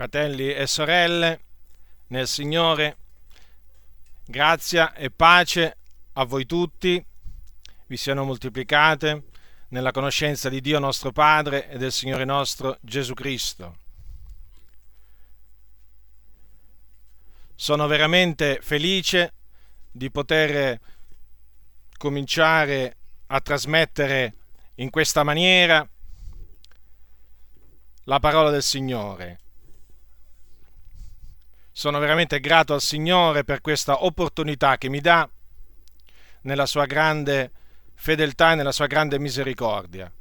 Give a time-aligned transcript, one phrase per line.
[0.00, 1.40] fratelli e sorelle,
[2.06, 2.96] nel Signore,
[4.24, 5.76] grazia e pace
[6.14, 7.04] a voi tutti,
[7.86, 9.24] vi siano moltiplicate
[9.68, 13.76] nella conoscenza di Dio nostro Padre e del Signore nostro Gesù Cristo.
[17.54, 19.34] Sono veramente felice
[19.90, 20.80] di poter
[21.98, 22.96] cominciare
[23.26, 24.34] a trasmettere
[24.76, 25.86] in questa maniera
[28.04, 29.40] la parola del Signore
[31.80, 35.26] sono veramente grato al Signore per questa opportunità che mi dà
[36.42, 37.50] nella sua grande
[37.94, 40.12] fedeltà e nella sua grande misericordia.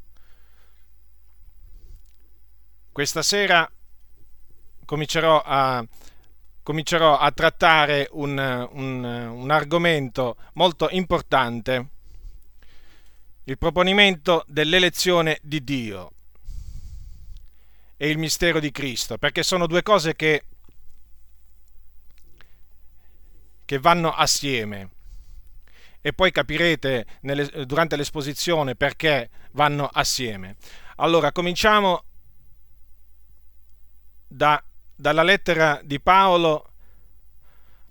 [2.93, 3.69] Questa sera
[4.85, 5.85] comincerò a,
[6.63, 8.37] comincerò a trattare un,
[8.71, 11.87] un, un argomento molto importante,
[13.43, 16.11] il proponimento dell'elezione di Dio
[17.97, 20.45] e il mistero di Cristo, perché sono due cose che
[23.69, 24.89] che vanno assieme.
[26.01, 30.55] E poi capirete nelle, durante l'esposizione perché vanno assieme.
[30.95, 32.03] Allora, cominciamo
[34.27, 34.59] da,
[34.95, 36.71] dalla lettera di Paolo,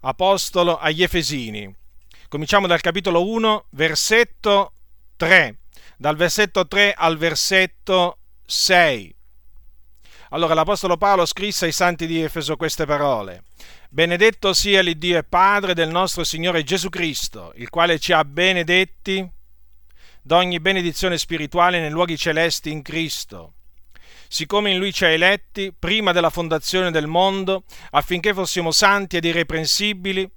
[0.01, 1.73] apostolo agli Efesini.
[2.27, 4.73] Cominciamo dal capitolo 1, versetto
[5.15, 5.59] 3,
[5.97, 9.15] dal versetto 3 al versetto 6.
[10.31, 13.45] Allora l'Apostolo Paolo scrisse ai santi di Efeso queste parole.
[13.91, 19.27] Benedetto sia l'Iddio e Padre del nostro Signore Gesù Cristo, il quale ci ha benedetti
[20.20, 23.55] d'ogni benedizione spirituale nei luoghi celesti in Cristo,
[24.28, 29.25] siccome in Lui ci ha eletti prima della fondazione del mondo, affinché fossimo santi ed
[29.25, 30.31] irreprensibili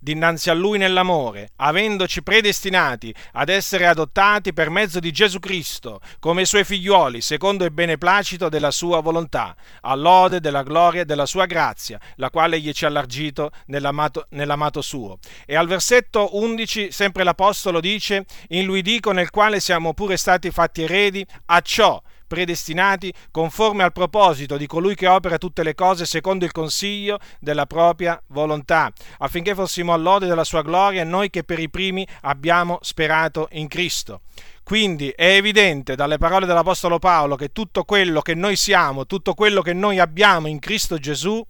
[0.00, 6.46] dinanzi a Lui nell'amore, avendoci predestinati ad essere adottati per mezzo di Gesù Cristo come
[6.46, 12.00] Suoi figliuoli, secondo il beneplacito della Sua volontà, all'ode della gloria e della Sua grazia,
[12.16, 15.18] la quale Egli ci ha allargito nell'amato, nell'amato Suo.
[15.44, 20.50] E al versetto 11, sempre l'Apostolo dice, in Lui dico nel quale siamo pure stati
[20.50, 22.00] fatti eredi, a ciò
[22.30, 27.66] predestinati conforme al proposito di colui che opera tutte le cose secondo il consiglio della
[27.66, 33.48] propria volontà, affinché fossimo all'ode della sua gloria noi che per i primi abbiamo sperato
[33.52, 34.20] in Cristo.
[34.62, 39.60] Quindi è evidente dalle parole dell'Apostolo Paolo che tutto quello che noi siamo, tutto quello
[39.60, 41.44] che noi abbiamo in Cristo Gesù,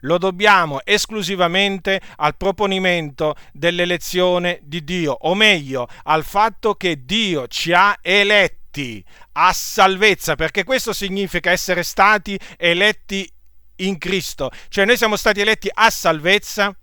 [0.00, 7.72] lo dobbiamo esclusivamente al proponimento dell'elezione di Dio, o meglio, al fatto che Dio ci
[7.72, 9.04] ha eletti
[9.38, 13.30] a salvezza, perché questo significa essere stati eletti
[13.76, 16.74] in Cristo, cioè noi siamo stati eletti a salvezza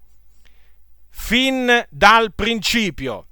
[1.10, 3.28] fin dal principio.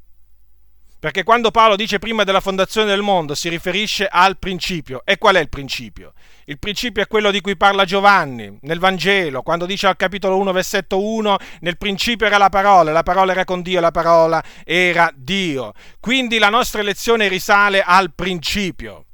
[1.01, 5.01] Perché quando Paolo dice prima della fondazione del mondo si riferisce al principio.
[5.03, 6.13] E qual è il principio?
[6.45, 10.51] Il principio è quello di cui parla Giovanni nel Vangelo, quando dice al capitolo 1,
[10.51, 15.11] versetto 1, nel principio era la parola, la parola era con Dio, la parola era
[15.15, 15.73] Dio.
[15.99, 19.05] Quindi la nostra elezione risale al principio.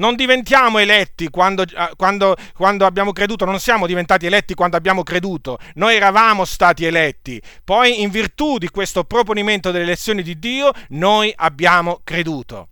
[0.00, 5.02] Non diventiamo eletti quando, eh, quando, quando, abbiamo creduto, non siamo diventati eletti quando abbiamo
[5.02, 10.72] creduto, noi eravamo stati eletti, poi in virtù di questo proponimento delle elezioni di Dio
[10.88, 12.68] noi abbiamo creduto.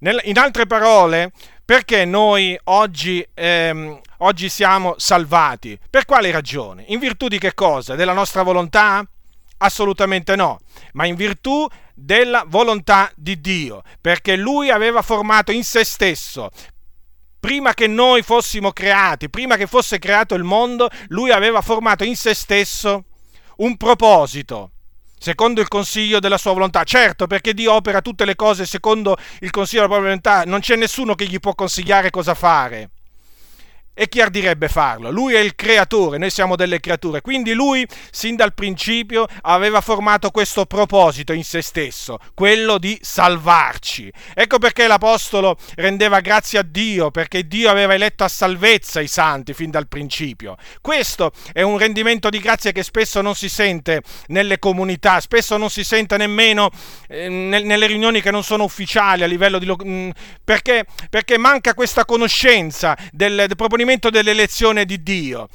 [0.00, 1.30] in altre parole,
[1.64, 5.78] perché noi oggi, ehm, oggi siamo salvati?
[5.88, 6.84] Per quale ragione?
[6.88, 7.94] In virtù di che cosa?
[7.94, 9.04] Della nostra volontà?
[9.58, 10.58] Assolutamente no,
[10.92, 16.50] ma in virtù della volontà di Dio, perché lui aveva formato in se stesso
[17.40, 22.16] prima che noi fossimo creati, prima che fosse creato il mondo, lui aveva formato in
[22.16, 23.04] se stesso
[23.58, 24.72] un proposito,
[25.18, 26.84] secondo il consiglio della sua volontà.
[26.84, 30.76] Certo, perché Dio opera tutte le cose secondo il consiglio della propria volontà, non c'è
[30.76, 32.90] nessuno che gli può consigliare cosa fare
[34.00, 35.10] e chi ardirebbe farlo?
[35.10, 40.30] Lui è il creatore, noi siamo delle creature, quindi lui sin dal principio aveva formato
[40.30, 44.08] questo proposito in se stesso, quello di salvarci.
[44.34, 49.52] Ecco perché l'Apostolo rendeva grazie a Dio, perché Dio aveva eletto a salvezza i santi
[49.52, 50.54] fin dal principio.
[50.80, 55.70] Questo è un rendimento di grazia che spesso non si sente nelle comunità, spesso non
[55.70, 56.70] si sente nemmeno
[57.08, 59.66] eh, nelle riunioni che non sono ufficiali a livello di...
[59.66, 60.10] Mh, mm,
[60.44, 65.48] perché, perché manca questa conoscenza del, del proponimento movimento dell'elezione di Dio.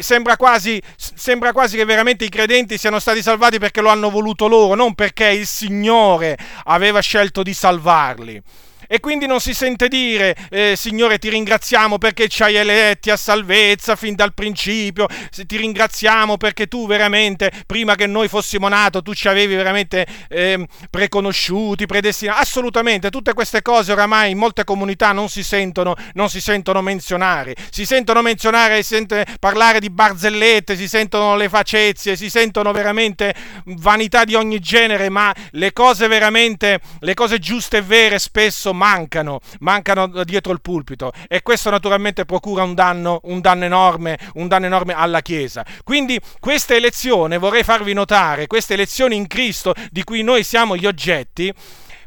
[0.00, 4.48] Sembra quasi, sembra quasi che veramente i credenti siano stati salvati perché lo hanno voluto
[4.48, 8.42] loro, non perché il Signore aveva scelto di salvarli.
[8.88, 13.16] E quindi non si sente dire, eh, Signore, ti ringraziamo perché ci hai eletti a
[13.16, 19.14] salvezza fin dal principio, ti ringraziamo perché tu veramente, prima che noi fossimo nati, tu
[19.14, 22.40] ci avevi veramente eh, preconosciuti, predestinati.
[22.40, 27.54] Assolutamente, tutte queste cose oramai in molte comunità non si sentono, non si sentono menzionare.
[27.70, 33.34] Si sentono menzionare, si sente parlare di barzellette, si sentono le facezie, si sentono veramente
[33.64, 39.40] vanità di ogni genere, ma le cose veramente, le cose giuste e vere spesso mancano,
[39.60, 44.66] mancano dietro il pulpito e questo naturalmente procura un danno, un danno enorme, un danno
[44.66, 45.64] enorme alla Chiesa.
[45.82, 50.86] Quindi questa elezione, vorrei farvi notare, questa elezione in Cristo di cui noi siamo gli
[50.86, 51.52] oggetti,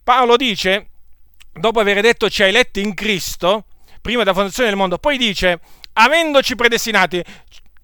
[0.03, 0.87] Paolo dice,
[1.51, 3.65] dopo aver detto ci hai eletti in Cristo,
[4.01, 5.59] prima della fondazione del mondo, poi dice,
[5.93, 7.23] avendoci predestinati,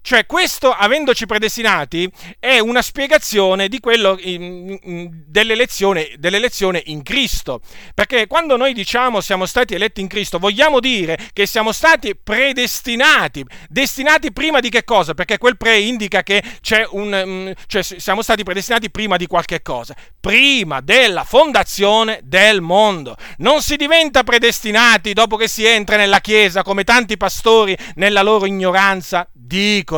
[0.06, 2.08] cioè, questo, avendoci predestinati,
[2.40, 7.60] è una spiegazione di quello dell'elezione, dell'elezione in Cristo.
[7.96, 13.44] Perché quando noi diciamo siamo stati eletti in Cristo, vogliamo dire che siamo stati predestinati.
[13.68, 15.16] Destinati prima di che cosa?
[15.16, 17.24] Perché quel pre indica che c'è un.
[17.26, 19.96] Mm, cioè, siamo stati predestinati prima di qualche cosa.
[20.20, 23.18] Prima della fondazione del mondo.
[23.38, 28.46] Non si diventa predestinati dopo che si entra nella Chiesa, come tanti pastori nella loro
[28.46, 29.94] ignoranza dicono.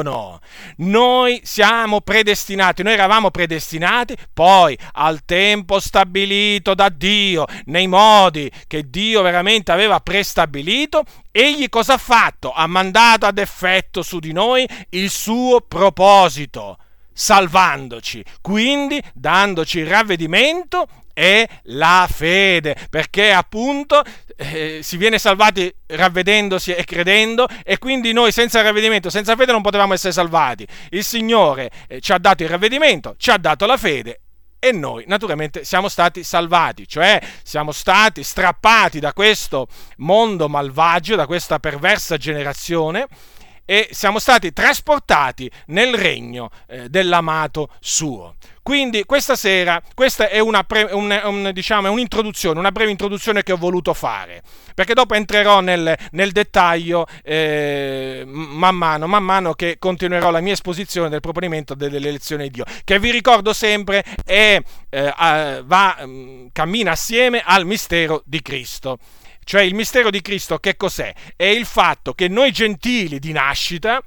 [0.78, 8.90] Noi siamo predestinati, noi eravamo predestinati, poi al tempo stabilito da Dio, nei modi che
[8.90, 12.52] Dio veramente aveva prestabilito, egli cosa ha fatto?
[12.52, 16.78] Ha mandato ad effetto su di noi il suo proposito
[17.14, 24.04] salvandoci, quindi dandoci il ravvedimento e la fede, perché appunto
[24.36, 29.64] eh, si viene salvati ravvedendosi e credendo e quindi noi senza ravvedimento, senza fede non
[29.64, 30.68] potevamo essere salvati.
[30.92, 34.22] Il Signore eh, ci ha dato il ravvedimento, ci ha dato la fede
[34.60, 39.66] e noi naturalmente siamo stati salvati, cioè siamo stati strappati da questo
[39.98, 43.08] mondo malvagio, da questa perversa generazione
[43.70, 48.36] e siamo stati trasportati nel regno eh, dell'amato suo.
[48.68, 53.54] Quindi questa sera, questa è una, pre, un, un, diciamo, un'introduzione, una breve introduzione che
[53.54, 54.42] ho voluto fare,
[54.76, 60.52] perché dopo entrerò nel, nel dettaglio eh, man mano, man mano che continuerò la mia
[60.52, 65.14] esposizione del proponimento dell'elezione di Dio, che vi ricordo sempre è, eh,
[65.64, 68.98] va, mm, cammina assieme al mistero di Cristo.
[69.46, 71.14] Cioè il mistero di Cristo che cos'è?
[71.38, 74.04] È il fatto che noi gentili di nascita,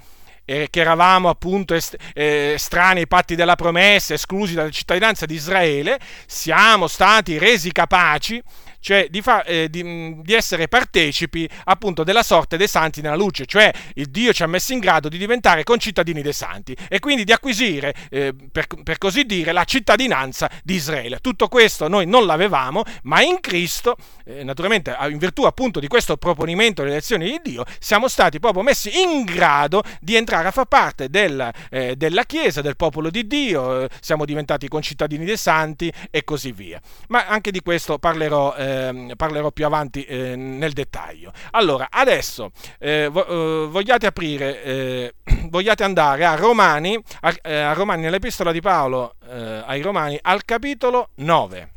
[0.50, 5.34] eh, che eravamo appunto est- eh, strani ai patti della promessa, esclusi dalla cittadinanza di
[5.34, 8.42] Israele, siamo stati resi capaci
[8.80, 13.46] cioè di, fa, eh, di, di, essere partecipi appunto della sorte dei santi nella luce,
[13.46, 17.24] cioè il Dio ci ha messo in grado di diventare concittadini dei santi e quindi
[17.24, 21.18] di acquisire, eh, per, per, così dire, la cittadinanza di Israele.
[21.20, 26.16] Tutto questo noi non l'avevamo, ma in Cristo, eh, naturalmente in virtù appunto di questo
[26.16, 30.66] proponimento delle elezioni di Dio, siamo stati proprio messi in grado di entrare a far
[30.66, 35.92] parte del, eh, della Chiesa, del popolo di Dio, eh, siamo diventati concittadini dei santi
[36.10, 36.80] e così via.
[37.08, 41.32] Ma anche di questo parlerò eh, parlerò più avanti eh, nel dettaglio.
[41.52, 43.26] Allora, adesso eh, vo-
[43.64, 45.14] eh, vogliate aprire, eh,
[45.48, 51.72] vogliate andare a Romani, a, a Romani, nell'epistola di Paolo ai Romani, al capitolo 9.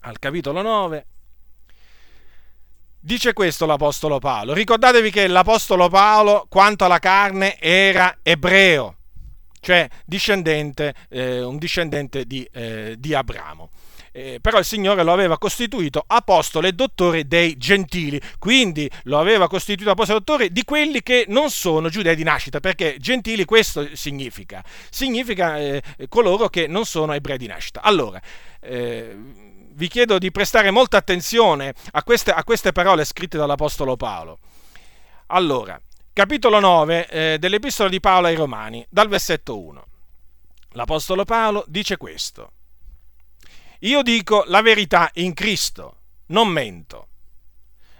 [0.00, 1.06] Al capitolo 9.
[3.00, 4.54] Dice questo l'Apostolo Paolo.
[4.54, 8.96] Ricordatevi che l'Apostolo Paolo, quanto alla carne, era ebreo,
[9.60, 13.70] cioè discendente, eh, un discendente di, eh, di Abramo
[14.16, 19.48] eh, però il Signore lo aveva costituito apostolo e dottore dei gentili, quindi lo aveva
[19.48, 23.96] costituito apostolo e dottore di quelli che non sono giudei di nascita, perché gentili questo
[23.96, 27.82] significa, significa eh, coloro che non sono ebrei di nascita.
[27.82, 28.22] Allora,
[28.60, 29.16] eh,
[29.72, 34.38] vi chiedo di prestare molta attenzione a queste, a queste parole scritte dall'Apostolo Paolo.
[35.26, 35.76] Allora,
[36.12, 39.84] capitolo 9 eh, dell'Epistola di Paolo ai Romani, dal versetto 1.
[40.74, 42.52] L'Apostolo Paolo dice questo.
[43.84, 45.98] Io dico la verità in Cristo,
[46.28, 47.08] non mento.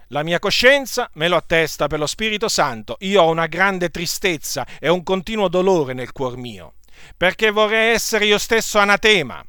[0.08, 2.96] La mia coscienza me lo attesta per lo Spirito Santo.
[3.00, 6.76] Io ho una grande tristezza e un continuo dolore nel cuor mio,
[7.18, 9.44] perché vorrei essere io stesso anatema,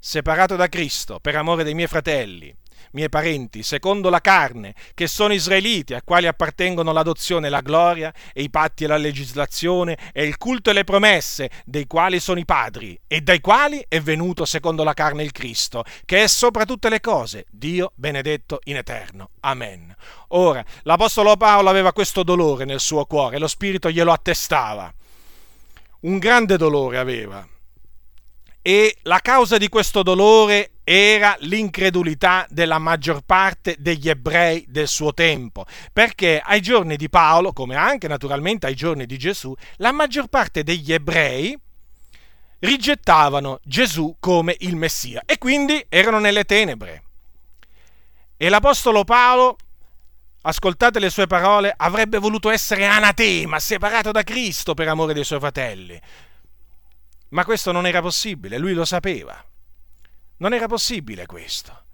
[0.00, 2.52] separato da Cristo per amore dei miei fratelli
[2.92, 8.42] miei parenti, secondo la carne, che sono israeliti, a quali appartengono l'adozione la gloria, e
[8.42, 12.44] i patti e la legislazione, e il culto e le promesse, dei quali sono i
[12.44, 16.88] padri, e dai quali è venuto secondo la carne il Cristo, che è sopra tutte
[16.88, 19.30] le cose, Dio benedetto in eterno.
[19.40, 19.94] Amen.
[20.28, 24.92] Ora, l'Apostolo Paolo aveva questo dolore nel suo cuore, lo Spirito glielo attestava.
[26.00, 27.46] Un grande dolore aveva
[28.62, 35.12] e la causa di questo dolore era l'incredulità della maggior parte degli ebrei del suo
[35.12, 40.28] tempo, perché ai giorni di Paolo, come anche naturalmente ai giorni di Gesù, la maggior
[40.28, 41.58] parte degli ebrei
[42.60, 47.02] rigettavano Gesù come il Messia e quindi erano nelle tenebre.
[48.36, 49.56] E l'Apostolo Paolo,
[50.42, 55.40] ascoltate le sue parole, avrebbe voluto essere anatema, separato da Cristo per amore dei suoi
[55.40, 56.00] fratelli.
[57.32, 59.42] Ma questo non era possibile, lui lo sapeva.
[60.38, 61.84] Non era possibile questo,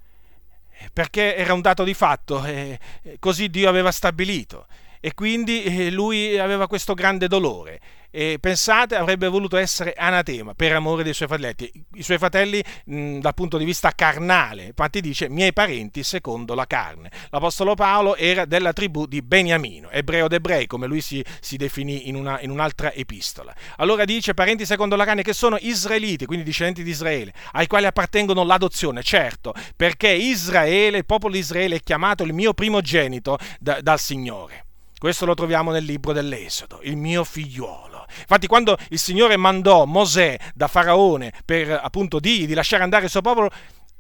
[0.93, 2.79] perché era un dato di fatto, e
[3.19, 4.67] così Dio aveva stabilito
[5.01, 10.73] e quindi eh, lui aveva questo grande dolore e pensate avrebbe voluto essere anatema per
[10.73, 15.29] amore dei suoi fratelli, i suoi fratelli mh, dal punto di vista carnale, infatti dice
[15.29, 17.11] miei parenti secondo la carne.
[17.31, 22.15] L'Apostolo Paolo era della tribù di Beniamino, ebreo d'ebrei come lui si, si definì in,
[22.15, 23.55] una, in un'altra epistola.
[23.77, 27.87] Allora dice parenti secondo la carne che sono israeliti, quindi discendenti di Israele, ai quali
[27.87, 33.81] appartengono l'adozione, certo, perché Israele, il popolo di Israele è chiamato il mio primogenito da,
[33.83, 34.68] dal Signore.
[34.99, 38.05] Questo lo troviamo nel libro dell'Esodo, il mio figliuolo.
[38.19, 43.11] Infatti quando il Signore mandò Mosè da Faraone per appunto dirgli di lasciare andare il
[43.11, 43.49] suo popolo,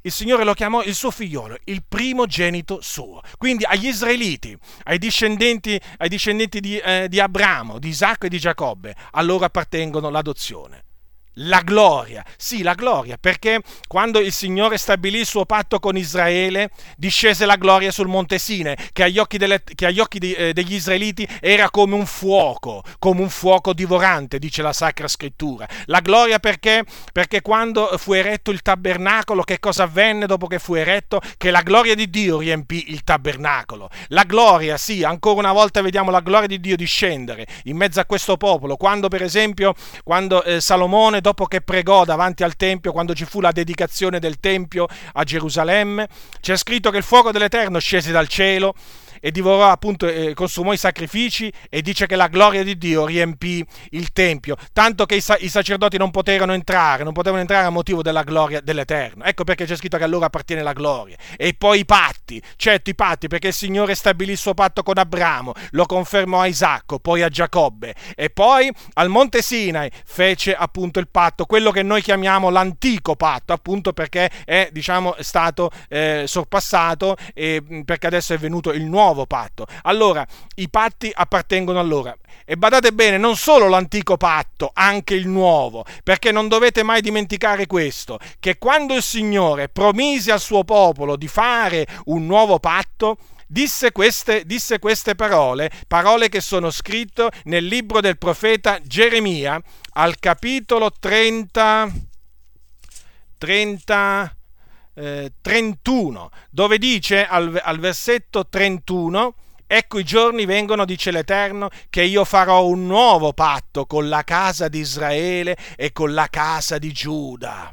[0.03, 3.21] il Signore lo chiamò il suo figliolo, il primogenito suo.
[3.37, 8.39] Quindi agli israeliti, ai discendenti, ai discendenti di, eh, di Abramo, di Isacco e di
[8.41, 10.83] Giacobbe, a loro appartengono l'adozione
[11.41, 16.71] la gloria, sì la gloria, perché quando il Signore stabilì il suo patto con Israele,
[16.97, 20.53] discese la gloria sul monte Sine, che agli occhi, delle, che agli occhi di, eh,
[20.53, 25.69] degli israeliti era come un fuoco, come un fuoco divorante, dice la Sacra Scrittura.
[25.87, 26.85] La gloria perché?
[27.13, 31.21] Perché quando fu eretto il tabernacolo, che cosa avvenne dopo che fu eretto?
[31.37, 33.91] Che la gloria di Dio riempì il tabernacolo.
[34.09, 38.05] La gloria, sì, ancora una volta vediamo la gloria di Dio discendere in mezzo a
[38.05, 43.15] questo popolo, quando per esempio, quando eh, Salomone dopo che pregò davanti al Tempio, quando
[43.15, 46.09] ci fu la dedicazione del Tempio a Gerusalemme,
[46.41, 48.75] c'è scritto che il fuoco dell'Eterno scese dal cielo
[49.21, 53.65] e divorò appunto, eh, consumò i sacrifici e dice che la gloria di Dio riempì
[53.91, 57.71] il Tempio, tanto che i, sa- i, sacerdoti non poterono entrare, non potevano entrare a
[57.71, 59.25] motivo della gloria dell'Eterno.
[59.25, 61.17] Ecco perché c'è scritto che a loro appartiene la gloria.
[61.37, 64.99] E poi i patti, certo i patti, perché il Signore stabilì il suo patto con
[64.99, 70.99] Abramo, lo confermò a Isacco, poi a Giacobbe e poi al Monte Sinai fece appunto
[70.99, 77.17] il patto, quello che noi chiamiamo l'antico patto, appunto perché è diciamo stato eh, sorpassato
[77.35, 79.67] e perché adesso è venuto il nuovo nuovo patto.
[79.83, 82.17] Allora, i patti appartengono a loro.
[82.45, 87.67] E badate bene, non solo l'antico patto, anche il nuovo, perché non dovete mai dimenticare
[87.67, 93.93] questo, che quando il Signore promise al suo popolo di fare un nuovo patto, disse
[93.93, 99.61] queste, disse queste parole, parole che sono scritte nel libro del profeta Geremia,
[99.95, 101.91] al capitolo 30,
[103.37, 104.38] 30
[104.99, 109.35] eh, 31, dove dice al, al versetto 31,
[109.71, 114.67] Ecco i giorni vengono, dice l'Eterno, che io farò un nuovo patto con la casa
[114.67, 117.71] di Israele e con la casa di Giuda.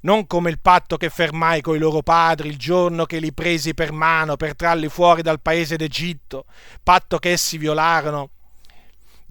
[0.00, 3.92] Non come il patto che fermai coi loro padri il giorno che li presi per
[3.92, 6.46] mano per trarli fuori dal paese d'Egitto,
[6.82, 8.30] patto che essi violarono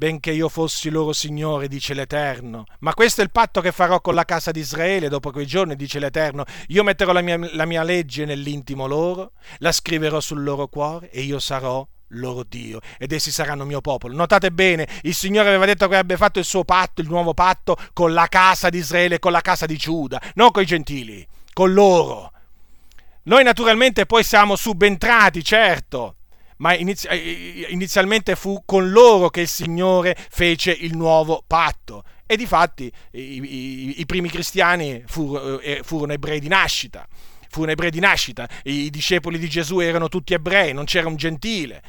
[0.01, 2.63] benché io fossi loro Signore, dice l'Eterno.
[2.79, 5.75] Ma questo è il patto che farò con la casa di Israele dopo quei giorni,
[5.75, 6.43] dice l'Eterno.
[6.70, 11.22] Io metterò la mia, la mia legge nell'intimo loro, la scriverò sul loro cuore e
[11.22, 14.15] io sarò loro Dio ed essi saranno mio popolo.
[14.15, 17.77] Notate bene, il Signore aveva detto che avrebbe fatto il suo patto, il nuovo patto,
[17.93, 21.24] con la casa di Israele e con la casa di Giuda, non con i gentili,
[21.53, 22.31] con loro.
[23.25, 26.15] Noi naturalmente poi siamo subentrati, certo,
[26.61, 32.03] ma eh, eh, inizialmente fu con loro che il Signore fece il nuovo patto.
[32.25, 37.05] E di fatti i, i, i primi cristiani furono, eh, furono ebrei di nascita
[37.51, 41.17] fu un ebreo di nascita, i discepoli di Gesù erano tutti ebrei, non c'era un
[41.17, 41.81] gentile.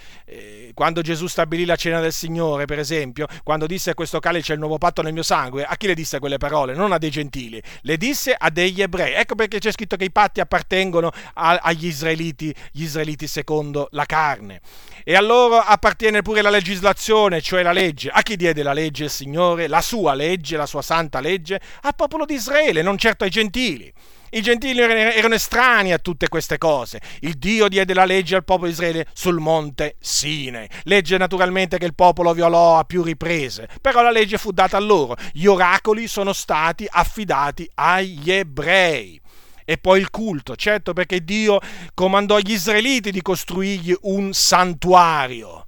[0.75, 4.79] quando Gesù stabilì la cena del Signore, per esempio, quando disse questo calice il nuovo
[4.79, 6.75] patto nel mio sangue, a chi le disse quelle parole?
[6.75, 9.15] Non a dei gentili, le disse a degli ebrei.
[9.15, 14.05] Ecco perché c'è scritto che i patti appartengono a, agli israeliti, gli israeliti secondo la
[14.05, 14.61] carne.
[15.05, 18.09] E a loro appartiene pure la legislazione, cioè la legge.
[18.09, 19.69] A chi diede la legge il Signore?
[19.69, 21.61] La sua legge, la sua santa legge?
[21.83, 23.93] Al popolo di Israele, non certo ai gentili.
[24.35, 27.03] I gentili erano estranei a tutte queste cose.
[27.21, 30.71] Il Dio diede la legge al popolo di Israele sul monte Sine.
[30.85, 34.81] Legge naturalmente che il popolo violò a più riprese, però la legge fu data a
[34.81, 35.17] loro.
[35.33, 39.21] Gli oracoli sono stati affidati agli ebrei.
[39.67, 41.61] E poi il culto, certo perché Dio
[41.93, 45.67] comandò agli israeliti di costruirgli un santuario,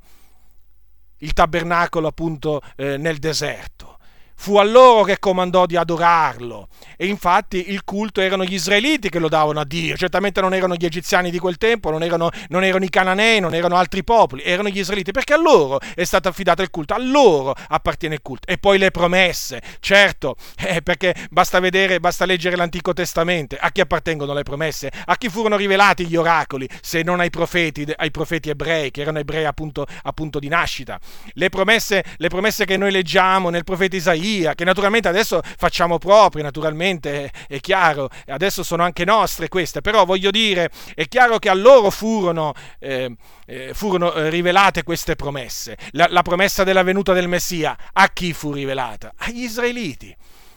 [1.18, 3.93] il tabernacolo appunto eh, nel deserto
[4.36, 6.68] fu a loro che comandò di adorarlo.
[6.96, 10.74] E infatti il culto erano gli israeliti che lo davano a Dio, certamente non erano
[10.74, 14.42] gli egiziani di quel tempo, non erano, non erano i cananei, non erano altri popoli,
[14.42, 18.22] erano gli israeliti, perché a loro è stato affidato il culto, a loro appartiene il
[18.22, 18.48] culto.
[18.48, 23.80] E poi le promesse, certo, eh, perché basta vedere, basta leggere l'Antico Testamento, a chi
[23.80, 28.50] appartengono le promesse, a chi furono rivelati gli oracoli, se non ai profeti, ai profeti
[28.50, 30.98] ebrei, che erano ebrei appunto, appunto di nascita.
[31.32, 34.22] Le promesse, le promesse che noi leggiamo nel profeta Isaia,
[34.54, 40.30] che naturalmente adesso facciamo proprie, naturalmente è chiaro, adesso sono anche nostre queste, però voglio
[40.30, 43.14] dire, è chiaro che a loro furono, eh,
[43.46, 45.76] eh, furono eh, rivelate queste promesse.
[45.92, 49.12] La, la promessa della venuta del Messia, a chi fu rivelata?
[49.16, 50.14] Agli israeliti.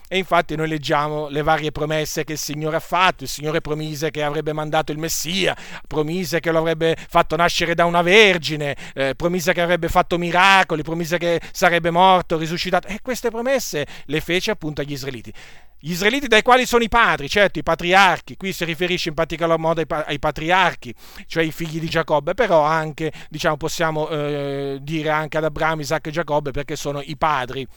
[0.10, 3.24] E infatti noi leggiamo le varie promesse che il Signore ha fatto.
[3.24, 7.84] Il Signore promise che avrebbe mandato il Messia, promise che lo avrebbe fatto nascere da
[7.84, 12.88] una vergine, eh, promise che avrebbe fatto miracoli, promise che sarebbe morto, risuscitato.
[12.88, 15.34] E queste promesse le fece appunto agli israeliti.
[15.80, 19.60] Gli israeliti dai quali sono i padri, certo, i patriarchi, qui si riferisce in particolar
[19.60, 20.94] modo ai, ai patriarchi,
[21.28, 26.10] cioè i figli di Giacobbe, però anche, diciamo, possiamo eh, dire anche ad Abramo, Isacco
[26.10, 27.68] e Giacobbe perché sono i padri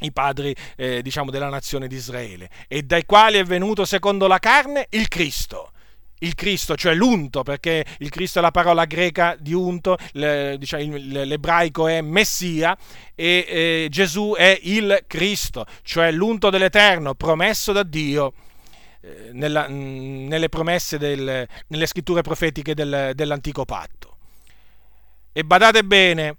[0.00, 4.38] i padri eh, diciamo della nazione di Israele e dai quali è venuto secondo la
[4.38, 5.70] carne il Cristo
[6.24, 10.96] il Cristo, cioè l'unto, perché il Cristo è la parola greca di unto, le, diciamo,
[10.96, 12.76] l'ebraico è Messia
[13.14, 18.32] e eh, Gesù è il Cristo, cioè l'unto dell'Eterno, promesso da Dio
[19.00, 24.16] eh, nella, mh, nelle promesse, del, nelle scritture profetiche del, dell'antico patto.
[25.32, 26.36] E badate bene,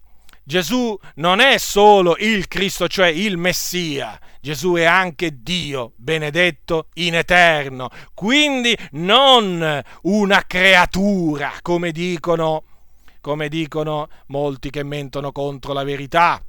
[0.47, 7.15] Gesù non è solo il Cristo, cioè il Messia, Gesù è anche Dio, benedetto in
[7.15, 12.63] eterno, quindi non una creatura, come dicono,
[13.21, 16.39] come dicono molti che mentono contro la verità.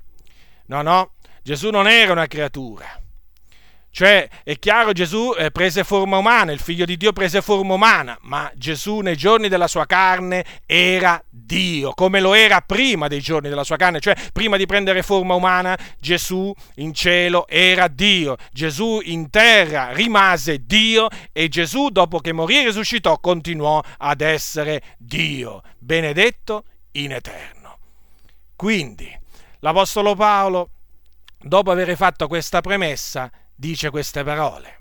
[0.66, 1.12] No, no,
[1.42, 3.00] Gesù non era una creatura.
[3.96, 8.18] Cioè, è chiaro, Gesù eh, prese forma umana, il figlio di Dio prese forma umana,
[8.24, 13.48] ma Gesù nei giorni della sua carne era Dio, come lo era prima dei giorni
[13.48, 19.00] della sua carne, cioè prima di prendere forma umana, Gesù in cielo era Dio, Gesù
[19.02, 25.62] in terra rimase Dio e Gesù dopo che morì e risuscitò continuò ad essere Dio,
[25.78, 27.78] benedetto in eterno.
[28.56, 29.10] Quindi,
[29.60, 30.68] l'Apostolo Paolo,
[31.38, 34.74] dopo aver fatto questa premessa, dice queste parole.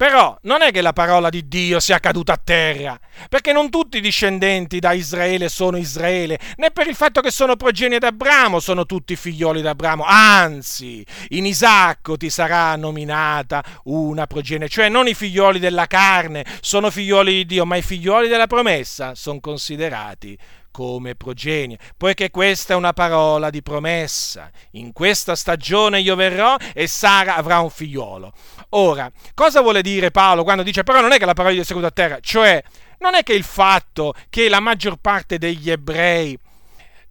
[0.00, 3.98] Però non è che la parola di Dio sia caduta a terra, perché non tutti
[3.98, 8.86] i discendenti da Israele sono Israele, né per il fatto che sono progenie d'Abramo sono
[8.86, 15.58] tutti figlioli d'Abramo, anzi, in Isacco ti sarà nominata una progenie, cioè non i figlioli
[15.58, 20.38] della carne sono figlioli di Dio, ma i figlioli della promessa sono considerati
[20.70, 24.50] come progenie, poiché questa è una parola di promessa.
[24.72, 28.32] In questa stagione io verrò e Sara avrà un figliolo.
[28.70, 31.66] Ora, cosa vuole dire Paolo quando dice però non è che la parola di Dio
[31.66, 32.18] caduta a terra?
[32.20, 32.62] Cioè,
[32.98, 36.38] non è che il fatto che la maggior parte degli ebrei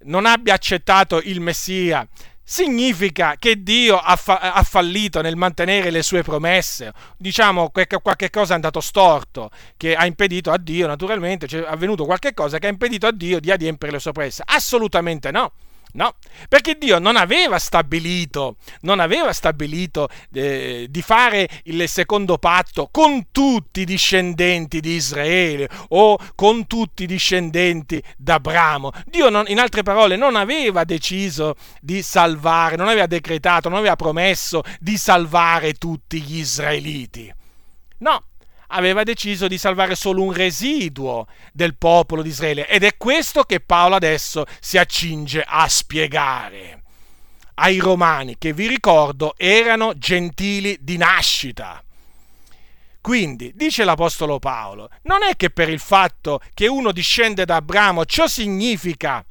[0.01, 2.07] non abbia accettato il Messia
[2.51, 6.91] significa che Dio ha, fa- ha, fallito nel mantenere le sue promesse.
[7.15, 12.05] Diciamo che qualche cosa è andato storto, che ha impedito a Dio, naturalmente, c'è avvenuto
[12.05, 14.41] qualche cosa che ha impedito a Dio di adempiere le sue promesse.
[14.43, 15.51] Assolutamente no.
[15.91, 16.13] No,
[16.47, 23.30] perché Dio non aveva stabilito, non aveva stabilito eh, di fare il secondo patto con
[23.32, 28.91] tutti i discendenti di Israele o con tutti i discendenti d'Abramo.
[29.06, 33.95] Dio, non, in altre parole, non aveva deciso di salvare, non aveva decretato, non aveva
[33.95, 37.34] promesso di salvare tutti gli israeliti.
[37.97, 38.25] No,
[38.69, 43.60] aveva deciso di salvare solo un residuo del popolo di Israele ed è questo che
[43.60, 46.84] Paolo adesso si accinge a spiegare
[47.55, 51.84] ai romani che vi ricordo erano gentili di nascita.
[53.01, 58.05] Quindi, dice l'Apostolo Paolo, non è che per il fatto che uno discende da Abramo
[58.05, 59.25] ciò significa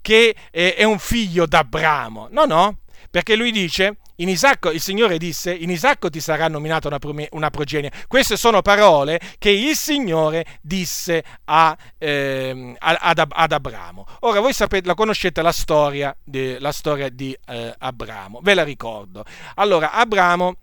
[0.00, 2.28] che è un figlio d'Abramo.
[2.30, 2.78] No, no,
[3.10, 6.98] perché lui dice in Isacco, il Signore disse, in Isacco ti sarà nominata una,
[7.30, 7.90] una, progenie.
[8.06, 14.06] Queste sono parole che il Signore disse a, eh, ad, ad, Abramo.
[14.20, 18.64] Ora voi sapete, la conoscete la storia di, la storia di eh, Abramo, ve la
[18.64, 19.24] ricordo.
[19.54, 20.56] Allora, Abramo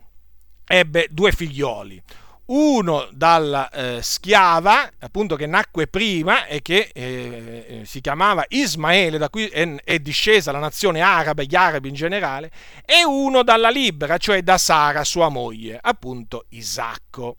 [0.66, 2.02] ebbe due figlioli
[2.48, 9.18] uno dalla eh, schiava, appunto che nacque prima e che eh, eh, si chiamava Ismaele,
[9.18, 12.52] da cui è, è, discesa la nazione araba, gli arabi in generale,
[12.86, 17.38] e uno dalla libera, cioè da Sara, sua moglie, appunto Isacco.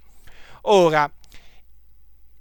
[0.62, 1.10] Ora,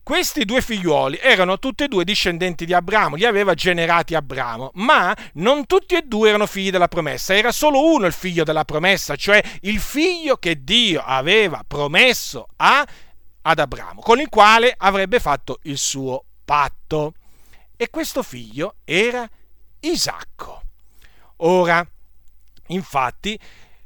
[0.08, 5.13] questi due figliuoli erano tutti e due discendenti di Abramo, li aveva generati Abramo, ma
[5.34, 9.17] non tutti e due erano figli della promessa, era solo uno il figlio della promessa,
[9.17, 12.88] cioè il figlio che Dio aveva promesso a,
[13.41, 17.15] ad Abramo, con il quale avrebbe fatto il suo patto.
[17.76, 19.30] E questo figlio era
[19.82, 20.62] Isacco.
[21.39, 21.86] Ora,
[22.67, 23.38] infatti,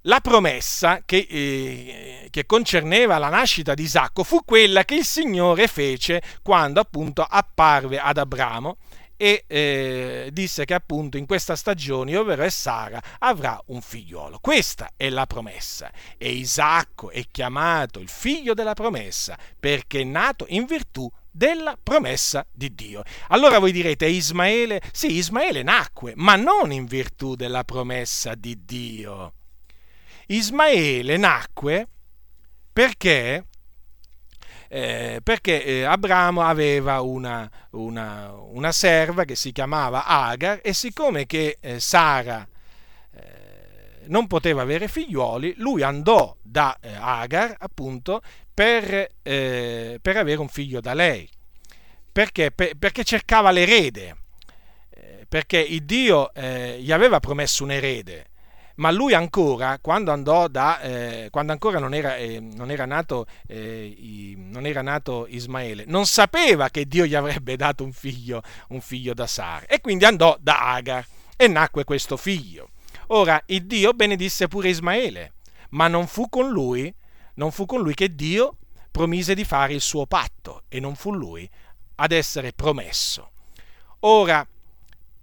[0.03, 5.67] la promessa che, eh, che, concerneva la nascita di Isacco fu quella che il Signore
[5.67, 8.77] fece quando appunto apparve ad Abramo
[9.21, 14.39] e eh, disse che appunto in questa stagione ovvero Sara avrà un figliolo.
[14.41, 20.45] Questa è la promessa e Isacco è chiamato il figlio della promessa perché è nato
[20.49, 23.03] in virtù della promessa di Dio.
[23.27, 24.81] Allora voi direte, Ismaele?
[24.91, 29.33] Sì, Ismaele nacque, ma non in virtù della promessa di Dio.
[30.32, 31.88] Ismaele nacque
[32.72, 33.46] perché,
[34.70, 41.26] eh, perché eh, Abramo aveva una, una, una, serva che si chiamava Agar e siccome
[41.26, 42.48] che eh, Sara
[43.13, 48.22] eh, non poteva avere figliuoli, lui andò da eh, Agar appunto
[48.54, 51.30] per, eh, per, avere un figlio da lei,
[52.10, 54.15] perché, per, perché cercava l'erede,
[55.28, 58.31] perché Dio gli aveva promesso un erede
[58.82, 63.28] ma lui ancora, quando andò da, eh, quando ancora non era, eh, non, era nato,
[63.48, 68.41] eh, i, non era, nato, Ismaele, non sapeva che Dio gli avrebbe dato un figlio,
[68.70, 71.06] un figlio da Sara, e quindi andò da Agar
[71.38, 72.70] e nacque questo figlio.
[73.08, 75.34] Ora, il Dio benedisse pure Ismaele,
[75.70, 76.91] ma non fu con lui,
[77.36, 78.58] non fu con lui che Dio
[78.89, 81.48] promise di fare il suo patto, e non fu lui
[81.98, 83.30] ad essere promesso.
[84.00, 84.44] Ora,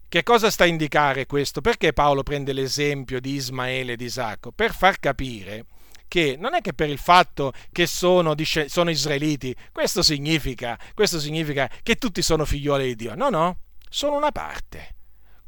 [0.08, 1.60] che cosa sta a indicare questo?
[1.60, 4.52] Perché Paolo prende l'esempio di Ismaele e di Isacco?
[4.52, 5.66] Per far capire
[6.08, 8.34] che non è che per il fatto che sono,
[8.66, 13.14] sono israeliti, questo significa, questo significa che tutti sono figlioli di Dio.
[13.14, 13.58] No, no,
[13.90, 14.96] sono una parte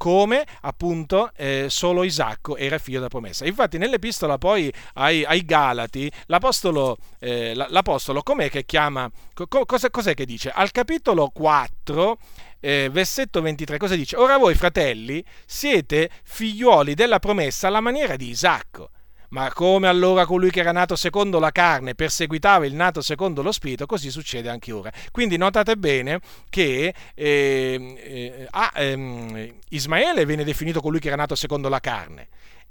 [0.01, 3.45] come appunto eh, solo Isacco era figlio della promessa.
[3.45, 10.15] Infatti nell'epistola poi ai, ai Galati l'apostolo, eh, l'apostolo com'è che chiama, co- cos'è, cos'è,
[10.15, 10.49] che dice?
[10.49, 12.17] Al capitolo 4,
[12.61, 14.17] eh, versetto 23, cosa dice?
[14.17, 18.89] Ora voi fratelli siete figliuoli della promessa alla maniera di Isacco.
[19.31, 23.53] Ma come allora colui che era nato secondo la carne perseguitava il nato secondo lo
[23.53, 24.91] spirito, così succede anche ora.
[25.13, 31.37] Quindi notate bene che eh, eh, ah, ehm, Ismaele viene definito colui che era nato
[31.37, 32.29] secondo la carne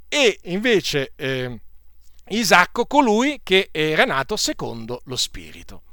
[0.09, 1.61] e invece eh,
[2.29, 5.83] Isacco colui che era nato secondo lo spirito.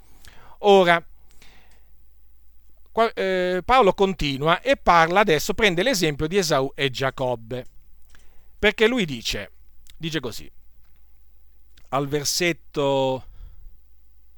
[0.61, 1.02] Ora,
[3.14, 7.66] eh, Paolo continua e parla adesso, prende l'esempio di Esau e Giacobbe,
[8.59, 9.52] perché lui dice,
[9.96, 10.50] dice così,
[11.90, 13.25] al versetto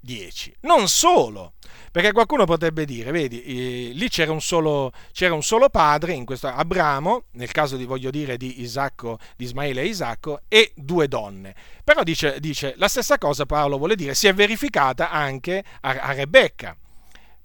[0.00, 0.56] 10.
[0.60, 1.54] Non solo,
[1.90, 6.24] perché qualcuno potrebbe dire, vedi, eh, lì c'era un, solo, c'era un solo padre, in
[6.24, 11.08] questo Abramo, nel caso di, voglio dire, di Isacco, di Ismaele e Isacco, e due
[11.08, 11.54] donne.
[11.84, 16.12] Però dice, dice, la stessa cosa Paolo vuole dire, si è verificata anche a, a
[16.12, 16.76] Rebecca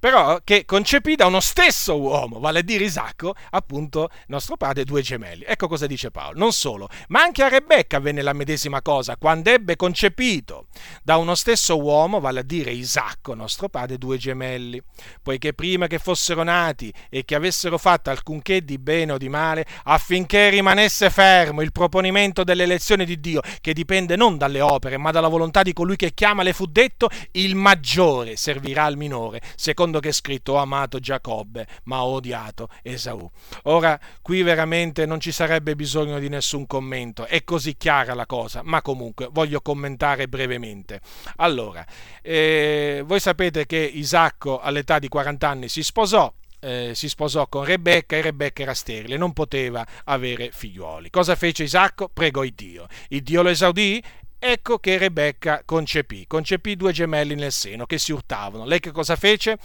[0.03, 5.01] però che concepì da uno stesso uomo, vale a dire Isacco, appunto nostro padre, due
[5.01, 5.45] gemelli.
[5.47, 6.37] Ecco cosa dice Paolo.
[6.37, 10.65] Non solo, ma anche a Rebecca avvenne la medesima cosa, quando ebbe concepito
[11.03, 14.81] da uno stesso uomo, vale a dire Isacco, nostro padre, due gemelli.
[15.21, 19.65] Poiché prima che fossero nati e che avessero fatto alcunché di bene o di male,
[19.85, 25.29] affinché rimanesse fermo il proponimento dell'elezione di Dio, che dipende non dalle opere, ma dalla
[25.29, 29.99] volontà di colui che chiama, le fu detto, il maggiore servirà al minore, secondo secondo
[29.99, 33.29] che è scritto ho amato Giacobbe, ma ho odiato Esaù.
[33.63, 38.61] Ora, qui veramente non ci sarebbe bisogno di nessun commento, è così chiara la cosa,
[38.63, 41.01] ma comunque voglio commentare brevemente.
[41.37, 41.85] Allora,
[42.21, 47.65] eh, voi sapete che Isacco all'età di 40 anni si sposò, eh, si sposò con
[47.65, 51.09] Rebecca e Rebecca era sterile, non poteva avere figliuoli.
[51.09, 52.09] Cosa fece Isacco?
[52.09, 52.87] Pregò il Dio.
[53.09, 54.01] Il Dio lo esaudì
[54.45, 58.65] Ecco che Rebecca concepì, concepì due gemelli nel seno che si urtavano.
[58.65, 59.57] Lei che cosa fece?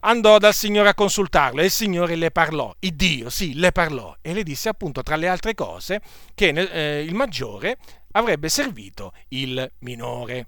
[0.00, 4.16] Andò dal Signore a consultarlo e il Signore le parlò, il Dio, sì, le parlò
[4.22, 6.00] e le disse appunto tra le altre cose
[6.34, 7.76] che eh, il maggiore
[8.12, 10.46] avrebbe servito il minore.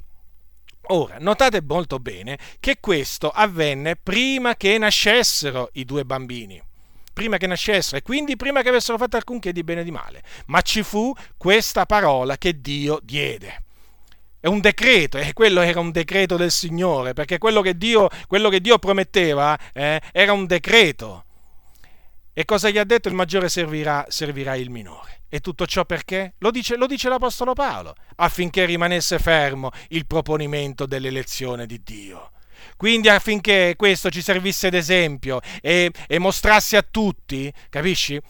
[0.90, 6.67] Ora, notate molto bene che questo avvenne prima che nascessero i due bambini
[7.18, 10.22] prima che nascessero e quindi prima che avessero fatto alcunché di bene o di male.
[10.46, 13.64] Ma ci fu questa parola che Dio diede.
[14.38, 18.48] È un decreto, e quello era un decreto del Signore, perché quello che Dio, quello
[18.48, 21.24] che Dio prometteva eh, era un decreto.
[22.33, 23.09] E cosa gli ha detto?
[23.09, 25.22] Il maggiore servirà, servirà il minore.
[25.28, 26.35] E tutto ciò perché?
[26.38, 32.31] Lo dice, lo dice l'Apostolo Paolo, affinché rimanesse fermo il proponimento dell'elezione di Dio.
[32.78, 38.20] Quindi affinché questo ci servisse d'esempio e, e mostrasse a tutti, capisci?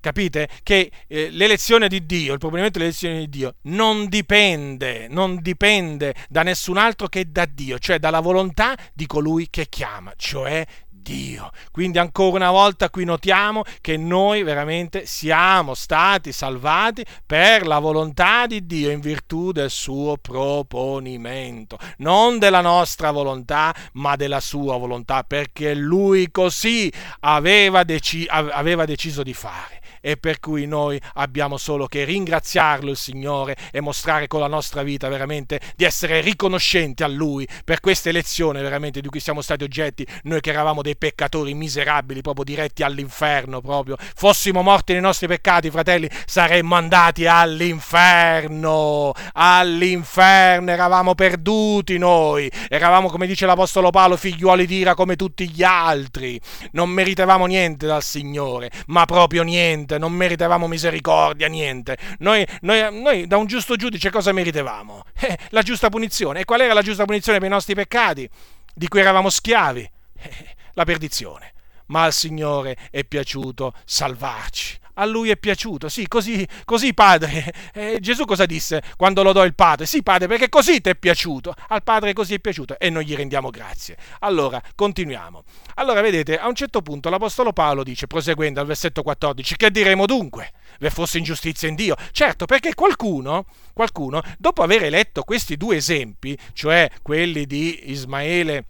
[0.00, 0.48] Capite?
[0.62, 6.42] Che eh, l'elezione di Dio, il provvedimento dell'elezione di Dio, non dipende, non dipende da
[6.42, 10.64] nessun altro che da Dio, cioè dalla volontà di colui che chiama, cioè
[11.08, 11.50] Dio.
[11.70, 18.46] Quindi ancora una volta qui notiamo che noi veramente siamo stati salvati per la volontà
[18.46, 25.24] di Dio in virtù del suo proponimento, non della nostra volontà, ma della sua volontà,
[25.24, 31.86] perché lui così aveva, deci- aveva deciso di fare e per cui noi abbiamo solo
[31.86, 37.08] che ringraziarlo il Signore e mostrare con la nostra vita veramente di essere riconoscenti a
[37.08, 41.54] Lui per questa elezione veramente di cui siamo stati oggetti, noi che eravamo dei peccatori
[41.54, 43.96] miserabili, proprio diretti all'inferno, proprio.
[43.98, 53.26] Fossimo morti nei nostri peccati, fratelli, saremmo andati all'inferno, all'inferno, eravamo perduti noi, eravamo come
[53.26, 56.40] dice l'Apostolo Paolo, figliuoli d'ira come tutti gli altri,
[56.72, 61.96] non meritavamo niente dal Signore, ma proprio niente niente, non meritavamo misericordia, niente.
[62.18, 65.04] Noi, noi, noi da un giusto giudice cosa meritavamo?
[65.28, 66.40] Eh, la giusta punizione.
[66.40, 68.28] E qual era la giusta punizione per i nostri peccati?
[68.72, 69.90] Di cui eravamo schiavi?
[70.16, 70.30] Eh,
[70.74, 71.54] la perdizione.
[71.86, 75.88] Ma al Signore è piaciuto salvarci a lui è piaciuto.
[75.88, 77.26] Sì, così, così padre.
[77.78, 79.86] Eh, Gesù cosa disse quando lodò il padre?
[79.86, 81.54] Sì, padre, perché così ti è piaciuto.
[81.68, 83.96] Al padre così è piaciuto e noi gli rendiamo grazie.
[84.20, 85.44] Allora, continuiamo.
[85.74, 90.06] Allora, vedete, a un certo punto l'Apostolo Paolo dice, proseguendo al versetto 14, che diremo
[90.06, 90.52] dunque?
[90.80, 91.94] Ve fosse ingiustizia in Dio?
[92.10, 98.64] Certo, perché qualcuno, qualcuno, dopo aver letto questi due esempi, cioè quelli di Ismaele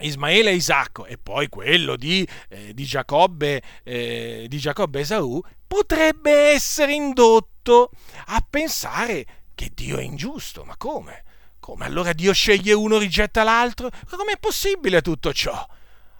[0.00, 6.32] Ismaele e Isacco e poi quello di, eh, di, Giacobbe, eh, di Giacobbe Esaù, potrebbe
[6.52, 7.90] essere indotto
[8.26, 10.64] a pensare che Dio è ingiusto.
[10.64, 11.24] Ma come?
[11.60, 13.90] Come allora Dio sceglie uno e rigetta l'altro?
[14.08, 15.66] Com'è possibile tutto ciò?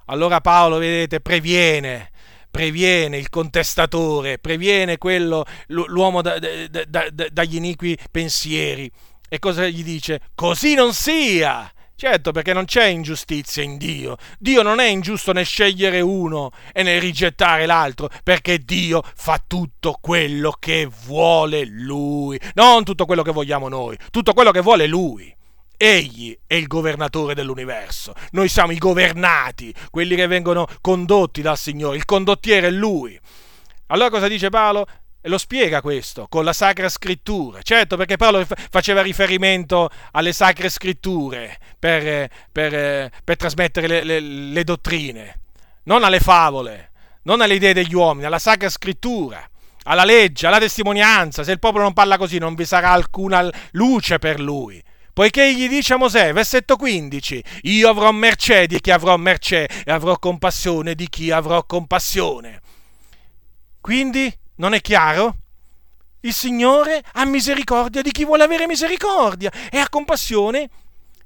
[0.06, 2.10] Allora Paolo, vedete, previene,
[2.50, 8.90] previene il contestatore, previene quello, l'uomo da, da, da, dagli iniqui pensieri.
[9.28, 10.20] E cosa gli dice?
[10.34, 11.72] Così non sia!
[12.00, 14.16] Certo, perché non c'è ingiustizia in Dio.
[14.38, 19.98] Dio non è ingiusto nel scegliere uno e nel rigettare l'altro, perché Dio fa tutto
[20.00, 25.30] quello che vuole Lui, non tutto quello che vogliamo noi, tutto quello che vuole Lui.
[25.76, 31.98] Egli è il governatore dell'universo, noi siamo i governati, quelli che vengono condotti dal Signore,
[31.98, 33.20] il condottiere è Lui.
[33.88, 34.86] Allora cosa dice Paolo?
[35.22, 37.60] E lo spiega questo con la Sacra Scrittura.
[37.60, 44.64] Certo, perché Paolo faceva riferimento alle Sacre Scritture per, per, per trasmettere le, le, le,
[44.64, 45.40] dottrine,
[45.84, 46.92] non alle favole,
[47.24, 49.46] non alle idee degli uomini, alla Sacra Scrittura,
[49.82, 51.44] alla legge, alla testimonianza.
[51.44, 54.82] Se il popolo non parla così non vi sarà alcuna luce per lui.
[55.12, 59.90] Poiché gli dice a Mosè, versetto 15, io avrò mercè di chi avrò mercè e
[59.90, 62.60] avrò compassione di chi avrò compassione.
[63.82, 65.36] Quindi non è chiaro?
[66.20, 70.68] Il Signore ha misericordia di chi vuole avere misericordia e ha compassione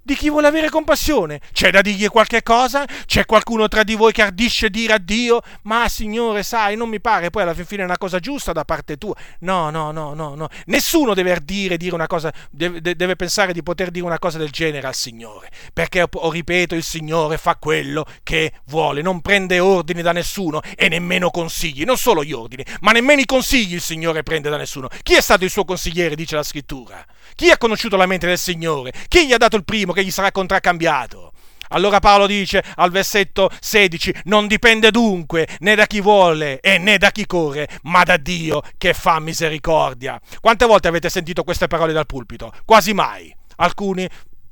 [0.05, 1.41] di chi vuole avere compassione.
[1.53, 2.85] C'è da dirgli qualche cosa?
[3.07, 7.01] C'è qualcuno tra di voi che ardisce dire a Dio, ma Signore, sai, non mi
[7.01, 9.15] pare poi alla fine è una cosa giusta da parte tua.
[9.41, 10.49] No, no, no, no, no.
[10.67, 14.51] Nessuno deve ardire dire una cosa, deve, deve pensare di poter dire una cosa del
[14.51, 20.03] genere al Signore, perché, o ripeto, il Signore fa quello che vuole, non prende ordini
[20.03, 24.23] da nessuno e nemmeno consigli, non solo gli ordini, ma nemmeno i consigli il Signore
[24.23, 24.89] prende da nessuno.
[25.03, 27.05] Chi è stato il suo consigliere, dice la scrittura?
[27.35, 28.93] Chi ha conosciuto la mente del Signore?
[29.09, 31.33] Chi gli ha dato il primo che gli sarà contraccambiato?
[31.69, 36.99] Allora Paolo dice al versetto 16, non dipende dunque né da chi vuole e né
[36.99, 40.21] da chi corre, ma da Dio che fa misericordia.
[40.41, 42.53] Quante volte avete sentito queste parole dal pulpito?
[42.65, 43.35] Quasi mai.
[43.57, 44.09] Alcuni,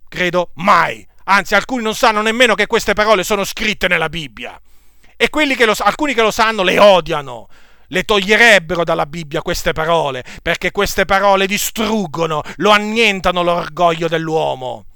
[0.08, 1.06] credo, mai.
[1.24, 4.60] Anzi, alcuni non sanno nemmeno che queste parole sono scritte nella Bibbia.
[5.16, 7.46] E che lo, alcuni che lo sanno le odiano
[7.92, 14.86] le toglierebbero dalla Bibbia queste parole, perché queste parole distruggono, lo annientano l'orgoglio dell'uomo.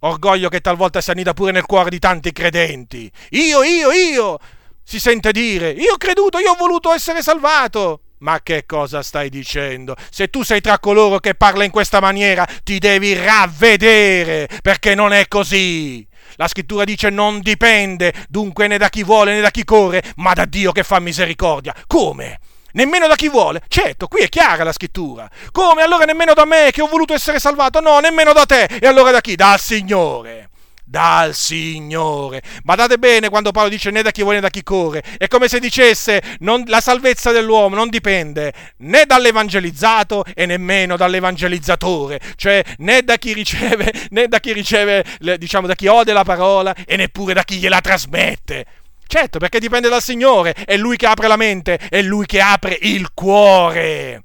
[0.00, 3.10] Orgoglio che talvolta si annida pure nel cuore di tanti credenti.
[3.30, 4.38] Io, io, io!
[4.82, 8.00] Si sente dire, io ho creduto, io ho voluto essere salvato.
[8.18, 9.94] Ma che cosa stai dicendo?
[10.10, 15.12] Se tu sei tra coloro che parla in questa maniera, ti devi ravvedere, perché non
[15.12, 16.07] è così.
[16.36, 20.32] La scrittura dice non dipende dunque né da chi vuole né da chi corre, ma
[20.32, 21.74] da Dio che fa misericordia.
[21.86, 22.38] Come?
[22.72, 23.62] Nemmeno da chi vuole?
[23.68, 25.28] Certo, qui è chiara la scrittura.
[25.52, 25.82] Come?
[25.82, 27.80] Allora nemmeno da me che ho voluto essere salvato?
[27.80, 28.64] No, nemmeno da te.
[28.64, 29.34] E allora da chi?
[29.34, 30.50] Dal Signore.
[30.88, 32.40] Dal Signore.
[32.62, 35.02] Badate bene quando Paolo dice né da chi vuole né da chi corre.
[35.18, 42.20] È come se dicesse non, la salvezza dell'uomo non dipende né dall'evangelizzato e nemmeno dall'evangelizzatore,
[42.36, 45.04] cioè né da chi riceve, né da chi riceve,
[45.36, 48.64] diciamo, da chi ode la parola e neppure da chi gliela trasmette.
[49.06, 52.76] Certo, perché dipende dal Signore, è Lui che apre la mente, è Lui che apre
[52.80, 54.22] il cuore.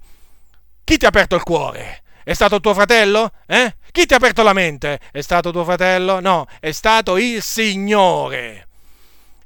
[0.84, 2.04] Chi ti ha aperto il cuore?
[2.24, 3.32] È stato tuo fratello?
[3.48, 3.76] Eh?
[3.94, 5.00] Chi ti ha aperto la mente?
[5.12, 6.20] È stato tuo fratello?
[6.20, 8.70] No, è stato il Signore.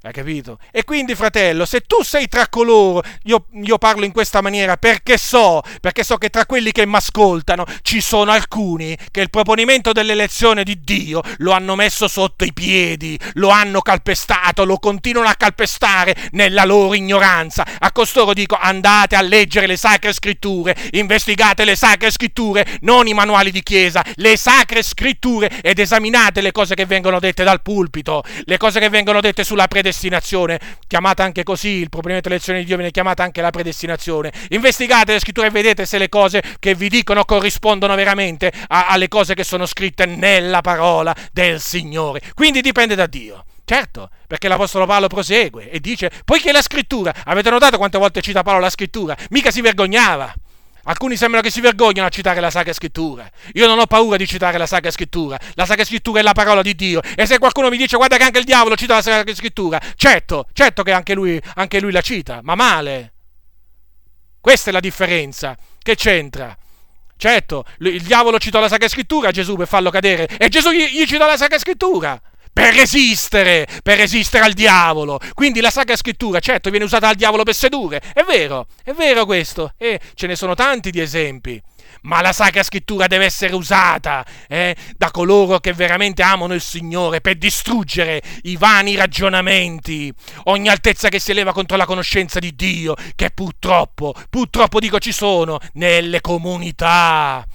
[0.08, 0.58] Hai capito?
[0.72, 5.18] E quindi, fratello, se tu sei tra coloro, io, io parlo in questa maniera perché
[5.18, 9.92] so, perché so che tra quelli che mi ascoltano ci sono alcuni che il proponimento
[9.92, 15.36] dell'elezione di Dio lo hanno messo sotto i piedi, lo hanno calpestato, lo continuano a
[15.36, 17.68] calpestare nella loro ignoranza.
[17.78, 23.14] A costoro dico andate a leggere le sacre scritture, investigate le sacre scritture, non i
[23.14, 28.24] manuali di chiesa, le sacre scritture ed esaminate le cose che vengono dette dal pulpito,
[28.46, 32.66] le cose che vengono dette sulla predestinazione predestinazione, chiamata anche così, il proponimento dell'elezione di
[32.66, 34.32] Dio viene chiamata anche la predestinazione.
[34.50, 39.08] Investigate le scritture e vedete se le cose che vi dicono corrispondono veramente a, alle
[39.08, 42.22] cose che sono scritte nella parola del Signore.
[42.36, 43.44] Quindi dipende da Dio.
[43.66, 48.44] Certo, perché l'Apostolo Paolo prosegue e dice, poiché la scrittura, avete notato quante volte cita
[48.44, 49.18] Paolo la scrittura?
[49.32, 50.34] Mica si vergognava.
[50.88, 53.30] Alcuni sembrano che si vergognano a citare la Sacra Scrittura.
[53.54, 55.38] Io non ho paura di citare la Sacra Scrittura.
[55.56, 57.02] La Sacra Scrittura è la parola di Dio.
[57.16, 60.48] E se qualcuno mi dice guarda che anche il diavolo cita la Sacra Scrittura, certo,
[60.54, 63.14] certo che anche lui, anche lui la cita, ma male.
[64.40, 65.58] Questa è la differenza.
[65.78, 66.58] Che c'entra?
[67.18, 70.86] Certo, il diavolo citò la Sacra Scrittura a Gesù per farlo cadere e Gesù gli,
[70.86, 72.22] gli citò la Sacra Scrittura
[72.58, 75.20] per resistere, per resistere al diavolo.
[75.36, 78.02] Quindi la Sacra Scrittura, certo, viene usata dal diavolo per sedurre.
[78.14, 79.74] È vero, è vero questo.
[79.78, 81.62] E ce ne sono tanti di esempi.
[82.02, 87.22] Ma la Sacra Scrittura deve essere usata eh, da coloro che veramente amano il Signore
[87.22, 90.12] per distruggere i vani ragionamenti,
[90.46, 95.12] ogni altezza che si eleva contro la conoscenza di Dio, che purtroppo, purtroppo dico ci
[95.12, 97.46] sono nelle comunità.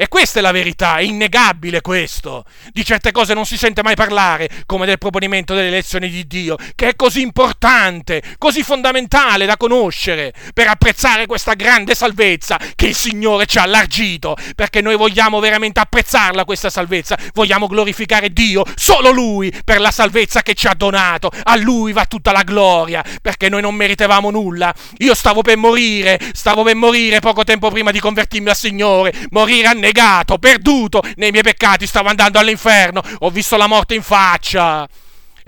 [0.00, 2.46] E questa è la verità, è innegabile questo.
[2.72, 6.56] Di certe cose non si sente mai parlare, come del proponimento delle elezioni di Dio,
[6.74, 12.94] che è così importante, così fondamentale da conoscere, per apprezzare questa grande salvezza che il
[12.94, 19.10] Signore ci ha allargito, perché noi vogliamo veramente apprezzarla questa salvezza, vogliamo glorificare Dio, solo
[19.10, 21.30] Lui, per la salvezza che ci ha donato.
[21.42, 24.74] A Lui va tutta la gloria, perché noi non meritavamo nulla.
[25.00, 29.66] Io stavo per morire, stavo per morire poco tempo prima di convertirmi al Signore, morire
[29.66, 34.88] a negato, perduto nei miei peccati, stavo andando all'inferno, ho visto la morte in faccia.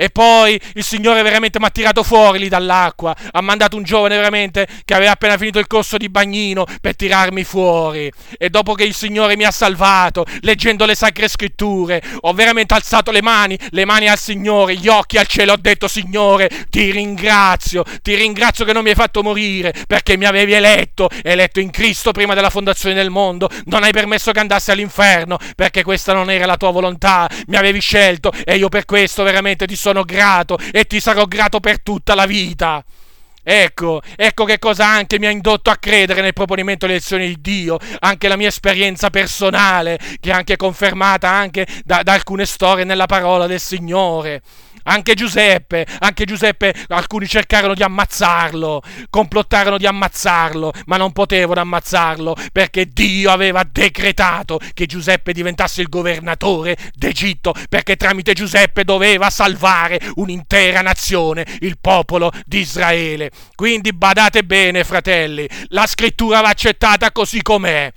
[0.03, 4.17] E poi il Signore veramente mi ha tirato fuori lì dall'acqua, ha mandato un giovane
[4.17, 8.11] veramente che aveva appena finito il corso di bagnino per tirarmi fuori.
[8.37, 13.13] E dopo che il Signore mi ha salvato, leggendo le sacre scritture, ho veramente alzato
[13.13, 17.85] le mani, le mani al Signore, gli occhi al cielo, ho detto Signore, ti ringrazio,
[18.03, 22.11] ti ringrazio che non mi hai fatto morire, perché mi avevi eletto, eletto in Cristo
[22.11, 26.45] prima della fondazione del mondo, non hai permesso che andassi all'inferno, perché questa non era
[26.45, 30.87] la tua volontà, mi avevi scelto e io per questo veramente ti sono grato e
[30.87, 32.83] ti sarò grato per tutta la vita.
[33.45, 37.41] Ecco, ecco che cosa anche mi ha indotto a credere nel proponimento delle elezioni di
[37.41, 42.85] Dio, anche la mia esperienza personale, che è anche confermata anche da, da alcune storie
[42.85, 44.43] nella parola del Signore.
[44.85, 52.37] Anche Giuseppe, anche Giuseppe, alcuni cercarono di ammazzarlo, complottarono di ammazzarlo, ma non potevano ammazzarlo
[52.53, 60.01] perché Dio aveva decretato che Giuseppe diventasse il governatore d'Egitto, perché tramite Giuseppe doveva salvare
[60.15, 63.31] un'intera nazione, il popolo di Israele.
[63.55, 67.93] Quindi badate bene, fratelli, la scrittura va accettata così com'è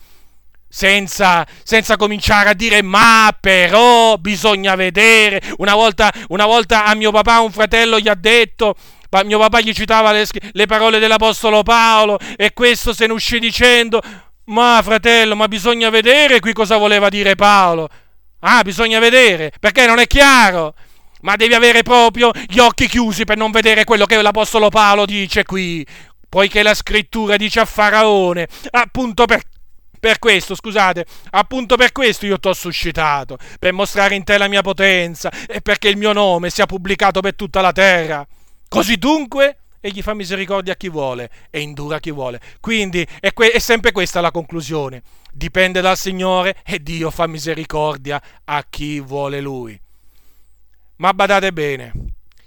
[0.75, 5.41] senza, senza, cominciare a dire ma però bisogna vedere.
[5.59, 8.75] Una volta, una volta a mio papà un fratello gli ha detto,
[9.23, 14.01] mio papà gli citava le, le parole dell'Apostolo Paolo e questo se ne uscì dicendo
[14.47, 17.87] ma fratello, ma bisogna vedere qui cosa voleva dire Paolo.
[18.39, 20.73] Ah, bisogna vedere, perché non è chiaro.
[21.21, 25.43] Ma devi avere proprio gli occhi chiusi per non vedere quello che l'Apostolo Paolo dice
[25.43, 25.85] qui,
[26.27, 29.41] poiché la scrittura dice a Faraone, appunto per,
[30.05, 34.47] per questo, scusate, appunto per questo io ti ho suscitato, per mostrare in te la
[34.47, 38.23] mia potenza e perché il mio nome sia pubblicato per tutta la terra.
[38.69, 42.39] Così dunque, egli fa misericordia a chi vuole e indura a chi vuole.
[42.59, 45.01] Quindi è, que- è sempre questa la conclusione.
[45.33, 49.81] Dipende dal Signore e Dio fa misericordia a chi vuole Lui.
[50.97, 51.91] Ma badate bene,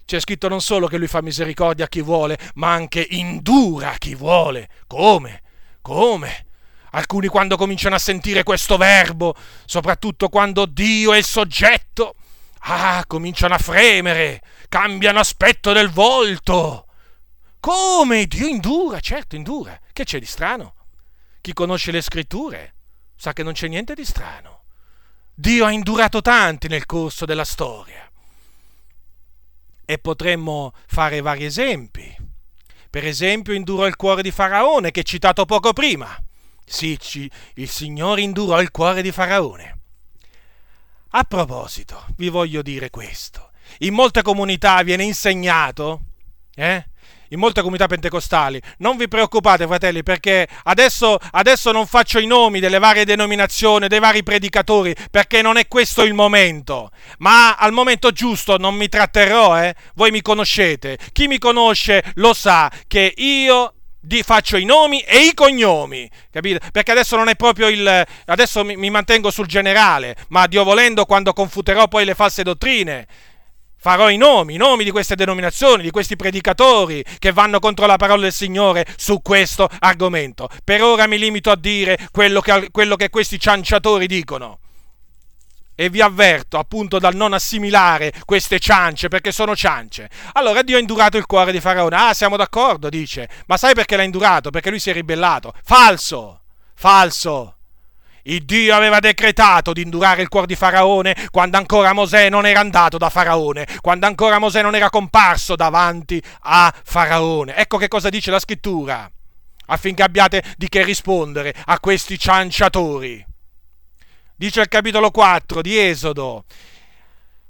[0.05, 3.99] c'è scritto non solo che Lui fa misericordia a chi vuole, ma anche indura a
[3.99, 4.69] chi vuole.
[4.87, 5.43] Come?
[5.83, 6.47] Come?
[6.99, 12.17] Alcuni quando cominciano a sentire questo verbo, soprattutto quando Dio è il soggetto,
[12.63, 16.87] Ah, cominciano a fremere, cambiano aspetto del volto.
[17.61, 18.27] Come?
[18.27, 19.79] Dio indura, certo, indura.
[19.93, 20.75] Che c'è di strano?
[21.41, 22.75] Chi conosce le scritture
[23.15, 24.65] sa che non c'è niente di strano.
[25.33, 28.11] Dio ha indurato tanti nel corso della storia.
[29.85, 32.13] E potremmo fare vari esempi.
[32.91, 36.19] Per esempio, indurò il cuore di Faraone, che citato poco prima.
[36.69, 36.99] Sì,
[37.55, 39.79] il Signore indurò il cuore di Faraone.
[41.13, 43.51] A proposito, vi voglio dire questo.
[43.79, 46.01] In molte comunità viene insegnato,
[46.55, 46.85] eh?
[47.31, 48.61] in molte comunità pentecostali.
[48.79, 53.99] Non vi preoccupate, fratelli, perché adesso, adesso, non faccio i nomi delle varie denominazioni, dei
[53.99, 56.91] vari predicatori, perché non è questo il momento.
[57.19, 59.75] Ma al momento giusto non mi tratterrò, eh?
[59.95, 60.99] Voi mi conoscete.
[61.13, 66.61] Chi mi conosce lo sa che io di, faccio i nomi e i cognomi, capite?
[66.71, 68.07] Perché adesso non è proprio il.
[68.27, 73.07] Adesso mi, mi mantengo sul generale, ma Dio volendo, quando confuterò poi le false dottrine
[73.81, 77.97] farò i nomi, i nomi di queste denominazioni, di questi predicatori che vanno contro la
[77.97, 80.49] parola del Signore su questo argomento.
[80.65, 84.59] Per ora mi limito a dire quello che, quello che questi cianciatori dicono.
[85.81, 90.11] E vi avverto appunto dal non assimilare queste ciance perché sono ciance.
[90.33, 91.95] Allora Dio ha indurato il cuore di Faraone.
[91.95, 93.29] Ah, siamo d'accordo, dice.
[93.47, 94.51] Ma sai perché l'ha indurato?
[94.51, 95.55] Perché lui si è ribellato.
[95.63, 96.41] Falso!
[96.75, 97.59] Falso!
[98.25, 102.59] Il Dio aveva decretato di indurare il cuore di Faraone quando ancora Mosè non era
[102.59, 107.55] andato da Faraone, quando ancora Mosè non era comparso davanti a Faraone.
[107.55, 109.09] Ecco che cosa dice la scrittura,
[109.67, 113.25] affinché abbiate di che rispondere a questi cianciatori.
[114.41, 116.45] Dice il capitolo 4 di Esodo,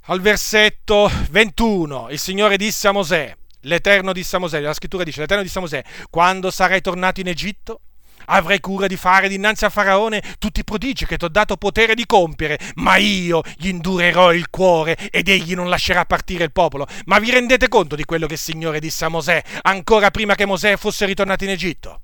[0.07, 5.21] al versetto 21, il Signore disse a Mosè, l'Eterno disse a Mosè, la scrittura dice,
[5.21, 7.83] l'Eterno disse a Mosè, quando sarai tornato in Egitto,
[8.25, 11.95] avrai cura di fare dinanzi a Faraone tutti i prodigi che ti ho dato potere
[11.95, 16.87] di compiere, ma io gli indurerò il cuore ed egli non lascerà partire il popolo.
[17.05, 20.47] Ma vi rendete conto di quello che il Signore disse a Mosè ancora prima che
[20.47, 22.01] Mosè fosse ritornato in Egitto?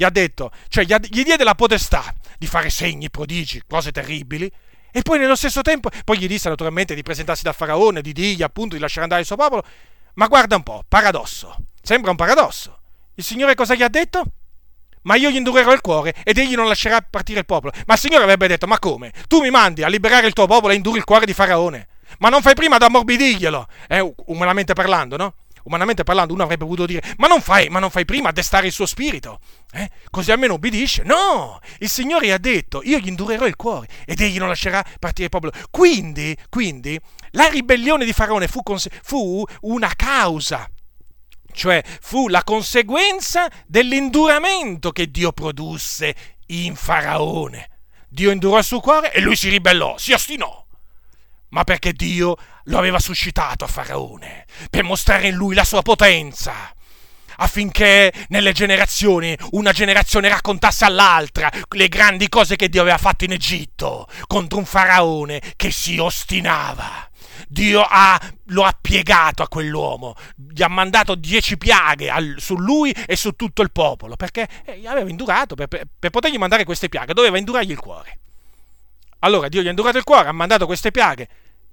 [0.00, 2.02] Gli ha detto, cioè gli, ha, gli diede la potestà
[2.38, 4.50] di fare segni, prodigi, cose terribili,
[4.90, 8.42] e poi nello stesso tempo, poi gli disse naturalmente di presentarsi da Faraone, di dirgli
[8.42, 9.62] appunto di lasciare andare il suo popolo,
[10.14, 12.78] ma guarda un po', paradosso, sembra un paradosso.
[13.14, 14.24] Il Signore cosa gli ha detto?
[15.02, 17.72] ma io gli indurerò il cuore ed egli non lascerà partire il popolo.
[17.86, 19.12] Ma il Signore avrebbe detto, ma come?
[19.28, 21.88] Tu mi mandi a liberare il tuo popolo e induri il cuore di Faraone,
[22.20, 25.34] ma non fai prima ad ammorbidirglielo, eh, umanamente parlando, no?
[25.64, 28.66] Umanamente parlando, uno avrebbe potuto dire: Ma non fai, ma non fai prima a destare
[28.66, 29.40] il suo spirito?
[29.72, 29.88] Eh?
[30.10, 31.02] Così almeno ubbidisce?
[31.04, 31.60] No!
[31.78, 35.30] Il Signore ha detto: Io gli indurerò il cuore ed egli non lascerà partire il
[35.30, 35.52] popolo.
[35.70, 36.98] Quindi, quindi
[37.32, 38.62] la ribellione di Faraone fu,
[39.02, 40.68] fu una causa
[41.52, 46.14] cioè fu la conseguenza dell'induramento che Dio produsse
[46.46, 47.68] in Faraone.
[48.08, 50.66] Dio indurò il suo cuore e lui si ribellò, si ostinò.
[51.50, 56.74] Ma perché Dio lo aveva suscitato a Faraone, per mostrare in lui la sua potenza
[57.40, 63.32] affinché nelle generazioni una generazione raccontasse all'altra le grandi cose che Dio aveva fatto in
[63.32, 67.08] Egitto contro un faraone che si ostinava.
[67.48, 72.92] Dio ha, lo ha piegato a quell'uomo, gli ha mandato dieci piaghe al, su lui
[73.06, 76.88] e su tutto il popolo, perché eh, aveva indurato, per, per, per potergli mandare queste
[76.88, 78.18] piaghe, doveva indurargli il cuore.
[79.20, 81.28] Allora Dio gli ha indurato il cuore, ha mandato queste piaghe.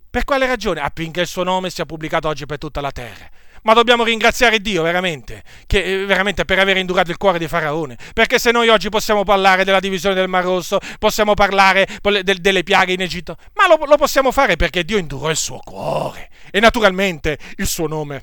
[0.09, 0.81] Per quale ragione?
[0.81, 3.29] Affinché il suo nome sia pubblicato oggi per tutta la terra
[3.67, 7.97] ma dobbiamo ringraziare Dio veramente, che, eh, veramente per aver indurato il cuore di Faraone,
[8.13, 12.93] perché se noi oggi possiamo parlare della divisione del Mar Rosso, possiamo parlare delle piaghe
[12.93, 17.37] in Egitto, ma lo, lo possiamo fare perché Dio indurò il suo cuore e naturalmente
[17.57, 18.21] il suo nome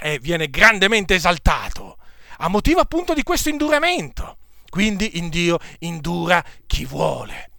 [0.00, 1.98] eh, viene grandemente esaltato
[2.38, 4.38] a motivo appunto di questo induramento.
[4.70, 7.51] Quindi in Dio indura chi vuole.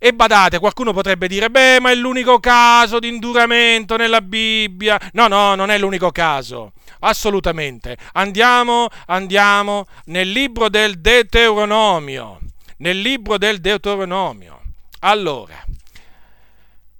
[0.00, 4.98] E badate, qualcuno potrebbe dire, beh, ma è l'unico caso di induramento nella Bibbia.
[5.12, 6.72] No, no, non è l'unico caso.
[7.00, 7.96] Assolutamente.
[8.12, 12.38] Andiamo, andiamo nel libro del Deuteronomio.
[12.76, 14.62] Nel libro del Deuteronomio.
[15.00, 15.64] Allora,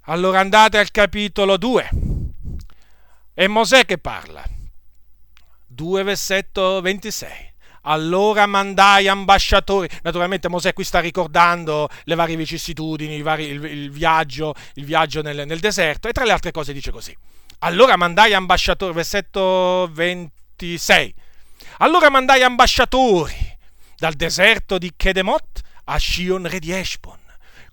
[0.02, 1.90] allora andate al capitolo 2.
[3.32, 4.42] È Mosè che parla.
[5.66, 7.47] 2 versetto 26
[7.88, 9.88] allora mandai ambasciatori.
[10.02, 15.46] Naturalmente Mosè qui sta ricordando le varie vicissitudini, vari, il, il, viaggio, il viaggio nel,
[15.46, 17.16] nel, deserto e tra le altre cose dice così.
[17.60, 21.14] Allora mandai ambasciatori, versetto 26.
[21.78, 23.56] Allora mandai ambasciatori
[23.96, 27.17] dal deserto di Kedemot a Shion re di Eshbon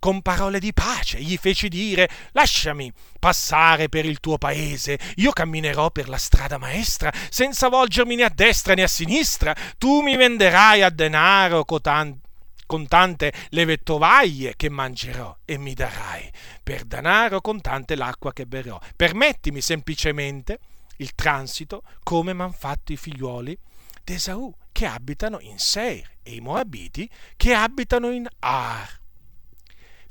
[0.05, 5.89] con parole di pace, gli feci dire lasciami passare per il tuo paese, io camminerò
[5.89, 10.83] per la strada maestra, senza volgermi né a destra né a sinistra, tu mi venderai
[10.83, 12.19] a denaro cotanto
[12.67, 16.31] con tante le vettovaglie che mangerò e mi darai
[16.61, 18.79] per denaro contante l'acqua che berrò.
[18.95, 20.59] Permettimi semplicemente
[20.97, 23.57] il transito come m'han fatto i figliuoli
[24.03, 29.01] d'Esaù che abitano in Seir e i Moabiti che abitano in Ar,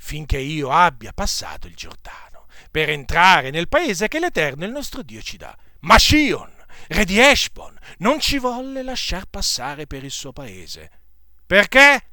[0.05, 5.19] finché io abbia passato il Giordano, per entrare nel paese che l'Eterno il nostro Dio
[5.19, 5.57] ci dà.
[5.79, 6.53] Ma Shion,
[6.89, 10.91] re di Eshbon, non ci volle lasciar passare per il suo paese.
[11.47, 12.11] Perché?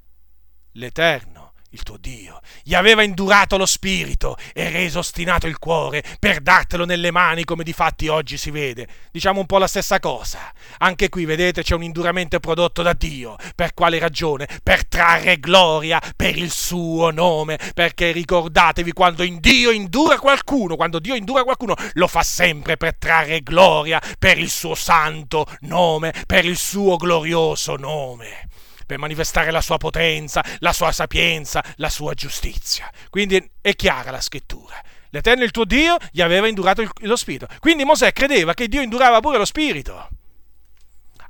[0.73, 1.32] L'Eterno
[1.73, 6.85] il tuo Dio, gli aveva indurato lo spirito e reso ostinato il cuore per dartelo
[6.85, 8.87] nelle mani come di fatti oggi si vede.
[9.11, 10.53] Diciamo un po' la stessa cosa.
[10.79, 13.37] Anche qui, vedete, c'è un induramento prodotto da Dio.
[13.55, 14.49] Per quale ragione?
[14.63, 17.59] Per trarre gloria per il suo nome.
[17.75, 22.97] Perché ricordatevi, quando in Dio indura qualcuno, quando Dio indura qualcuno, lo fa sempre per
[22.97, 28.51] trarre gloria per il suo santo nome, per il suo glorioso nome
[28.87, 32.91] per manifestare la sua potenza, la sua sapienza, la sua giustizia.
[33.11, 34.81] Quindi è chiara la scrittura.
[35.11, 37.47] L'Eterno il tuo Dio gli aveva indurato lo spirito.
[37.59, 40.09] Quindi Mosè credeva che Dio indurava pure lo spirito.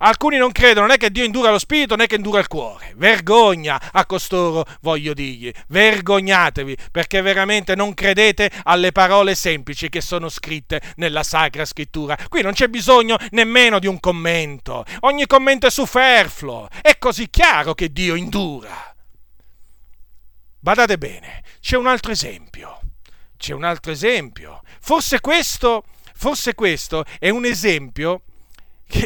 [0.05, 2.93] Alcuni non credono né che Dio indura lo spirito né che indura il cuore.
[2.97, 5.53] Vergogna a costoro, voglio dirgli.
[5.69, 12.19] Vergognatevi perché veramente non credete alle parole semplici che sono scritte nella Sacra Scrittura.
[12.29, 14.85] Qui non c'è bisogno nemmeno di un commento.
[15.01, 16.67] Ogni commento è superfluo.
[16.81, 18.93] È così chiaro che Dio indura.
[20.59, 22.81] Badate bene, c'è un altro esempio.
[23.37, 24.63] C'è un altro esempio.
[24.81, 28.23] Forse questo, forse questo è un esempio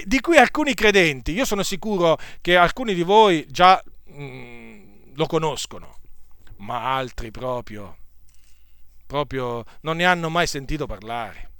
[0.05, 5.99] di cui alcuni credenti, io sono sicuro che alcuni di voi già mm, lo conoscono,
[6.59, 7.97] ma altri proprio,
[9.07, 11.51] proprio non ne hanno mai sentito parlare.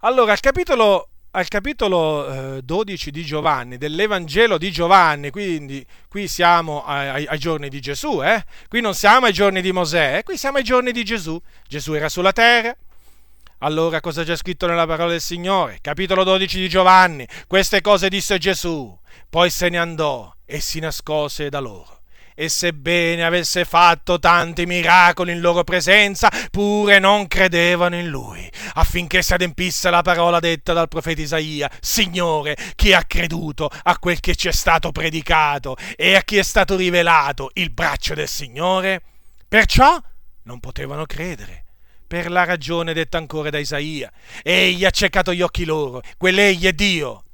[0.00, 6.84] Allora, al capitolo, al capitolo eh, 12 di Giovanni, dell'Evangelo di Giovanni, quindi qui siamo
[6.84, 8.44] ai, ai giorni di Gesù, eh?
[8.68, 10.22] qui non siamo ai giorni di Mosè, eh?
[10.22, 11.40] qui siamo ai giorni di Gesù.
[11.66, 12.76] Gesù era sulla terra,
[13.60, 15.78] allora cosa c'è scritto nella parola del Signore?
[15.80, 17.26] Capitolo 12 di Giovanni.
[17.48, 18.96] Queste cose disse Gesù,
[19.28, 22.02] poi se ne andò e si nascose da loro.
[22.36, 29.22] E sebbene avesse fatto tanti miracoli in loro presenza, pure non credevano in lui, affinché
[29.22, 34.36] si adempisse la parola detta dal profeta Isaia, Signore, chi ha creduto a quel che
[34.36, 39.02] ci è stato predicato e a chi è stato rivelato il braccio del Signore?
[39.48, 40.00] Perciò
[40.44, 41.64] non potevano credere
[42.08, 44.10] per la ragione detta ancora da Isaia.
[44.42, 47.24] Egli ha ceccato gli occhi loro, quell'egli è Dio,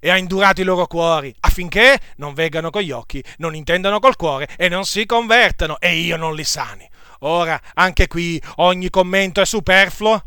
[0.00, 4.16] e ha indurato i loro cuori, affinché non veggano con gli occhi, non intendano col
[4.16, 6.88] cuore e non si convertano, e io non li sani.
[7.20, 10.22] Ora, anche qui ogni commento è superfluo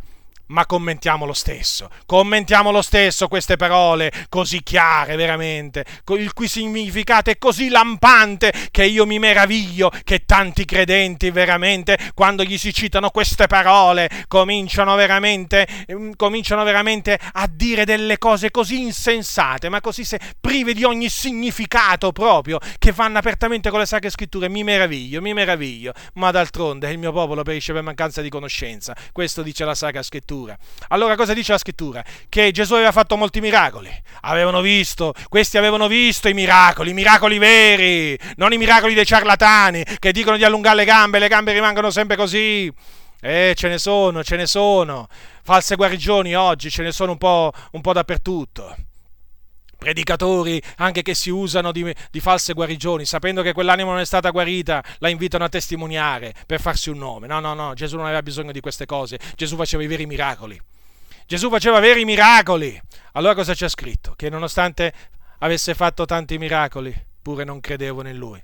[0.53, 7.31] ma commentiamo lo stesso, commentiamo lo stesso queste parole così chiare veramente, il cui significato
[7.31, 13.09] è così lampante che io mi meraviglio che tanti credenti veramente quando gli si citano
[13.09, 20.05] queste parole cominciano veramente, mm, cominciano veramente a dire delle cose così insensate, ma così
[20.39, 25.33] prive di ogni significato proprio, che vanno apertamente con le sacre scritture, mi meraviglio, mi
[25.33, 30.03] meraviglio, ma d'altronde il mio popolo perisce per mancanza di conoscenza, questo dice la sacra
[30.03, 30.57] scrittura scrittura.
[30.89, 32.03] Allora cosa dice la scrittura?
[32.29, 33.89] Che Gesù aveva fatto molti miracoli.
[34.21, 39.83] Avevano visto, questi avevano visto i miracoli, i miracoli veri, non i miracoli dei ciarlatani
[39.99, 42.71] che dicono di allungare le gambe, le gambe rimangono sempre così.
[43.21, 45.07] Eh, ce ne sono, ce ne sono.
[45.43, 48.75] False guarigioni oggi ce ne sono un po', un po dappertutto
[49.83, 54.29] predicatori anche che si usano di, di, false guarigioni, sapendo che quell'anima non è stata
[54.29, 57.27] guarita, la invitano a testimoniare per farsi un nome.
[57.27, 60.59] No, no, no, Gesù non aveva bisogno di queste cose, Gesù faceva i veri miracoli.
[61.25, 62.79] Gesù faceva veri miracoli.
[63.13, 64.13] Allora cosa c'è scritto?
[64.15, 64.93] Che nonostante
[65.39, 68.41] avesse fatto tanti miracoli, pure non credevano in lui.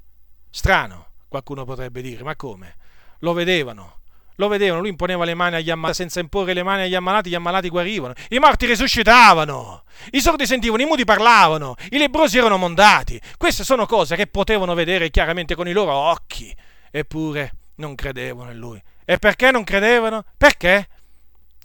[0.49, 2.75] Strano, qualcuno potrebbe dire, ma come?
[3.19, 3.98] Lo vedevano,
[4.39, 7.35] lo vedevano, lui imponeva le mani agli ammalati, senza imporre le mani agli ammalati, gli
[7.35, 13.19] ammalati guarivano, i morti risuscitavano, i sordi sentivano, i muti parlavano, i lebrosi erano mondati.
[13.37, 16.55] Queste sono cose che potevano vedere chiaramente con i loro occhi,
[16.89, 18.81] eppure non credevano in lui.
[19.03, 20.23] E perché non credevano?
[20.37, 20.87] Perché?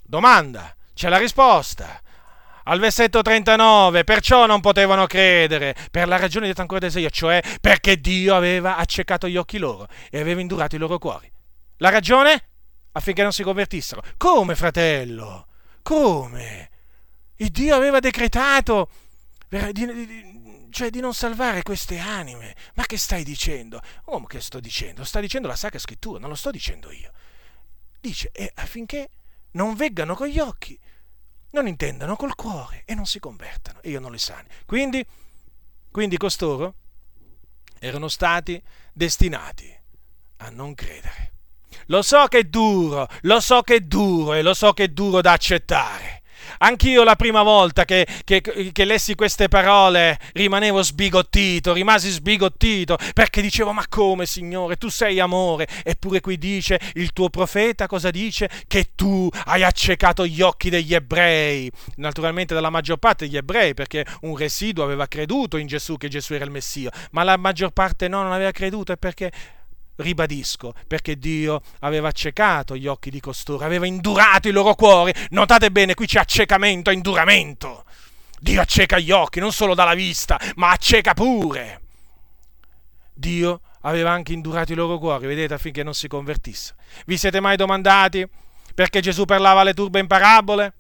[0.03, 2.01] Domanda, c'è la risposta.
[2.65, 7.41] Al versetto 39, perciò non potevano credere, per la ragione detta ancora da Isaia, cioè
[7.61, 11.31] perché Dio aveva accecato gli occhi loro e aveva indurato i loro cuori.
[11.77, 12.49] La ragione?
[12.95, 14.03] Affinché non si convertissero.
[14.17, 15.47] Come, fratello?
[15.83, 16.71] Come?
[17.37, 18.89] Il Dio aveva decretato
[19.49, 22.55] di, di, cioè di non salvare queste anime.
[22.75, 23.81] Ma che stai dicendo?
[24.07, 25.05] Oh, ma che sto dicendo?
[25.05, 27.13] Sta dicendo la Sacra Scrittura, non lo sto dicendo io.
[28.01, 29.11] Dice, e affinché
[29.53, 30.79] non veggano con gli occhi,
[31.51, 34.49] non intendano col cuore e non si convertano, e io non li sani.
[34.67, 35.05] Quindi,
[35.91, 36.75] quindi costoro
[37.79, 39.75] erano stati destinati
[40.39, 41.34] a non credere.
[41.87, 44.89] Lo so che è duro, lo so che è duro e lo so che è
[44.89, 46.23] duro da accettare.
[46.59, 53.43] Anch'io la prima volta che, che, che, lessi queste parole rimanevo sbigottito, rimasi sbigottito, perché
[53.43, 58.49] dicevo, ma come Signore, tu sei amore, eppure qui dice, il tuo profeta cosa dice?
[58.67, 64.05] Che tu hai accecato gli occhi degli ebrei, naturalmente dalla maggior parte degli ebrei, perché
[64.23, 68.09] un residuo aveva creduto in Gesù, che Gesù era il Messia, ma la maggior parte
[68.09, 69.33] no, non aveva creduto, e perché
[69.97, 75.13] Ribadisco, perché Dio aveva accecato gli occhi di costoro, aveva indurato i loro cuori.
[75.31, 77.85] Notate bene, qui c'è accecamento e induramento.
[78.41, 81.81] Dio acceca gli occhi, non solo dalla vista, ma acceca pure.
[83.13, 86.75] Dio aveva anche indurato i loro cuori, vedete, affinché non si convertisse.
[87.07, 88.27] Vi siete mai domandati
[88.75, 90.75] perché Gesù parlava alle turbe in parabole?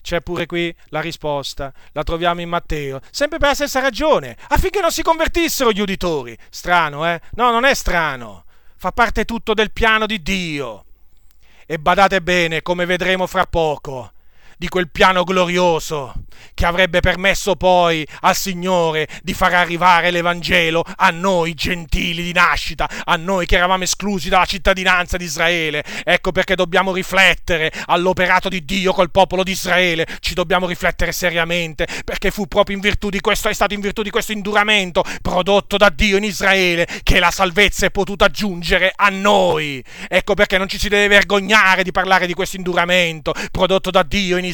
[0.00, 4.80] C'è pure qui la risposta, la troviamo in Matteo, sempre per la stessa ragione, affinché
[4.80, 6.38] non si convertissero gli uditori.
[6.48, 7.20] Strano, eh?
[7.32, 8.44] No, non è strano
[8.80, 10.86] fa parte tutto del piano di Dio.
[11.66, 14.10] E badate bene, come vedremo fra poco,
[14.60, 16.12] di quel piano glorioso
[16.52, 22.86] che avrebbe permesso poi al Signore di far arrivare l'Evangelo a noi gentili di nascita,
[23.04, 25.82] a noi che eravamo esclusi dalla cittadinanza di Israele.
[26.04, 31.86] Ecco perché dobbiamo riflettere all'operato di Dio col popolo di Israele, ci dobbiamo riflettere seriamente,
[32.04, 35.78] perché fu proprio in virtù di questo, è stato in virtù di questo induramento prodotto
[35.78, 39.82] da Dio in Israele che la salvezza è potuta giungere a noi.
[40.08, 44.36] Ecco perché non ci si deve vergognare di parlare di questo induramento prodotto da Dio
[44.36, 44.49] in Israele,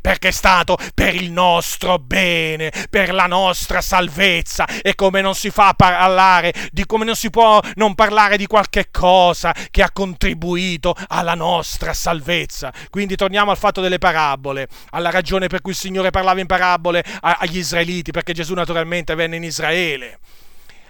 [0.00, 4.66] perché è stato per il nostro bene, per la nostra salvezza.
[4.82, 8.46] E come non si fa a parlare, di come non si può non parlare di
[8.46, 12.72] qualche cosa che ha contribuito alla nostra salvezza.
[12.90, 17.04] Quindi torniamo al fatto delle parabole, alla ragione per cui il Signore parlava in parabole
[17.20, 20.18] agli israeliti, perché Gesù naturalmente venne in Israele.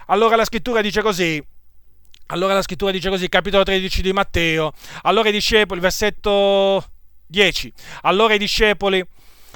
[0.07, 1.43] Allora la scrittura dice così,
[2.27, 4.71] allora la scrittura dice così, capitolo 13 di Matteo.
[5.03, 6.83] Allora i discepoli, versetto
[7.29, 7.71] 10.
[8.01, 9.05] Allora i discepoli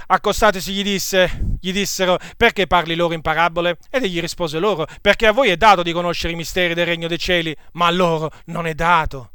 [0.08, 3.78] accostatisi gli, disse, gli dissero perché parli loro in parabole?
[3.90, 7.08] Ed egli rispose loro perché a voi è dato di conoscere i misteri del regno
[7.08, 9.32] dei cieli, ma a loro non è dato.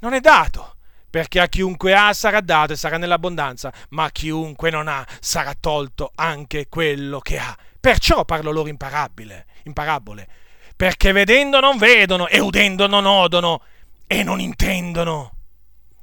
[0.00, 0.76] Non è dato,
[1.08, 5.54] perché a chiunque ha sarà dato e sarà nell'abbondanza, ma a chiunque non ha sarà
[5.58, 7.56] tolto anche quello che ha.
[7.80, 10.28] Perciò parlo loro in parabole, in parabole,
[10.76, 13.62] perché vedendo non vedono e udendo non odono
[14.06, 15.31] e non intendono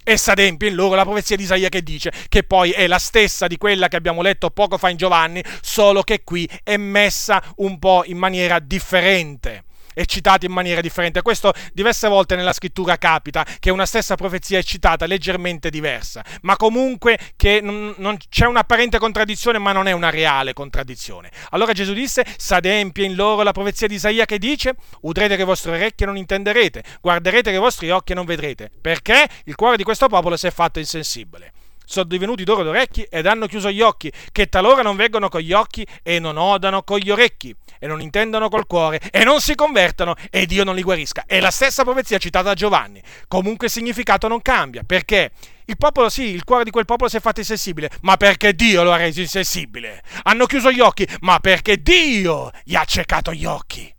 [0.10, 3.46] e s'adempie in loro la profezia di Isaia che dice che poi è la stessa
[3.46, 7.78] di quella che abbiamo letto poco fa in Giovanni, solo che qui è messa un
[7.78, 11.22] po' in maniera differente è citata in maniera differente.
[11.22, 16.56] Questo diverse volte nella scrittura capita, che una stessa profezia è citata leggermente diversa, ma
[16.56, 21.32] comunque che non, non c'è un'apparente contraddizione, ma non è una reale contraddizione.
[21.52, 25.46] Allora Gesù disse, s'adempie in loro la profezia di Isaia che dice, udrete che i
[25.46, 29.84] vostri orecchi non intenderete, guarderete che i vostri occhi non vedrete, perché il cuore di
[29.84, 31.54] questo popolo si è fatto insensibile
[31.90, 35.54] sono divenuti d'oro d'orecchi ed hanno chiuso gli occhi, che talora non veggono con gli
[35.54, 39.56] occhi e non odano con gli orecchi e non intendono col cuore e non si
[39.56, 41.24] convertano e Dio non li guarisca.
[41.26, 43.02] È la stessa profezia citata da Giovanni.
[43.28, 45.32] Comunque il significato non cambia, perché
[45.66, 48.84] il popolo sì, il cuore di quel popolo si è fatto insensibile, ma perché Dio
[48.84, 50.04] lo ha reso insensibile.
[50.24, 53.92] Hanno chiuso gli occhi, ma perché Dio gli ha accecato gli occhi.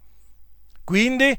[0.85, 1.37] Quindi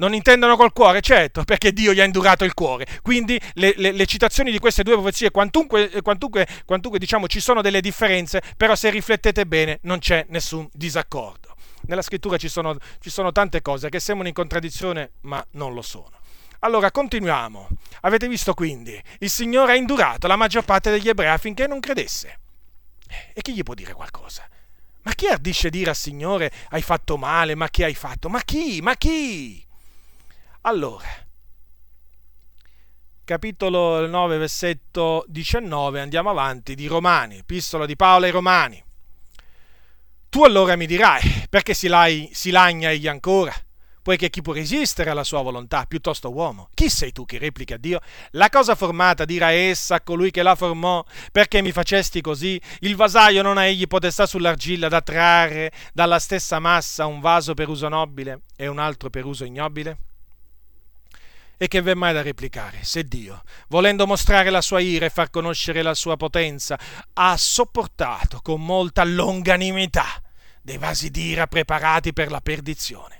[0.00, 2.86] non intendono col cuore, certo, perché Dio gli ha indurato il cuore.
[3.02, 7.60] Quindi le, le, le citazioni di queste due profezie, quantunque, quantunque, quantunque diciamo, ci sono
[7.60, 11.54] delle differenze, però se riflettete bene non c'è nessun disaccordo.
[11.82, 15.82] Nella scrittura ci sono, ci sono tante cose che sembrano in contraddizione, ma non lo
[15.82, 16.12] sono.
[16.60, 17.68] Allora, continuiamo.
[18.02, 22.38] Avete visto quindi, il Signore ha indurato la maggior parte degli ebrei affinché non credesse.
[23.34, 24.48] E chi gli può dire qualcosa?
[25.02, 28.30] Ma chi ardisce dire al Signore hai fatto male, ma che hai fatto?
[28.30, 28.80] Ma chi?
[28.80, 29.68] Ma chi?
[30.64, 31.08] Allora,
[33.24, 38.84] capitolo 9, versetto 19, andiamo avanti, di Romani, epistola di Paolo ai Romani.
[40.28, 43.54] Tu allora mi dirai, perché si, lai, si lagna egli ancora?
[44.02, 46.68] Poiché chi può resistere alla sua volontà, piuttosto uomo?
[46.74, 48.00] Chi sei tu che replica a Dio?
[48.32, 51.02] La cosa formata dirà essa a colui che la formò,
[51.32, 52.60] perché mi facesti così?
[52.80, 57.70] Il vasaio non ha egli potestà sull'argilla da trarre dalla stessa massa un vaso per
[57.70, 59.96] uso nobile e un altro per uso ignobile?
[61.62, 65.28] E che v'è mai da replicare se Dio, volendo mostrare la sua ira e far
[65.28, 66.78] conoscere la sua potenza,
[67.12, 70.22] ha sopportato con molta longanimità
[70.62, 73.19] dei vasi d'ira preparati per la perdizione?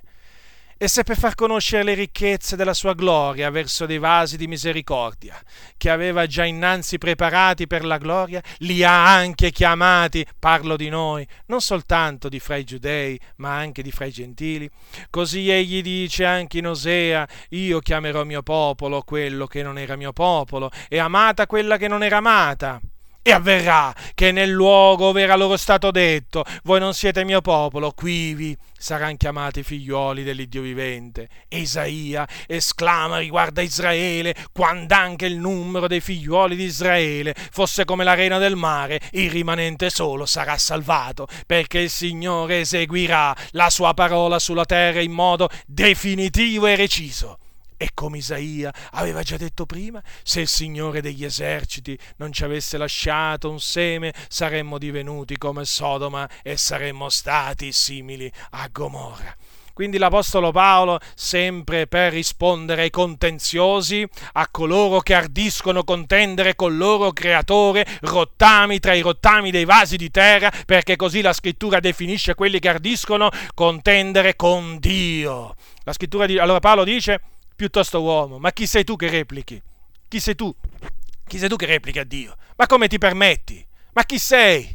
[0.82, 5.38] E se per far conoscere le ricchezze della sua gloria verso dei vasi di misericordia,
[5.76, 11.28] che aveva già innanzi preparati per la gloria, li ha anche chiamati, parlo di noi,
[11.48, 14.70] non soltanto di fra i giudei, ma anche di fra i gentili.
[15.10, 20.14] Così egli dice anche in Osea, io chiamerò mio popolo quello che non era mio
[20.14, 22.80] popolo, e amata quella che non era amata.
[23.22, 27.90] E avverrà che nel luogo dove era loro stato detto, voi non siete mio popolo,
[27.90, 31.28] quivi saranno chiamati figlioli dell'Iddio vivente.
[31.48, 38.04] Isaia esclama riguardo a Israele, quando anche il numero dei figlioli di Israele fosse come
[38.04, 44.38] l'arena del mare, il rimanente solo sarà salvato, perché il Signore eseguirà la sua parola
[44.38, 47.38] sulla terra in modo definitivo e reciso.
[47.82, 52.76] E come Isaia aveva già detto prima, se il Signore degli eserciti non ci avesse
[52.76, 59.34] lasciato un seme, saremmo divenuti come Sodoma e saremmo stati simili a Gomorra.
[59.72, 67.12] Quindi l'Apostolo Paolo, sempre per rispondere ai contenziosi, a coloro che ardiscono contendere col loro
[67.12, 72.58] creatore, rottami tra i rottami dei vasi di terra, perché così la scrittura definisce quelli
[72.58, 75.54] che ardiscono contendere con Dio.
[75.84, 77.22] La scrittura di, allora Paolo dice
[77.60, 79.60] piuttosto uomo, ma chi sei tu che replichi?
[80.08, 80.50] Chi sei tu?
[81.26, 82.34] Chi sei tu che replichi a Dio?
[82.56, 83.62] Ma come ti permetti?
[83.92, 84.74] Ma chi sei?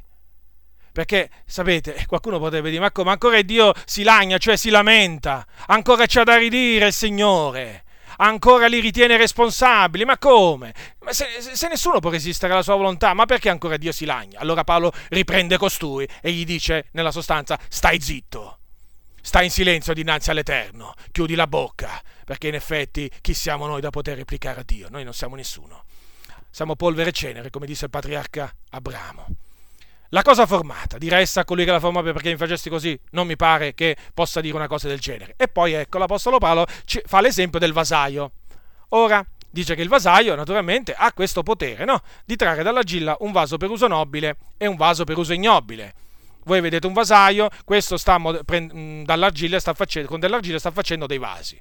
[0.91, 6.05] Perché, sapete, qualcuno potrebbe dire, ma come ancora Dio si lagna, cioè si lamenta, ancora
[6.05, 7.85] c'ha da ridire il Signore,
[8.17, 10.71] ancora li ritiene responsabili, ma come?
[10.99, 14.39] Ma se, se, nessuno può resistere alla sua volontà, ma perché ancora Dio si lagna?
[14.39, 18.59] Allora Paolo riprende costui e gli dice, nella sostanza, stai zitto,
[19.23, 23.91] stai in silenzio dinanzi all'Eterno, chiudi la bocca, perché in effetti chi siamo noi da
[23.91, 24.89] poter replicare a Dio?
[24.89, 25.83] Noi non siamo nessuno.
[26.49, 29.27] Siamo polvere e cenere, come disse il patriarca Abramo.
[30.09, 33.27] La cosa formata, dirà essa a colui che la formò perché mi facesti così, non
[33.27, 35.33] mi pare che possa dire una cosa del genere.
[35.37, 36.65] E poi ecco, l'Apostolo Paolo
[37.05, 38.31] fa l'esempio del vasaio.
[38.89, 42.01] Ora, dice che il vasaio naturalmente ha questo potere, no?
[42.23, 45.93] Di trarre dall'argilla un vaso per uso nobile e un vaso per uso ignobile.
[46.45, 51.59] Voi vedete un vasaio, questo sta dall'argilla sta facendo, con dell'argilla sta facendo dei vasi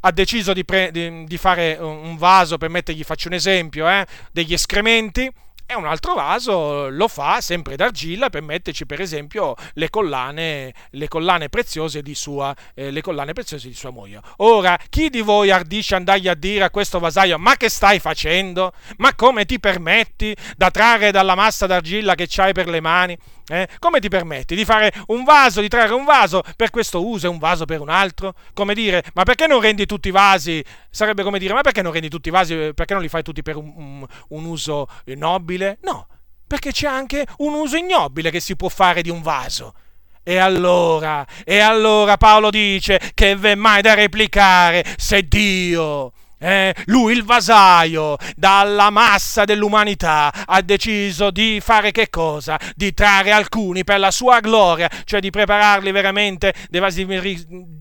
[0.00, 4.06] ha deciso di, pre- di, di, fare un vaso per mettergli, faccio un esempio, eh,
[4.32, 5.30] degli escrementi
[5.70, 11.06] e un altro vaso lo fa sempre d'argilla per metterci per esempio le collane, le
[11.06, 14.20] collane, preziose, di sua, eh, le collane preziose di sua moglie.
[14.38, 18.72] Ora, chi di voi ardisce andargli a dire a questo vasaio ma che stai facendo?
[18.96, 23.16] Ma come ti permetti da trarre dalla massa d'argilla che c'hai per le mani?
[23.50, 23.66] Eh?
[23.80, 27.30] Come ti permetti di fare un vaso, di trarre un vaso per questo uso e
[27.30, 28.34] un vaso per un altro?
[28.54, 30.64] Come dire, ma perché non rendi tutti i vasi?
[30.88, 32.72] Sarebbe come dire, ma perché non rendi tutti i vasi?
[32.72, 34.86] Perché non li fai tutti per un, un, un uso
[35.16, 35.78] nobile?
[35.82, 36.06] No,
[36.46, 39.74] perché c'è anche un uso ignobile che si può fare di un vaso.
[40.22, 46.12] E allora, e allora Paolo dice che v'è mai da replicare se Dio
[46.42, 52.58] eh, lui, il vasaio, dalla massa dell'umanità, ha deciso di fare che cosa?
[52.74, 57.06] Di trarre alcuni per la sua gloria, cioè di prepararli veramente, vasi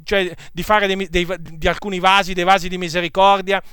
[0.03, 3.63] cioè di fare dei, dei, di alcuni vasi, dei vasi di misericordia.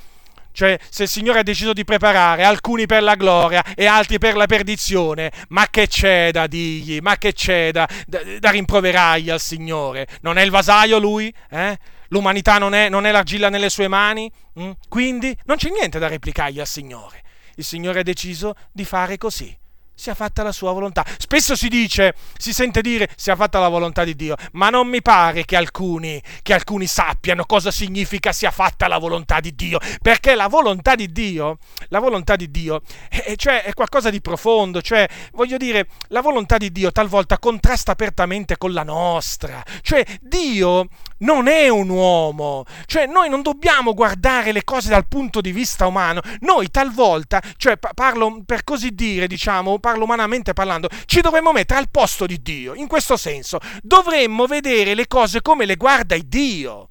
[0.53, 4.35] Cioè, se il Signore ha deciso di preparare alcuni per la gloria e altri per
[4.35, 6.97] la perdizione, ma che c'è da dirgli?
[6.99, 10.07] Ma che c'è da, da, da rimproverargli al Signore?
[10.21, 11.31] Non è il vasaio lui?
[11.51, 11.77] Eh?
[12.09, 14.71] L'umanità non è, non è l'argilla nelle sue mani, mm?
[14.87, 17.23] quindi non c'è niente da replicargli al Signore.
[17.55, 19.55] Il Signore ha deciso di fare così
[19.97, 21.03] sia fatta la sua volontà.
[21.17, 25.01] Spesso si dice, si sente dire sia fatta la volontà di Dio, ma non mi
[25.01, 30.35] pare che alcuni, che alcuni sappiano cosa significa sia fatta la volontà di Dio, perché
[30.35, 35.07] la volontà di Dio, la volontà di Dio è, cioè, è qualcosa di profondo, cioè
[35.33, 40.87] voglio dire, la volontà di Dio talvolta contrasta apertamente con la nostra, cioè Dio
[41.19, 45.87] non è un uomo, cioè noi non dobbiamo guardare le cose dal punto di vista
[45.87, 51.79] umano, noi talvolta, cioè parlo per così dire, diciamo, parlo umanamente parlando, ci dovremmo mettere
[51.79, 52.73] al posto di Dio.
[52.73, 56.89] In questo senso, dovremmo vedere le cose come le guarda Dio.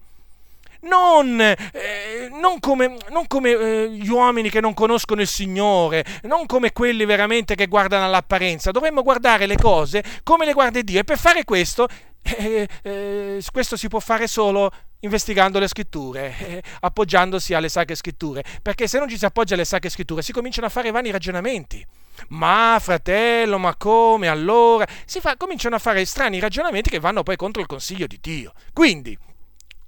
[0.78, 6.46] Non, eh, non, come, non come eh, gli uomini che non conoscono il Signore, non
[6.46, 11.04] come quelli veramente che guardano all'apparenza, dovremmo guardare le cose come le guarda Dio e
[11.04, 11.88] per fare questo,
[12.36, 14.70] eh, eh questo si può fare solo
[15.00, 19.64] investigando le scritture, eh, appoggiandosi alle sacre scritture, perché se non ci si appoggia alle
[19.64, 21.84] sacre scritture si cominciano a fare vani ragionamenti.
[22.28, 24.86] Ma fratello, ma come allora?
[25.04, 28.52] Si fa, cominciano a fare strani ragionamenti che vanno poi contro il consiglio di Dio.
[28.72, 29.16] Quindi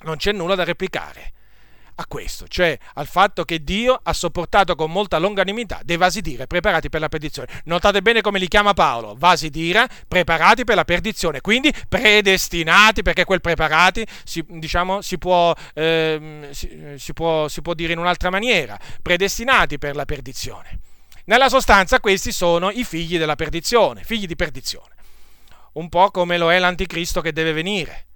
[0.04, 1.32] non c'è nulla da replicare.
[2.00, 6.46] A questo, cioè al fatto che Dio ha sopportato con molta longanimità dei vasi d'ira
[6.46, 7.48] preparati per la perdizione.
[7.64, 13.24] Notate bene come li chiama Paolo, vasi d'ira preparati per la perdizione, quindi predestinati, perché
[13.24, 18.30] quel preparati si, diciamo, si, può, eh, si, si, può, si può dire in un'altra
[18.30, 20.78] maniera, predestinati per la perdizione.
[21.24, 24.94] Nella sostanza questi sono i figli della perdizione, figli di perdizione.
[25.72, 28.07] Un po' come lo è l'anticristo che deve venire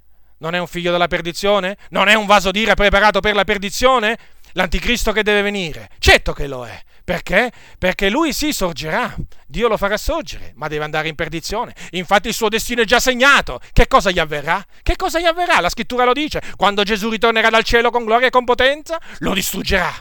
[0.42, 1.76] non è un figlio della perdizione?
[1.90, 4.18] Non è un vaso d'ira preparato per la perdizione?
[4.54, 5.88] L'anticristo che deve venire?
[6.00, 6.82] Certo che lo è.
[7.04, 7.52] Perché?
[7.78, 9.14] Perché lui sì sorgerà,
[9.46, 11.74] Dio lo farà sorgere, ma deve andare in perdizione.
[11.90, 13.60] Infatti il suo destino è già segnato.
[13.72, 14.64] Che cosa gli avverrà?
[14.82, 15.60] Che cosa gli avverrà?
[15.60, 16.42] La scrittura lo dice.
[16.56, 19.94] Quando Gesù ritornerà dal cielo con gloria e con potenza, lo distruggerà.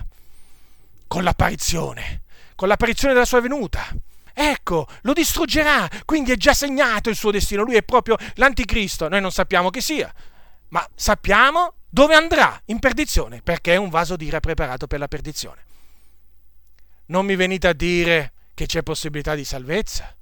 [1.06, 2.24] Con l'apparizione,
[2.56, 3.90] con l'apparizione della sua venuta.
[4.34, 9.22] Ecco, lo distruggerà, quindi è già segnato il suo destino, lui è proprio l'anticristo, noi
[9.22, 10.12] non sappiamo chi sia,
[10.72, 15.66] ma sappiamo dove andrà in perdizione, perché è un vaso d'ira preparato per la perdizione.
[17.08, 20.16] Non mi venite a dire che c'è possibilità di salvezza.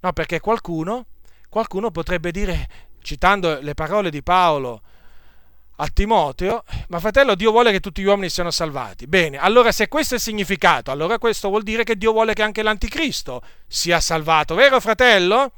[0.00, 1.06] No, perché qualcuno,
[1.48, 2.68] qualcuno potrebbe dire,
[3.02, 4.80] citando le parole di Paolo
[5.76, 9.06] a Timoteo, ma fratello, Dio vuole che tutti gli uomini siano salvati.
[9.06, 12.42] Bene, allora se questo è il significato, allora questo vuol dire che Dio vuole che
[12.42, 15.52] anche l'anticristo sia salvato, vero fratello?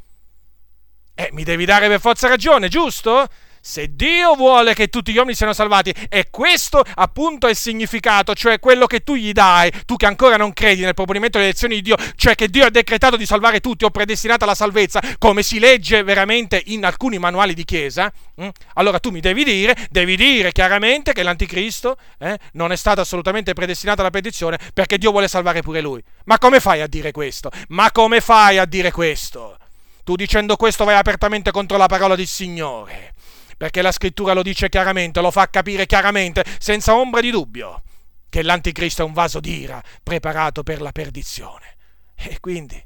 [1.14, 3.28] Eh, mi devi dare per forza ragione, giusto?
[3.68, 8.32] Se Dio vuole che tutti gli uomini siano salvati, e questo appunto è il significato,
[8.32, 11.74] cioè quello che tu gli dai, tu che ancora non credi nel proponimento delle elezioni
[11.74, 15.42] di Dio, cioè che Dio ha decretato di salvare tutti o predestinato alla salvezza, come
[15.42, 18.48] si legge veramente in alcuni manuali di chiesa, hm?
[18.74, 23.52] allora tu mi devi dire, devi dire chiaramente che l'anticristo eh, non è stato assolutamente
[23.52, 26.00] predestinato alla perdizione perché Dio vuole salvare pure lui.
[26.26, 27.50] Ma come fai a dire questo?
[27.70, 29.56] Ma come fai a dire questo?
[30.04, 33.14] Tu dicendo questo vai apertamente contro la parola del Signore
[33.56, 37.82] perché la scrittura lo dice chiaramente, lo fa capire chiaramente, senza ombra di dubbio,
[38.28, 41.76] che l'anticristo è un vaso d'ira preparato per la perdizione.
[42.14, 42.82] E quindi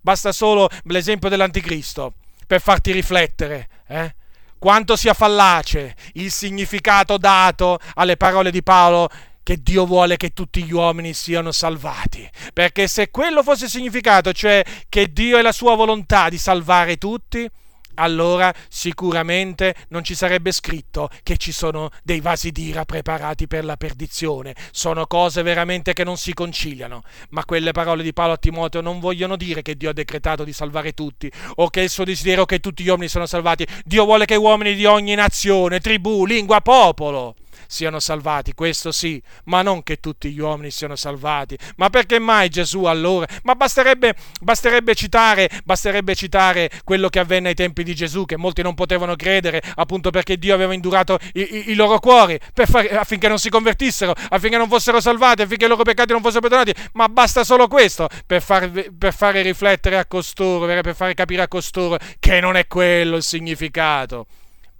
[0.00, 2.14] basta solo l'esempio dell'anticristo
[2.46, 4.14] per farti riflettere, eh?
[4.58, 9.08] quanto sia fallace il significato dato alle parole di Paolo
[9.42, 12.28] che Dio vuole che tutti gli uomini siano salvati.
[12.52, 17.48] Perché se quello fosse significato, cioè che Dio è la sua volontà di salvare tutti,
[17.94, 23.76] allora sicuramente non ci sarebbe scritto che ci sono dei vasi d'ira preparati per la
[23.76, 24.54] perdizione.
[24.70, 27.02] Sono cose veramente che non si conciliano.
[27.30, 30.52] Ma quelle parole di Paolo a Timoteo non vogliono dire che Dio ha decretato di
[30.52, 33.66] salvare tutti o che è il suo desiderio che tutti gli uomini siano salvati.
[33.84, 37.34] Dio vuole che uomini di ogni nazione, tribù, lingua, popolo
[37.72, 41.56] siano salvati, questo sì, ma non che tutti gli uomini siano salvati.
[41.76, 43.26] Ma perché mai Gesù allora?
[43.44, 48.60] Ma basterebbe, basterebbe, citare, basterebbe citare quello che avvenne ai tempi di Gesù, che molti
[48.60, 53.28] non potevano credere, appunto perché Dio aveva indurato i, i, i loro cuori far, affinché
[53.28, 56.74] non si convertissero, affinché non fossero salvati, affinché i loro peccati non fossero perdonati.
[56.92, 61.48] Ma basta solo questo per, far, per fare riflettere a costoro, per fare capire a
[61.48, 64.26] costoro che non è quello il significato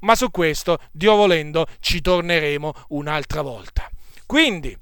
[0.02, 3.90] ma su questo, Dio volendo, ci torneremo un'altra volta.
[4.26, 4.76] Quindi,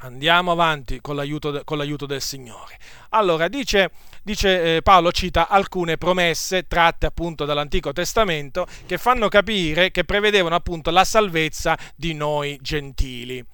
[0.00, 2.78] andiamo avanti con l'aiuto, de, con l'aiuto del Signore.
[3.10, 3.90] Allora, dice,
[4.22, 10.54] dice eh, Paolo, cita alcune promesse tratte appunto dall'Antico Testamento che fanno capire che prevedevano
[10.54, 13.44] appunto la salvezza di noi gentili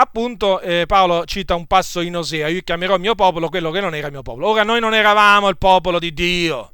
[0.00, 3.94] appunto eh, Paolo cita un passo in Osea, io chiamerò mio popolo quello che non
[3.94, 4.48] era mio popolo.
[4.48, 6.72] Ora noi non eravamo il popolo di Dio,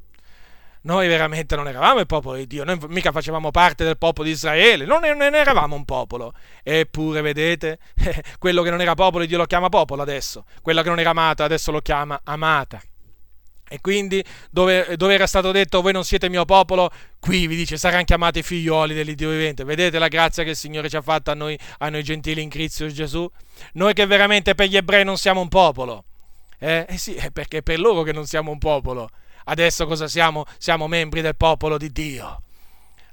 [0.85, 4.33] noi veramente non eravamo il popolo di Dio, noi mica facevamo parte del popolo di
[4.33, 6.33] Israele, non, eravamo un popolo.
[6.63, 7.79] Eppure, vedete,
[8.37, 11.09] quello che non era popolo di Dio lo chiama popolo adesso, quella che non era
[11.09, 12.81] amata adesso lo chiama amata.
[13.67, 17.77] E quindi dove, dove, era stato detto voi non siete mio popolo, qui vi dice
[17.77, 19.63] saranno chiamati figlioli dell'Iddio vivente.
[19.63, 22.49] Vedete la grazia che il Signore ci ha fatto a noi, a noi gentili in
[22.49, 23.27] Cristo Gesù?
[23.73, 26.05] Noi che veramente per gli ebrei non siamo un popolo.
[26.59, 29.09] Eh, eh sì, è perché è per loro che non siamo un popolo.
[29.45, 30.45] Adesso cosa siamo?
[30.57, 32.41] Siamo membri del popolo di Dio.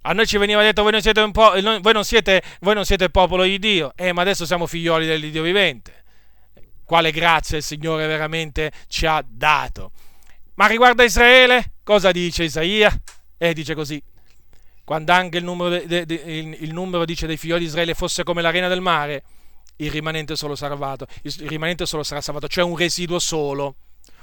[0.03, 3.05] A noi ci veniva detto voi non siete, po- voi non siete, voi non siete
[3.05, 6.05] il popolo di Dio, eh, ma adesso siamo figlioli del Dio vivente.
[6.85, 9.93] Quale grazia il Signore veramente ci ha dato.
[10.55, 12.93] Ma riguardo a Israele, cosa dice Isaia?
[13.39, 14.03] Eh, dice così.
[14.85, 18.25] Quando anche il numero, de, de, il, il numero dice dei figlioli di Israele fosse
[18.25, 19.23] come l'arena del mare,
[19.77, 23.77] il rimanente solo salvato, il rimanente solo sarà salvato, cioè un residuo solo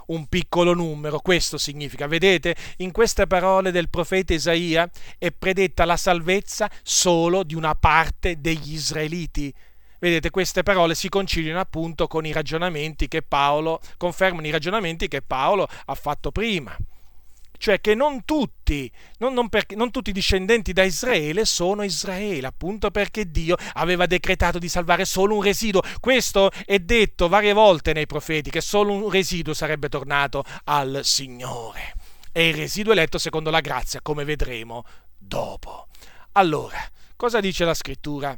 [0.10, 2.07] un piccolo numero, questo significa.
[2.07, 8.39] Vedete, in queste parole del profeta Isaia è predetta la salvezza solo di una parte
[8.39, 9.53] degli israeliti.
[9.99, 15.22] Vedete, queste parole si conciliano appunto con i ragionamenti che Paolo, confermano i ragionamenti che
[15.22, 16.76] Paolo ha fatto prima
[17.60, 22.47] cioè che non tutti, non, non, perché, non tutti i discendenti da Israele sono Israele,
[22.47, 25.82] appunto perché Dio aveva decretato di salvare solo un residuo.
[25.99, 31.93] Questo è detto varie volte nei profeti, che solo un residuo sarebbe tornato al Signore.
[32.32, 34.86] E il residuo eletto secondo la grazia, come vedremo
[35.18, 35.88] dopo.
[36.34, 36.80] Allora,
[37.18, 38.38] cosa dice la scrittura?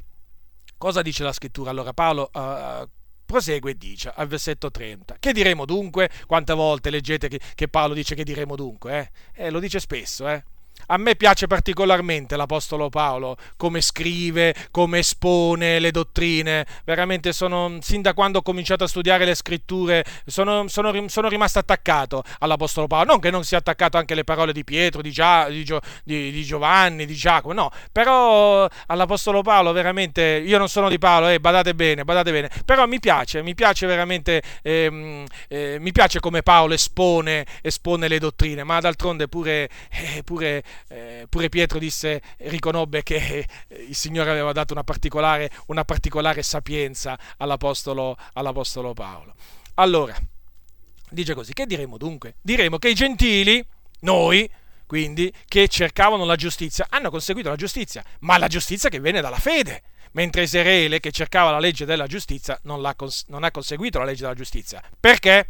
[0.78, 1.70] Cosa dice la scrittura?
[1.70, 2.90] Allora Paolo uh,
[3.32, 5.16] prosegue e dice al versetto 30.
[5.20, 6.10] Che diremo dunque?
[6.28, 9.12] Quante volte leggete che, che Paolo dice che diremo dunque?
[9.34, 9.46] Eh?
[9.46, 10.44] Eh, lo dice spesso, eh?
[10.92, 16.66] A me piace particolarmente l'Apostolo Paolo, come scrive, come espone le dottrine.
[16.84, 21.60] Veramente sono, sin da quando ho cominciato a studiare le scritture, sono, sono, sono rimasto
[21.60, 23.06] attaccato all'Apostolo Paolo.
[23.06, 26.30] Non che non sia attaccato anche alle parole di Pietro, di, Gia, di, Gio, di,
[26.30, 27.72] di Giovanni, di Giacomo, no.
[27.94, 32.50] Però all'Apostolo Paolo veramente, io non sono di Paolo, eh, badate bene, badate bene.
[32.66, 38.20] Però mi piace, mi piace veramente, eh, eh, mi piace come Paolo espone, espone le
[38.20, 44.30] dottrine, ma d'altronde pure, eh, pure eh, pure Pietro disse, riconobbe che eh, il Signore
[44.30, 49.36] aveva dato una particolare, una particolare sapienza all'apostolo, all'apostolo Paolo.
[49.76, 50.16] Allora,
[51.10, 52.36] dice così, che diremo dunque?
[52.42, 53.66] Diremo che i gentili,
[54.02, 54.50] noi,
[54.86, 59.40] quindi, che cercavano la giustizia, hanno conseguito la giustizia, ma la giustizia che viene dalla
[59.40, 62.82] fede mentre Israele, che cercava la legge della giustizia, non,
[63.28, 64.82] non, ha conseguito la legge della giustizia.
[65.00, 65.50] Perché?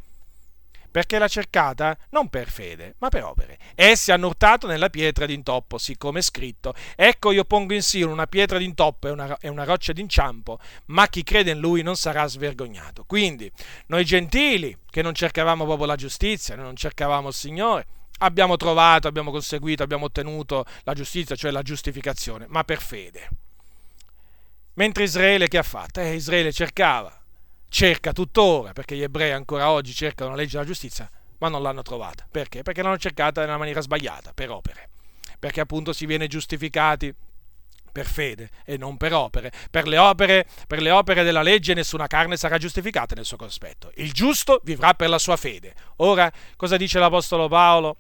[0.91, 3.57] Perché l'ha cercata non per fede, ma per opere.
[3.75, 8.27] Essi hanno urtato nella pietra d'intoppo, siccome è scritto, ecco io pongo in Sion una
[8.27, 12.27] pietra d'intoppo e una, e una roccia d'inciampo, ma chi crede in lui non sarà
[12.27, 13.05] svergognato.
[13.05, 13.49] Quindi,
[13.87, 17.85] noi gentili, che non cercavamo proprio la giustizia, non cercavamo il Signore,
[18.19, 23.29] abbiamo trovato, abbiamo conseguito, abbiamo ottenuto la giustizia, cioè la giustificazione, ma per fede.
[24.73, 25.99] Mentre Israele che ha fatto?
[25.99, 27.20] Eh, Israele cercava
[27.71, 31.81] cerca tuttora, perché gli ebrei ancora oggi cercano la legge della giustizia, ma non l'hanno
[31.81, 32.27] trovata.
[32.29, 32.63] Perché?
[32.63, 34.89] Perché l'hanno cercata nella maniera sbagliata, per opere.
[35.39, 37.15] Perché appunto si viene giustificati
[37.89, 39.51] per fede e non per opere.
[39.71, 43.89] Per le opere, per le opere della legge nessuna carne sarà giustificata nel suo cospetto.
[43.95, 45.73] Il giusto vivrà per la sua fede.
[45.97, 47.95] Ora, cosa dice l'Apostolo Paolo?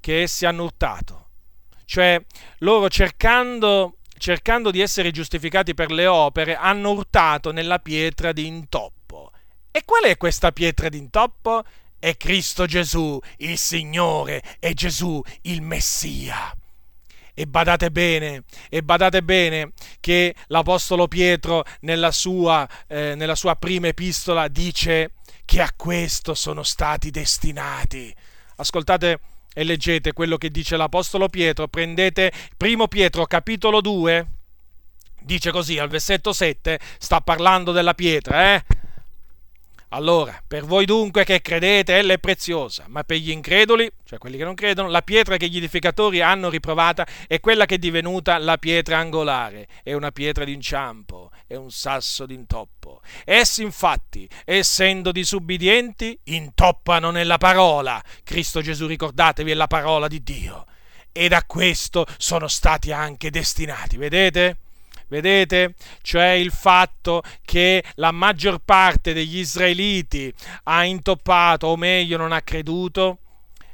[0.00, 1.28] Che essi hanno urtato.
[1.84, 2.20] Cioè,
[2.58, 8.93] loro cercando, cercando di essere giustificati per le opere, hanno urtato nella pietra di intoppo
[9.76, 11.64] e qual è questa pietra d'intoppo?
[11.98, 16.56] È Cristo Gesù, il Signore, è Gesù, il Messia.
[17.34, 23.88] E badate bene, e badate bene che l'Apostolo Pietro nella sua, eh, nella sua prima
[23.88, 25.14] epistola dice
[25.44, 28.14] che a questo sono stati destinati.
[28.58, 29.18] Ascoltate
[29.52, 34.26] e leggete quello che dice l'Apostolo Pietro, prendete primo Pietro capitolo 2,
[35.22, 38.64] dice così al versetto 7, sta parlando della pietra, eh?
[39.94, 44.36] Allora, per voi dunque che credete, ella è preziosa, ma per gli increduli, cioè quelli
[44.36, 48.36] che non credono, la pietra che gli edificatori hanno riprovata è quella che è divenuta
[48.38, 53.02] la pietra angolare, è una pietra d'inciampo, è un sasso d'intoppo.
[53.24, 58.02] Essi infatti, essendo disubbidienti, intoppano nella parola.
[58.24, 60.66] Cristo Gesù, ricordatevi, è la parola di Dio.
[61.12, 64.63] Ed a questo sono stati anche destinati, vedete?
[65.08, 65.74] Vedete?
[66.02, 70.32] Cioè il fatto che la maggior parte degli israeliti
[70.64, 73.18] ha intoppato, o meglio non ha creduto,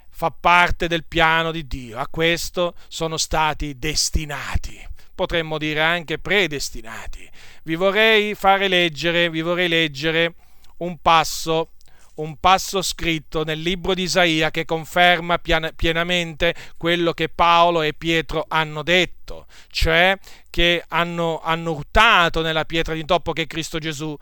[0.08, 1.98] fa parte del piano di Dio.
[1.98, 4.86] A questo sono stati destinati.
[5.14, 7.28] Potremmo dire anche predestinati.
[7.62, 10.34] Vi vorrei fare leggere, vi vorrei leggere
[10.78, 11.72] un passo
[12.20, 18.44] un passo scritto nel libro di Isaia che conferma pienamente quello che Paolo e Pietro
[18.48, 20.18] hanno detto, cioè
[20.50, 24.16] che hanno, hanno urtato nella pietra d'intoppo che è Cristo Gesù,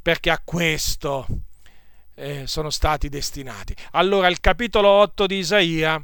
[0.00, 1.26] perché a questo
[2.14, 3.74] eh, sono stati destinati.
[3.92, 6.02] Allora, il capitolo 8 di Isaia,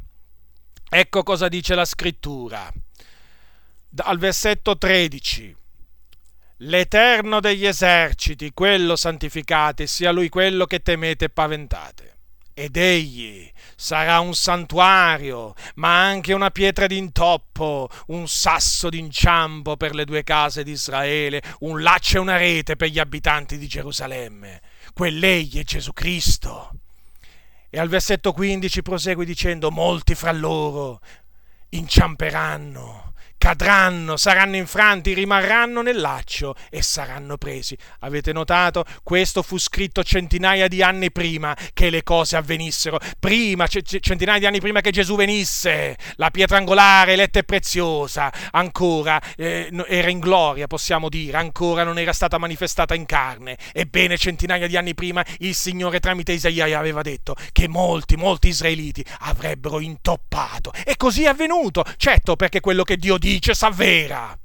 [0.89, 2.73] ecco cosa dice la scrittura.
[3.97, 5.58] Al versetto 13
[6.59, 12.17] l'Eterno degli eserciti, quello santificate, sia lui quello che temete e paventate.
[12.55, 20.05] Ed egli sarà un santuario, ma anche una pietra d'intoppo, un sasso d'inciampo per le
[20.05, 24.61] due case di Israele, un laccio e una rete per gli abitanti di Gerusalemme.
[24.93, 26.71] Quell'egli è Gesù Cristo.
[27.71, 31.01] E al versetto 15 prosegue dicendo, molti fra loro
[31.69, 33.08] inciamperanno
[33.39, 37.79] cadranno, saranno infranti, rimarranno nel laccio e saranno presi.
[38.01, 38.85] Avete notato?
[39.05, 44.47] Questo fu scritto centinaia di anni prima che le cose avvenissero, prima, c- centinaia di
[44.47, 45.97] anni prima che Gesù venisse.
[46.17, 51.99] La pietra angolare, eletta e preziosa, ancora eh, era in gloria, possiamo dire, ancora non
[51.99, 53.57] era stata manifestata in carne.
[53.73, 59.05] Ebbene, centinaia di anni prima il Signore tramite Isaia aveva detto che molti, molti israeliti
[59.21, 60.73] avrebbero intoppato.
[60.85, 64.39] E così è avvenuto, certo perché quello che Dio dice s'avvera,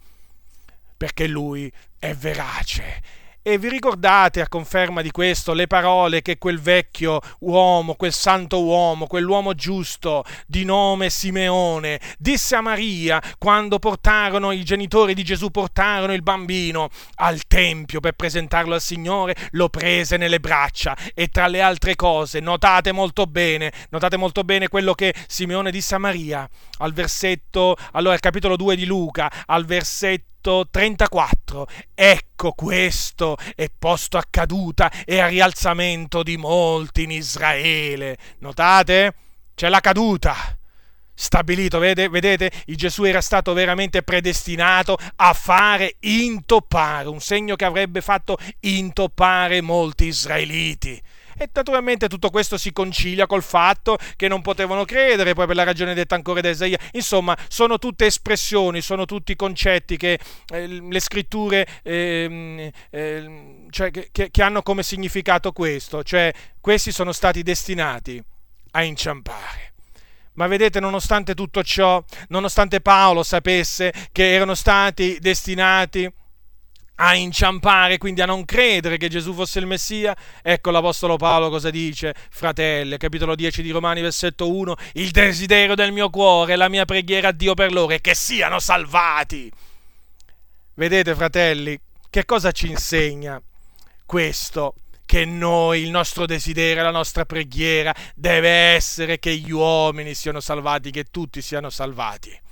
[0.98, 3.02] perché Lui è verace
[3.46, 8.64] e vi ricordate, a conferma di questo, le parole che quel vecchio uomo, quel santo
[8.64, 15.52] uomo, quell'uomo giusto di nome Simeone, disse a Maria quando portarono, i genitori di Gesù
[15.52, 20.96] portarono il bambino al Tempio per presentarlo al Signore, lo prese nelle braccia.
[21.14, 25.96] E tra le altre cose, notate molto bene, notate molto bene quello che Simeone disse
[25.96, 30.32] a Maria, al versetto, allora al capitolo 2 di Luca, al versetto
[30.70, 31.68] 34.
[31.96, 38.18] Ecco questo è posto a caduta e a rialzamento di molti in Israele.
[38.40, 39.14] Notate?
[39.56, 40.58] C'è la caduta.
[41.16, 47.66] Stabilito, vedete, vedete, il Gesù era stato veramente predestinato a fare intoppare, un segno che
[47.66, 51.02] avrebbe fatto intoppare molti israeliti.
[51.38, 55.64] E naturalmente tutto questo si concilia col fatto che non potevano credere, poi per la
[55.64, 56.78] ragione detta ancora da Isaia.
[56.92, 60.20] Insomma, sono tutte espressioni, sono tutti concetti che
[60.50, 67.12] eh, le scritture eh, eh, cioè, che, che hanno come significato questo, cioè questi sono
[67.12, 68.22] stati destinati
[68.72, 69.74] a inciampare.
[70.36, 76.12] Ma vedete, nonostante tutto ciò, nonostante Paolo sapesse che erano stati destinati
[76.96, 80.16] a inciampare, quindi a non credere che Gesù fosse il Messia.
[80.42, 85.92] Ecco l'Apostolo Paolo cosa dice, fratelli, capitolo 10 di Romani, versetto 1, il desiderio del
[85.92, 89.52] mio cuore, la mia preghiera a Dio per loro è che siano salvati.
[90.76, 91.80] Vedete, fratelli,
[92.10, 93.42] che cosa ci insegna
[94.06, 94.76] questo?
[95.06, 100.92] Che noi, il nostro desiderio, la nostra preghiera deve essere che gli uomini siano salvati,
[100.92, 102.43] che tutti siano salvati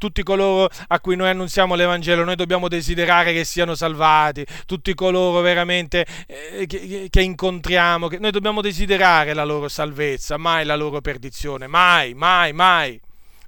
[0.00, 5.42] tutti coloro a cui noi annunziamo l'Evangelo, noi dobbiamo desiderare che siano salvati, tutti coloro
[5.42, 11.02] veramente eh, che, che, incontriamo, che noi dobbiamo desiderare la loro salvezza, mai la loro
[11.02, 12.98] perdizione, mai, mai, mai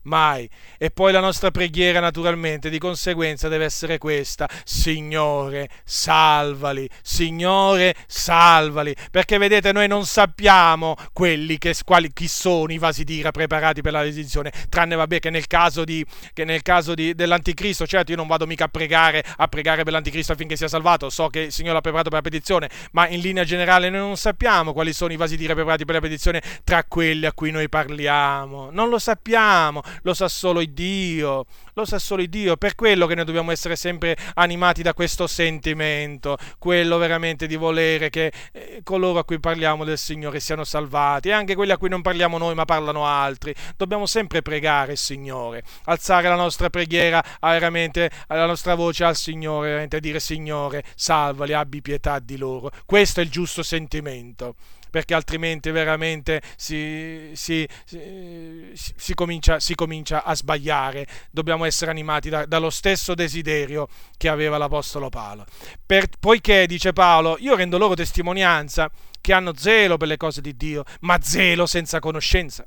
[0.04, 0.48] mai.
[0.78, 8.94] E poi la nostra preghiera naturalmente di conseguenza deve essere questa, Signore, salvali, Signore, salvali,
[9.10, 13.92] perché vedete noi non sappiamo quelli che, quali, chi sono i vasi d'ira preparati per
[13.92, 18.16] la decisione, tranne vabbè che nel caso, di, che nel caso di, dell'anticristo, certo io
[18.16, 21.52] non vado mica a pregare, a pregare per l'anticristo affinché sia salvato, so che il
[21.52, 25.12] Signore l'ha preparato per la petizione, ma in linea generale noi non sappiamo quali sono
[25.12, 28.98] i vasi d'ira preparati per la petizione tra quelli a cui noi parliamo, non lo
[28.98, 33.76] sappiamo, lo sa solo Dio, lo sa solo Dio, per quello che noi dobbiamo essere
[33.76, 39.84] sempre animati da questo sentimento, quello veramente di volere che eh, coloro a cui parliamo
[39.84, 43.54] del Signore siano salvati e anche quelli a cui non parliamo noi ma parlano altri.
[43.76, 49.68] Dobbiamo sempre pregare il Signore, alzare la nostra preghiera veramente la nostra voce al Signore,
[49.68, 52.70] veramente dire Signore, salvali, abbi pietà di loro.
[52.84, 54.54] Questo è il giusto sentimento
[54.92, 61.06] perché altrimenti veramente si, si, si, si comincia, comincia, a sbagliare.
[61.30, 63.88] Dobbiamo essere animati da, dallo stesso desiderio
[64.18, 65.46] che aveva l'Apostolo Paolo.
[65.86, 70.54] Per, poiché, dice Paolo, io rendo loro testimonianza che hanno zelo per le cose di
[70.58, 72.62] Dio, ma zelo senza conoscenza.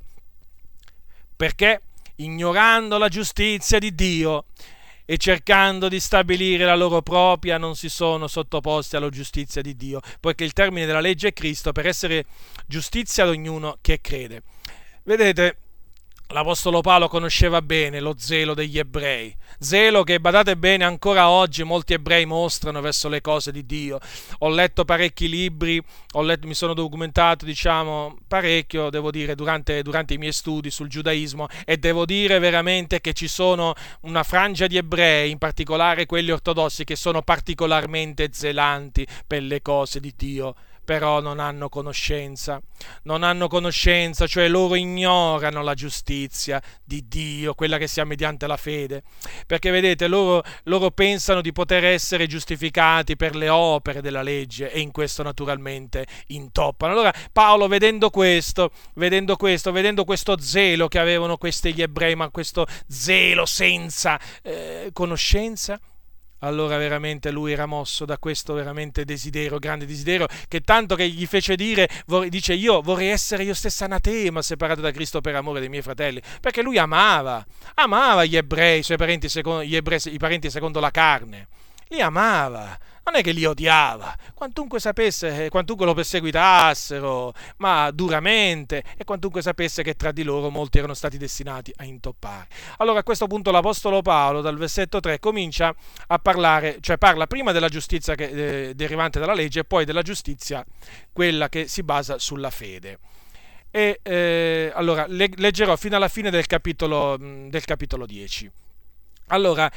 [1.36, 1.82] Perché?
[2.16, 4.46] Ignorando la giustizia di Dio
[5.06, 10.00] e cercando di stabilire la loro propria non si sono sottoposti alla giustizia di Dio,
[10.20, 12.26] poiché il termine della legge è Cristo per essere
[12.66, 14.42] giustizia ad ognuno che crede.
[15.04, 15.58] Vedete,
[16.30, 21.94] L'Apostolo Paolo conosceva bene lo zelo degli ebrei, zelo che, badate bene, ancora oggi molti
[21.94, 24.00] ebrei mostrano verso le cose di Dio.
[24.40, 25.80] Ho letto parecchi libri,
[26.24, 31.48] letto, mi sono documentato, diciamo, parecchio, devo dire, durante, durante i miei studi sul giudaismo
[31.64, 36.86] e devo dire veramente che ci sono una frangia di ebrei, in particolare quelli ortodossi,
[36.86, 40.56] che sono particolarmente zelanti per le cose di Dio
[40.86, 42.62] però non hanno conoscenza,
[43.04, 48.56] non hanno conoscenza, cioè loro ignorano la giustizia di Dio, quella che sia mediante la
[48.56, 49.04] fede,
[49.46, 54.80] perché vedete, loro, loro pensano di poter essere giustificati per le opere della legge e
[54.80, 56.94] in questo naturalmente intoppano.
[56.94, 62.30] Allora Paolo, vedendo questo, vedendo questo, vedendo questo zelo che avevano questi gli ebrei, ma
[62.30, 65.80] questo zelo senza eh, conoscenza,
[66.40, 71.26] allora veramente lui era mosso da questo veramente desiderio, grande desiderio, che tanto che gli
[71.26, 71.90] fece dire,
[72.30, 76.22] dice io vorrei essere io stesso anatema separato da Cristo per amore dei miei fratelli,
[76.42, 77.46] perché lui amava,
[77.76, 81.48] amava gli ebrei, i suoi parenti secondo, ebrei, i parenti secondo la carne,
[81.96, 89.04] li amava, non è che li odiava, quantunque sapesse, quantunque lo perseguitassero, ma duramente, e
[89.04, 92.48] quantunque sapesse che tra di loro molti erano stati destinati a intoppare.
[92.78, 95.74] Allora a questo punto l'Apostolo Paolo, dal versetto 3, comincia
[96.08, 100.02] a parlare, cioè parla prima della giustizia che, eh, derivante dalla legge e poi della
[100.02, 100.66] giustizia,
[101.14, 103.00] quella che si basa sulla fede.
[103.72, 108.50] E eh, allora leggerò fino alla fine del capitolo, del capitolo 10.
[109.28, 109.70] Allora,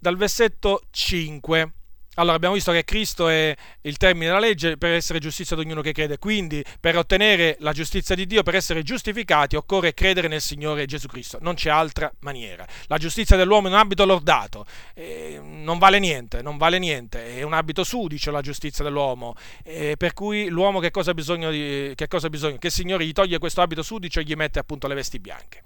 [0.00, 1.72] dal versetto 5
[2.18, 5.82] allora abbiamo visto che Cristo è il termine della legge per essere giustizia di ognuno
[5.82, 10.40] che crede, quindi per ottenere la giustizia di Dio, per essere giustificati, occorre credere nel
[10.40, 12.66] Signore Gesù Cristo, non c'è altra maniera.
[12.86, 14.64] La giustizia dell'uomo è un abito lordato,
[14.94, 19.96] eh, non vale niente, non vale niente, è un abito sudicio la giustizia dell'uomo, eh,
[19.98, 21.50] per cui l'uomo che cosa ha bisogno?
[21.50, 22.56] Di, che, cosa ha bisogno?
[22.56, 25.62] che il Signore gli toglie questo abito sudicio e gli mette appunto le vesti bianche.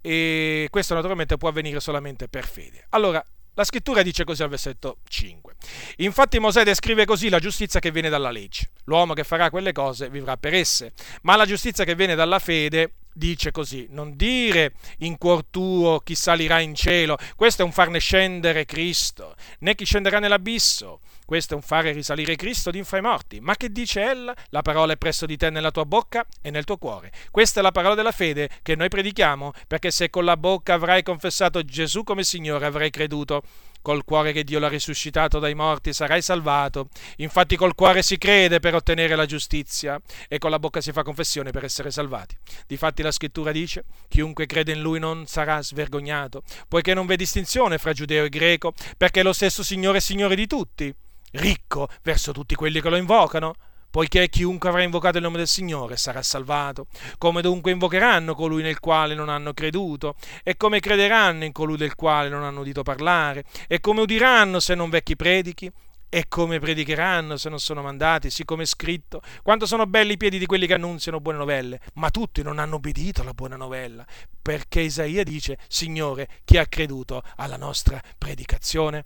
[0.00, 2.86] E questo naturalmente può avvenire solamente per fede.
[2.90, 3.24] Allora,
[3.54, 5.54] la scrittura dice così al versetto 5.
[5.98, 8.70] Infatti Mosè descrive così la giustizia che viene dalla legge.
[8.84, 12.94] L'uomo che farà quelle cose vivrà per esse, ma la giustizia che viene dalla fede
[13.14, 18.00] dice così, non dire in cuor tuo chi salirà in cielo, questo è un farne
[18.00, 23.02] scendere Cristo, né chi scenderà nell'abisso, questo è un fare risalire Cristo di fra i
[23.02, 23.40] morti.
[23.40, 24.34] Ma che dice ella?
[24.50, 27.12] La parola è presso di te nella tua bocca e nel tuo cuore.
[27.30, 31.02] Questa è la parola della fede che noi predichiamo, perché se con la bocca avrai
[31.02, 33.42] confessato Gesù come Signore, avrai creduto
[33.84, 36.88] col cuore che Dio l'ha risuscitato dai morti sarai salvato.
[37.16, 41.02] Infatti col cuore si crede per ottenere la giustizia e con la bocca si fa
[41.02, 42.34] confessione per essere salvati.
[42.66, 47.76] Difatti la scrittura dice, chiunque crede in lui non sarà svergognato, poiché non v'è distinzione
[47.76, 50.94] fra giudeo e greco, perché lo stesso Signore è Signore di tutti,
[51.34, 53.54] ricco verso tutti quelli che lo invocano
[53.94, 56.88] poiché chiunque avrà invocato il nome del Signore sarà salvato.
[57.16, 60.16] Come dunque invocheranno colui nel quale non hanno creduto?
[60.42, 63.44] E come crederanno in colui del quale non hanno udito parlare?
[63.68, 65.70] E come udiranno se non vecchi predichi?
[66.08, 69.22] E come predicheranno se non sono mandati, siccome è scritto?
[69.44, 72.76] Quanto sono belli i piedi di quelli che annunziano buone novelle, ma tutti non hanno
[72.76, 74.04] obbedito alla buona novella,
[74.42, 79.04] perché Isaia dice, Signore, chi ha creduto alla nostra predicazione?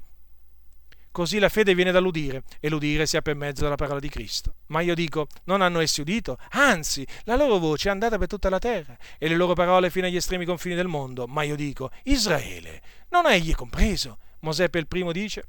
[1.11, 4.55] Così la fede viene dall'udire e l'udire sia per mezzo della parola di Cristo.
[4.67, 6.39] Ma io dico, non hanno essi udito?
[6.51, 10.07] Anzi, la loro voce è andata per tutta la terra e le loro parole fino
[10.07, 11.27] agli estremi confini del mondo.
[11.27, 14.19] Ma io dico, Israele, non è egli compreso?
[14.41, 15.45] Mosè per primo dice,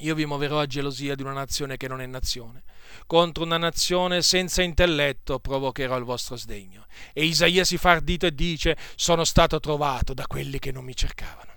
[0.00, 2.64] io vi muoverò a gelosia di una nazione che non è nazione.
[3.06, 6.86] Contro una nazione senza intelletto provocherò il vostro sdegno.
[7.12, 10.94] E Isaia si fa ardito e dice, sono stato trovato da quelli che non mi
[10.94, 11.55] cercavano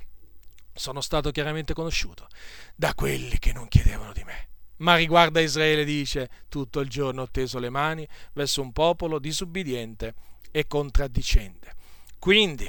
[0.79, 2.27] sono stato chiaramente conosciuto
[2.73, 4.47] da quelli che non chiedevano di me.
[4.77, 10.15] Ma riguarda Israele dice, tutto il giorno ho teso le mani verso un popolo disubbidiente
[10.51, 11.75] e contraddicente.
[12.17, 12.67] Quindi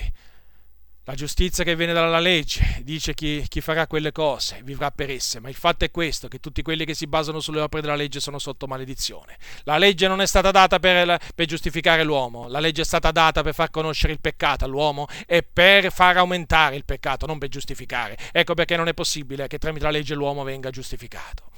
[1.10, 5.40] la giustizia che viene dalla legge dice chi, chi, farà quelle cose vivrà per esse,
[5.40, 8.20] ma il fatto è questo, che tutti quelli che si basano sulle opere della legge
[8.20, 9.36] sono sotto maledizione.
[9.64, 13.42] La legge non è stata data per, per giustificare l'uomo, la legge è stata data
[13.42, 18.16] per far conoscere il peccato all'uomo e per far aumentare il peccato, non per giustificare.
[18.30, 21.50] Ecco perché non è possibile che tramite la legge l'uomo venga giustificato.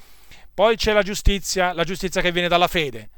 [0.54, 3.10] Poi c'è la giustizia, la giustizia che viene dalla fede.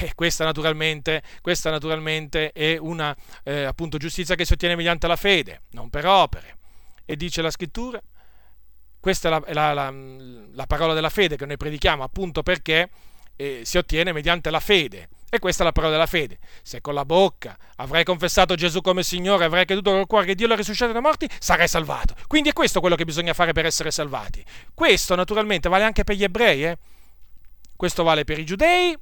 [0.00, 3.14] E questa naturalmente, questa naturalmente è una
[3.44, 6.56] eh, appunto, giustizia che si ottiene mediante la fede, non per opere.
[7.04, 8.00] E dice la scrittura,
[8.98, 9.94] questa è la, la, la,
[10.52, 12.88] la parola della fede che noi predichiamo appunto perché
[13.36, 15.08] eh, si ottiene mediante la fede.
[15.34, 16.38] E questa è la parola della fede.
[16.62, 20.46] Se con la bocca avrai confessato Gesù come Signore, avrai creduto col cuore che Dio
[20.46, 22.14] l'ha risuscitato dai morti, sarai salvato.
[22.26, 24.44] Quindi è questo quello che bisogna fare per essere salvati.
[24.74, 26.66] Questo naturalmente vale anche per gli ebrei.
[26.66, 26.78] Eh?
[27.74, 28.94] Questo vale per i giudei,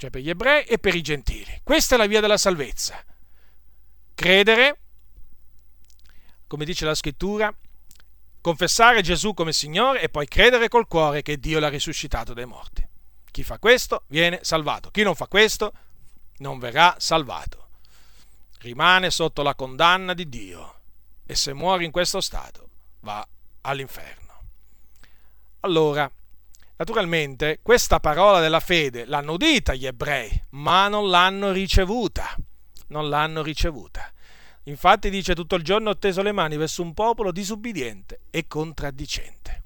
[0.00, 1.60] cioè per gli ebrei e per i gentili.
[1.62, 3.04] Questa è la via della salvezza.
[4.14, 4.78] Credere,
[6.46, 7.54] come dice la scrittura,
[8.40, 12.82] confessare Gesù come Signore e poi credere col cuore che Dio l'ha risuscitato dai morti.
[13.30, 15.70] Chi fa questo viene salvato, chi non fa questo
[16.38, 17.68] non verrà salvato.
[18.60, 20.80] Rimane sotto la condanna di Dio
[21.26, 22.70] e se muore in questo stato
[23.00, 23.26] va
[23.60, 24.40] all'inferno.
[25.60, 26.10] Allora,
[26.80, 32.34] Naturalmente questa parola della fede l'hanno udita gli ebrei, ma non l'hanno ricevuta.
[32.86, 34.10] Non l'hanno ricevuta.
[34.64, 39.64] Infatti dice tutto il giorno ho teso le mani verso un popolo disubbidiente e contraddicente.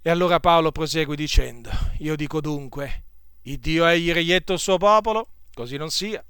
[0.00, 1.68] E allora Paolo prosegue dicendo,
[1.98, 3.04] io dico dunque,
[3.42, 5.28] il Dio egli reietto il suo popolo?
[5.52, 6.24] Così non sia.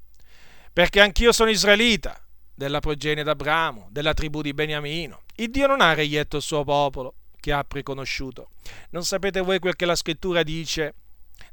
[0.73, 2.21] Perché anch'io sono israelita,
[2.53, 7.15] della progenie d'Abramo, della tribù di Beniamino, Il Dio non ha reietto il suo popolo,
[7.45, 8.49] che ha preconosciuto.
[8.89, 10.95] Non sapete voi quel che la scrittura dice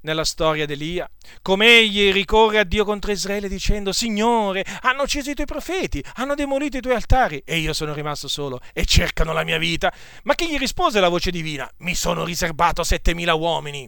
[0.03, 1.11] nella storia di Elia,
[1.43, 6.35] come egli ricorre a Dio contro Israele dicendo, Signore, hanno ucciso i tuoi profeti, hanno
[6.35, 9.93] demolito i tuoi altari e io sono rimasto solo e cercano la mia vita.
[10.23, 11.71] Ma che gli rispose la voce divina?
[11.79, 13.87] Mi sono riservato settemila uomini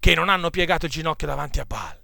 [0.00, 2.00] che non hanno piegato il ginocchio davanti a Baal.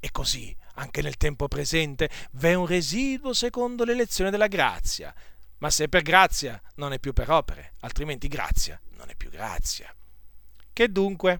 [0.00, 5.14] E così, anche nel tempo presente, v'è un residuo secondo l'elezione della grazia.
[5.62, 9.30] Ma se è per grazia, non è più per opere, altrimenti grazia non è più
[9.30, 9.94] grazia.
[10.72, 11.38] Che dunque?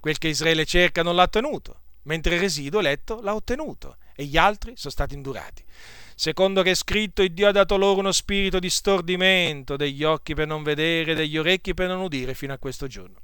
[0.00, 4.38] Quel che Israele cerca non l'ha ottenuto, mentre il residuo eletto l'ha ottenuto e gli
[4.38, 5.62] altri sono stati indurati.
[6.14, 10.32] Secondo che è scritto, il Dio ha dato loro uno spirito di stordimento, degli occhi
[10.32, 13.20] per non vedere, degli orecchi per non udire fino a questo giorno.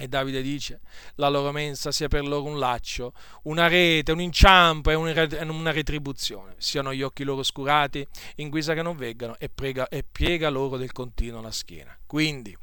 [0.00, 0.80] E Davide dice,
[1.16, 3.12] la loro mensa sia per loro un laccio,
[3.42, 6.54] una rete, un inciampo e una retribuzione.
[6.58, 8.06] Siano gli occhi loro scurati
[8.36, 11.98] in guisa che non veggano e, prega, e piega loro del continuo la schiena.
[12.06, 12.56] Quindi,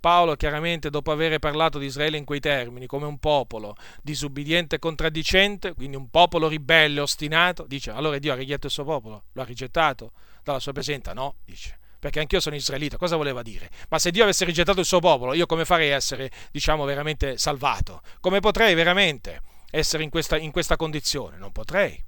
[0.00, 4.78] Paolo chiaramente dopo aver parlato di Israele in quei termini, come un popolo disubbidiente e
[4.80, 9.42] contraddicente, quindi un popolo ribelle, ostinato, dice allora Dio ha rigetto il suo popolo, lo
[9.42, 10.10] ha rigettato
[10.42, 11.12] dalla sua presenza?
[11.12, 13.70] No, dice perché anch'io sono israelita, cosa voleva dire?
[13.90, 17.36] Ma se Dio avesse rigettato il suo popolo, io come farei a essere, diciamo, veramente
[17.36, 18.00] salvato?
[18.20, 21.36] Come potrei veramente essere in questa, in questa condizione?
[21.36, 22.02] Non potrei.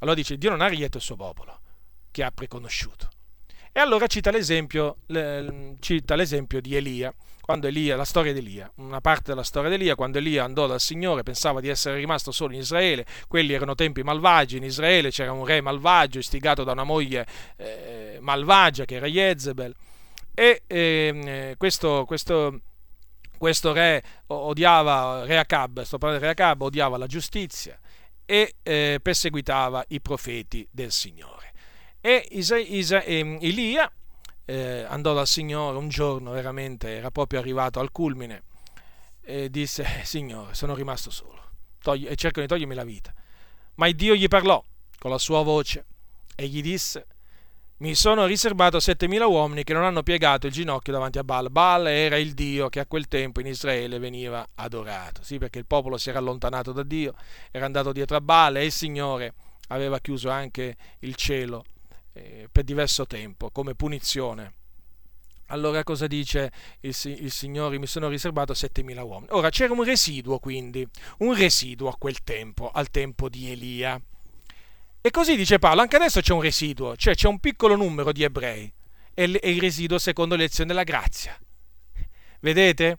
[0.00, 1.60] Allora dice, Dio non ha rigetto il suo popolo,
[2.10, 3.08] che ha preconosciuto.
[3.72, 4.96] E allora cita l'esempio,
[5.80, 7.14] cita l'esempio di Elia,
[7.46, 10.66] quando Elia, la storia di Elia, una parte della storia di Elia, quando Elia andò
[10.66, 15.10] dal Signore, pensava di essere rimasto solo in Israele, quelli erano tempi malvagi, in Israele
[15.10, 17.24] c'era un re malvagio, istigato da una moglie
[17.56, 19.72] eh, malvagia che era Jezebel,
[20.34, 22.62] e eh, questo, questo,
[23.38, 27.78] questo, re odiava, re Acab, sto parlando di re Acab, odiava la giustizia
[28.26, 31.52] e eh, perseguitava i profeti del Signore.
[32.00, 33.88] E Isa, Isa, ehm, Elia
[34.46, 38.44] eh, andò dal Signore un giorno, veramente era proprio arrivato al culmine,
[39.20, 41.50] e disse, Signore, sono rimasto solo,
[41.82, 43.12] togli, e cercano di togliermi la vita.
[43.74, 44.64] Ma Dio gli parlò
[44.98, 45.84] con la sua voce
[46.34, 47.06] e gli disse,
[47.78, 51.50] mi sono riservato settemila uomini che non hanno piegato il ginocchio davanti a Baal.
[51.50, 55.22] Baal era il Dio che a quel tempo in Israele veniva adorato.
[55.22, 57.14] Sì, perché il popolo si era allontanato da Dio,
[57.50, 59.34] era andato dietro a Baal e il Signore
[59.68, 61.64] aveva chiuso anche il cielo
[62.16, 64.54] eh, per diverso tempo come punizione.
[65.50, 67.78] Allora cosa dice il, il Signore?
[67.78, 69.32] Mi sono riservato 7.000 uomini.
[69.32, 70.86] Ora c'era un residuo quindi,
[71.18, 74.00] un residuo a quel tempo, al tempo di Elia.
[75.00, 78.24] E così dice Paolo, anche adesso c'è un residuo, cioè c'è un piccolo numero di
[78.24, 78.72] ebrei
[79.14, 81.38] e il residuo secondo l'elezione della grazia.
[82.40, 82.98] Vedete?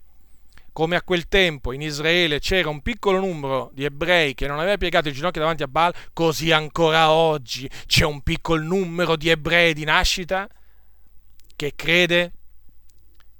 [0.77, 4.77] Come a quel tempo in Israele c'era un piccolo numero di ebrei che non aveva
[4.77, 9.73] piegato il ginocchio davanti a Baal, così ancora oggi c'è un piccolo numero di ebrei
[9.73, 10.47] di nascita
[11.55, 12.31] che crede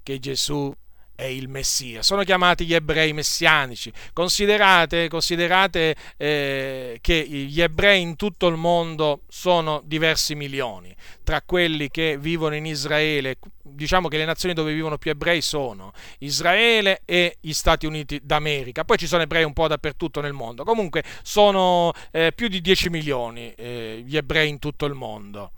[0.01, 0.73] che Gesù
[1.18, 2.03] è il Messia.
[2.03, 3.91] Sono chiamati gli ebrei messianici.
[4.14, 10.95] Considerate, considerate eh, che gli ebrei in tutto il mondo sono diversi milioni.
[11.23, 15.91] Tra quelli che vivono in Israele, diciamo che le nazioni dove vivono più ebrei sono
[16.19, 18.84] Israele e gli Stati Uniti d'America.
[18.84, 20.64] Poi ci sono ebrei un po' dappertutto nel mondo.
[20.64, 25.53] Comunque sono eh, più di 10 milioni eh, gli ebrei in tutto il mondo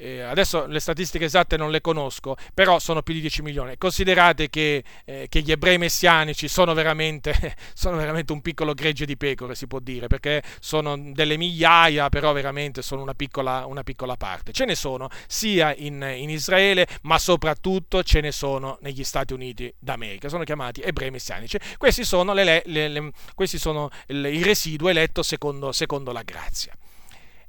[0.00, 3.76] eh, adesso le statistiche esatte non le conosco, però sono più di 10 milioni.
[3.76, 7.34] Considerate che, eh, che gli ebrei messianici sono veramente,
[7.74, 12.32] sono veramente, un piccolo gregge di pecore, si può dire, perché sono delle migliaia, però
[12.32, 14.52] veramente sono una piccola, una piccola parte.
[14.52, 19.72] Ce ne sono sia in, in, Israele, ma soprattutto ce ne sono negli Stati Uniti
[19.78, 20.28] d'America.
[20.28, 21.58] Sono chiamati ebrei messianici.
[21.76, 26.72] Questi sono, le, le, le, questi sono il residuo eletto secondo, secondo la grazia.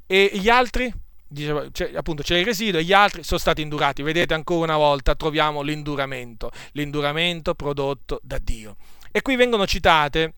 [0.06, 0.94] E gli altri?
[1.31, 4.01] Diceva, cioè, appunto c'è il residuo e gli altri sono stati indurati.
[4.01, 8.75] Vedete ancora una volta troviamo l'induramento, l'induramento prodotto da Dio.
[9.11, 10.33] E qui vengono citate,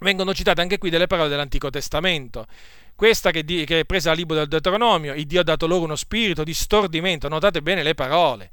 [0.00, 2.46] vengono citate anche qui delle parole dell'Antico Testamento.
[2.94, 5.96] Questa che, che è presa dal libro del Deuteronomio, il Dio ha dato loro uno
[5.96, 8.50] spirito di stordimento, notate bene le parole,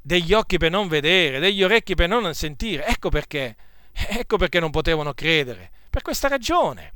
[0.00, 2.84] degli occhi per non vedere, degli orecchi per non sentire.
[2.86, 3.56] Ecco perché,
[3.92, 6.92] ecco perché non potevano credere, per questa ragione,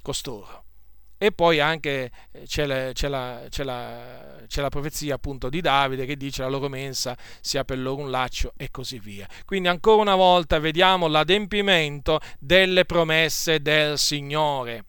[0.00, 0.65] costoro.
[1.18, 5.60] E poi anche eh, c'è la, c'è, la, c'è, la, c'è la, profezia appunto di
[5.60, 9.26] Davide che dice la loro mensa sia per loro un laccio e così via.
[9.44, 14.84] Quindi ancora una volta vediamo l'adempimento delle promesse del Signore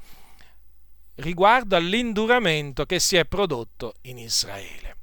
[1.18, 4.96] riguardo all'induramento che si è prodotto in Israele.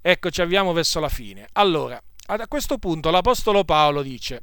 [0.00, 1.46] Ecco, ci avviamo verso la fine.
[1.52, 4.42] Allora, a questo punto l'Apostolo Paolo dice,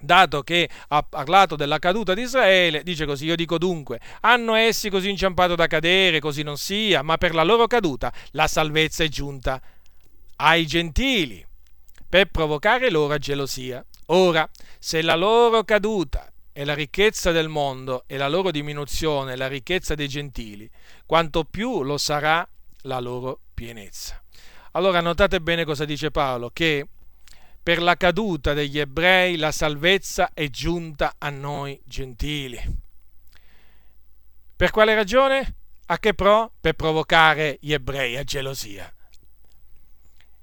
[0.00, 4.90] dato che ha parlato della caduta di Israele, dice così, io dico dunque, hanno essi
[4.90, 9.08] così inciampato da cadere, così non sia, ma per la loro caduta la salvezza è
[9.08, 9.60] giunta
[10.36, 11.46] ai gentili
[12.08, 13.84] per provocare loro a gelosia.
[14.06, 14.48] Ora,
[14.78, 19.46] se la loro caduta è la ricchezza del mondo e la loro diminuzione è la
[19.46, 20.68] ricchezza dei gentili,
[21.06, 22.46] quanto più lo sarà
[22.82, 24.20] la loro pienezza.
[24.72, 26.86] Allora notate bene cosa dice Paolo, che
[27.62, 32.58] per la caduta degli ebrei la salvezza è giunta a noi gentili.
[34.56, 35.56] Per quale ragione?
[35.86, 36.52] A che pro?
[36.60, 38.92] Per provocare gli ebrei a gelosia.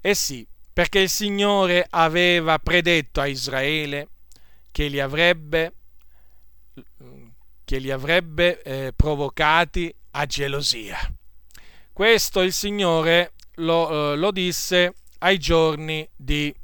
[0.00, 4.08] Eh sì, perché il Signore aveva predetto a Israele
[4.70, 5.72] che li avrebbe,
[7.64, 10.98] che li avrebbe eh, provocati a gelosia.
[11.92, 16.54] Questo il Signore lo, eh, lo disse ai giorni di,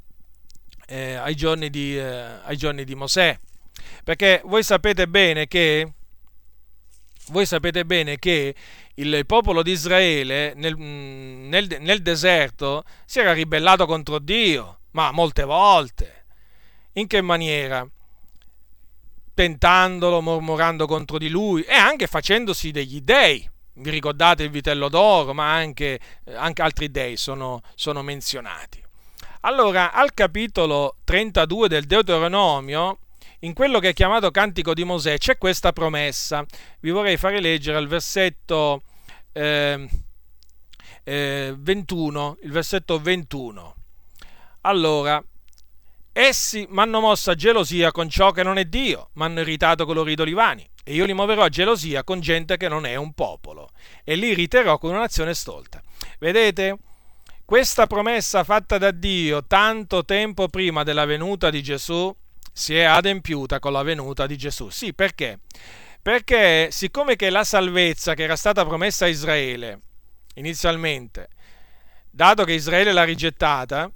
[0.87, 2.03] eh, ai, giorni di, eh,
[2.43, 3.37] ai giorni di Mosè.
[4.03, 5.93] Perché voi sapete bene che
[7.29, 8.53] voi sapete bene che
[8.95, 15.43] il popolo di Israele nel, nel, nel, deserto si era ribellato contro Dio, ma molte
[15.43, 16.25] volte.
[16.93, 17.87] In che maniera?
[19.33, 23.49] Tentandolo, mormorando contro di lui e anche facendosi degli dei.
[23.77, 25.99] Vi ricordate il vitello d'oro, ma anche,
[26.35, 28.84] anche altri dei sono, sono menzionati.
[29.45, 32.97] Allora, al capitolo 32 del Deuteronomio,
[33.41, 36.43] in quello che è chiamato Cantico di Mosè c'è questa promessa.
[36.79, 38.81] Vi vorrei fare leggere al versetto
[39.33, 39.87] eh,
[41.03, 43.75] eh, 21, il versetto 21.
[44.61, 45.23] Allora,
[46.11, 49.85] essi mi hanno mosso a gelosia con ciò che non è Dio, mi hanno irritato
[49.85, 52.95] con loro idoli vani, e io li muoverò a gelosia con gente che non è
[52.95, 53.69] un popolo,
[54.03, 55.83] e li irriterò con una nazione stolta.
[56.17, 56.79] Vedete?
[57.45, 62.11] Questa promessa fatta da Dio tanto tempo prima della venuta di Gesù
[62.51, 64.71] si è adempiuta con la venuta di Gesù.
[64.71, 65.41] Sì, perché?
[66.01, 69.79] Perché siccome che la salvezza che era stata promessa a Israele
[70.37, 71.27] inizialmente,
[72.09, 73.91] dato che Israele l'ha rigettata,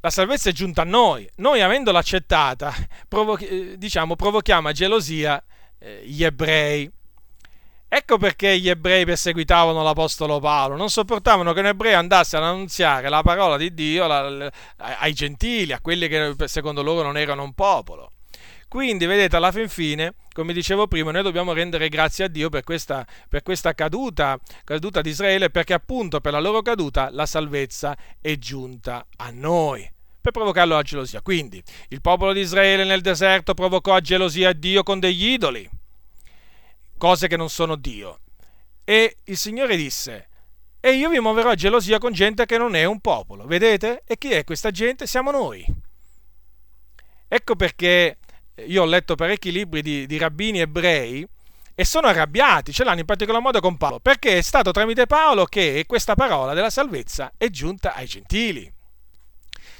[0.00, 1.30] la salvezza è giunta a noi.
[1.36, 2.74] Noi avendola accettata,
[3.06, 5.40] provo- eh, diciamo, provochiamo a gelosia
[5.78, 6.90] eh, gli ebrei.
[7.90, 13.08] Ecco perché gli ebrei perseguitavano l'Apostolo Paolo, non sopportavano che un ebreo andasse ad annunziare
[13.08, 14.04] la parola di Dio
[14.76, 18.12] ai gentili, a quelli che secondo loro non erano un popolo.
[18.68, 22.62] Quindi, vedete, alla fin fine, come dicevo prima, noi dobbiamo rendere grazie a Dio per
[22.62, 27.96] questa, per questa caduta, caduta di Israele, perché appunto per la loro caduta la salvezza
[28.20, 29.90] è giunta a noi
[30.20, 31.22] per provocarlo a gelosia.
[31.22, 35.66] Quindi il popolo di Israele nel deserto provocò a gelosia a Dio con degli idoli
[36.98, 38.20] cose che non sono Dio.
[38.84, 40.28] E il Signore disse,
[40.80, 43.46] e io vi muoverò a gelosia con gente che non è un popolo.
[43.46, 44.02] Vedete?
[44.06, 45.06] E chi è questa gente?
[45.06, 45.64] Siamo noi.
[47.26, 48.18] Ecco perché
[48.66, 51.26] io ho letto parecchi libri di, di rabbini ebrei
[51.74, 55.44] e sono arrabbiati, ce l'hanno in particolar modo con Paolo, perché è stato tramite Paolo
[55.44, 58.72] che questa parola della salvezza è giunta ai gentili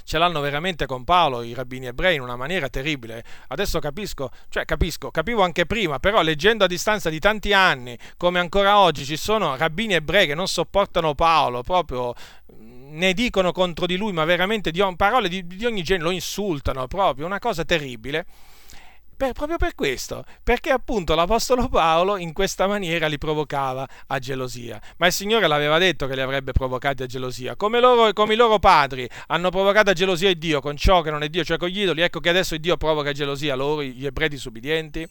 [0.08, 3.22] ce l'hanno veramente con Paolo i rabbini ebrei in una maniera terribile.
[3.48, 8.38] Adesso capisco, cioè capisco, capivo anche prima, però leggendo a distanza di tanti anni, come
[8.38, 12.14] ancora oggi ci sono rabbini ebrei che non sopportano Paolo, proprio
[12.56, 16.86] ne dicono contro di lui, ma veramente di, parole di, di ogni genere, lo insultano
[16.86, 18.24] proprio, una cosa terribile.
[19.18, 24.80] Per, proprio per questo, perché appunto l'Apostolo Paolo in questa maniera li provocava a gelosia.
[24.98, 28.36] Ma il Signore l'aveva detto che li avrebbe provocati a gelosia, come, loro, come i
[28.36, 31.56] loro padri hanno provocato a gelosia il Dio con ciò che non è Dio, cioè
[31.56, 32.02] con gli idoli.
[32.02, 35.04] Ecco che adesso il Dio provoca gelosia loro, gli ebrei disubbidienti,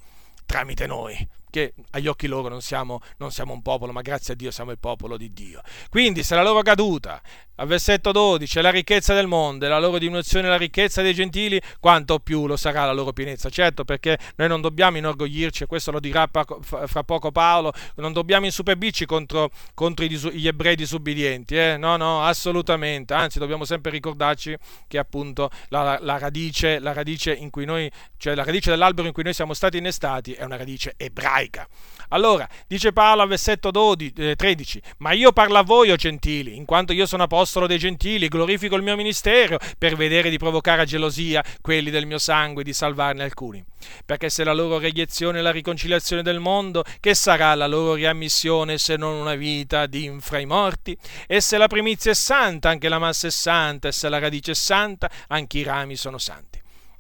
[0.46, 4.36] tramite noi che agli occhi loro non siamo, non siamo, un popolo, ma grazie a
[4.38, 5.62] Dio siamo il popolo di Dio.
[5.90, 7.22] Quindi se la loro caduta,
[7.58, 11.02] al versetto 12, è la ricchezza del mondo e la loro diminuzione è la ricchezza
[11.02, 13.50] dei gentili, quanto più lo sarà la loro pienezza.
[13.50, 18.46] Certo, perché noi non dobbiamo inorgoglirci, e questo lo dirà fra poco Paolo, non dobbiamo
[18.46, 21.78] insuperbirci contro, contro gli ebrei disubbidienti, eh?
[21.78, 24.56] no, no, assolutamente, anzi dobbiamo sempre ricordarci
[24.88, 29.34] che appunto la, la, radice, la radice noi, cioè la radice dell'albero in cui noi
[29.34, 31.68] siamo stati innestati è una radice ebraica.
[32.10, 36.56] Allora, dice Paolo al versetto 12, eh, 13, ma io parlo a voi, o gentili,
[36.56, 40.84] in quanto io sono apostolo dei gentili, glorifico il mio ministero per vedere di provocare
[40.84, 43.64] a gelosia quelli del mio sangue e di salvarne alcuni.
[44.06, 48.78] Perché se la loro reiezione è la riconciliazione del mondo, che sarà la loro riammissione
[48.78, 50.98] se non una vita di infra i morti?
[51.28, 54.52] E se la primizia è santa, anche la massa è santa, e se la radice
[54.52, 56.57] è santa, anche i rami sono santi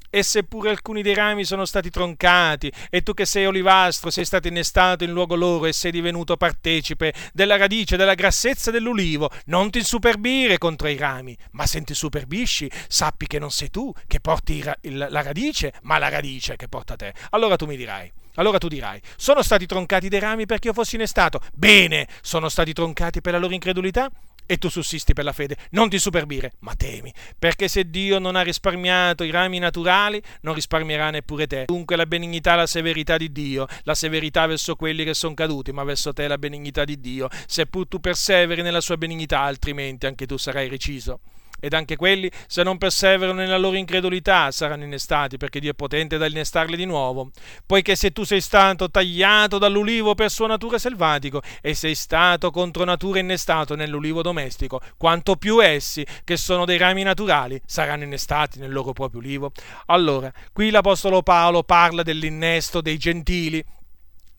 [0.09, 4.47] e seppure alcuni dei rami sono stati troncati, e tu che sei olivastro sei stato
[4.47, 9.79] innestato in luogo loro e sei divenuto partecipe della radice della grassezza dell'ulivo, non ti
[9.79, 14.63] insuperbire contro i rami, ma se ti superbisci, sappi che non sei tu che porti
[14.63, 17.13] la radice, ma la radice che porta te.
[17.31, 20.95] Allora tu mi dirai, allora tu dirai, sono stati troncati dei rami perché io fossi
[20.95, 21.39] innestato?
[21.53, 24.09] Bene, sono stati troncati per la loro incredulità?
[24.47, 25.57] E tu sussisti per la fede.
[25.71, 30.55] Non ti superbire, ma temi, perché se Dio non ha risparmiato i rami naturali, non
[30.55, 31.65] risparmierà neppure te.
[31.67, 35.83] Dunque la benignità la severità di Dio, la severità verso quelli che sono caduti, ma
[35.83, 40.37] verso te la benignità di Dio, seppur tu perseveri nella sua benignità, altrimenti anche tu
[40.37, 41.19] sarai reciso
[41.59, 46.17] ed anche quelli, se non perseverano nella loro incredulità, saranno innestati, perché Dio è potente
[46.17, 47.31] da innestarli di nuovo.
[47.65, 52.83] Poiché se tu sei stato tagliato dall'ulivo per sua natura selvatico e sei stato contro
[52.83, 58.71] natura innestato nell'ulivo domestico, quanto più essi, che sono dei rami naturali, saranno innestati nel
[58.71, 59.51] loro proprio ulivo.
[59.87, 63.63] Allora, qui l'Apostolo Paolo parla dell'innesto dei gentili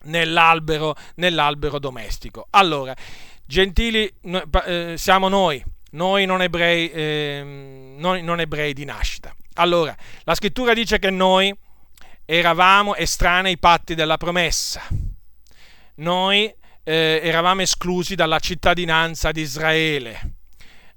[0.03, 2.47] nell'albero, nell'albero domestico.
[2.51, 2.95] Allora,
[3.45, 4.11] gentili
[4.65, 9.33] eh, siamo noi noi non ebrei, eh, non, non ebrei di nascita.
[9.55, 11.53] Allora, la scrittura dice che noi
[12.25, 14.81] eravamo estranei ai patti della promessa.
[15.95, 16.53] Noi
[16.83, 20.35] eh, eravamo esclusi dalla cittadinanza di Israele.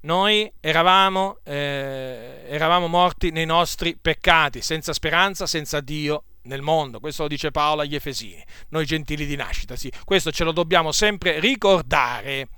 [0.03, 6.99] Noi eravamo, eh, eravamo morti nei nostri peccati, senza speranza, senza Dio nel mondo.
[6.99, 8.45] Questo lo dice Paolo agli Efesini.
[8.71, 9.93] Noi gentili di nascita, sì.
[10.05, 12.49] Questo ce lo dobbiamo sempre ricordare.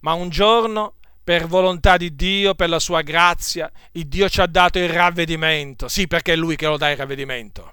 [0.00, 0.94] Ma un giorno
[1.28, 5.86] per volontà di Dio, per la sua grazia, il Dio ci ha dato il ravvedimento.
[5.86, 7.70] Sì, perché è Lui che lo dà il ravvedimento.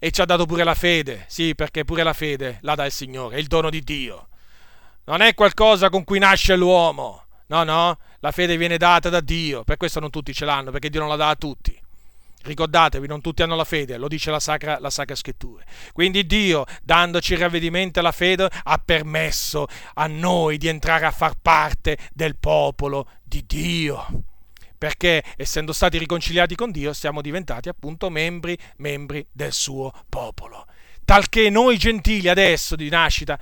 [0.00, 1.24] E ci ha dato pure la fede.
[1.28, 4.26] Sì, perché pure la fede la dà il Signore, è il dono di Dio.
[5.04, 7.26] Non è qualcosa con cui nasce l'uomo.
[7.46, 9.62] No, no, la fede viene data da Dio.
[9.62, 11.80] Per questo non tutti ce l'hanno, perché Dio non la dà a tutti.
[12.42, 15.62] Ricordatevi, non tutti hanno la fede, lo dice la Sacra, la Sacra Scrittura.
[15.92, 21.10] Quindi Dio, dandoci il ravvedimento e la fede, ha permesso a noi di entrare a
[21.10, 24.24] far parte del popolo di Dio.
[24.76, 30.66] Perché essendo stati riconciliati con Dio siamo diventati appunto membri, membri del suo popolo.
[31.04, 33.38] Talché noi gentili adesso di nascita,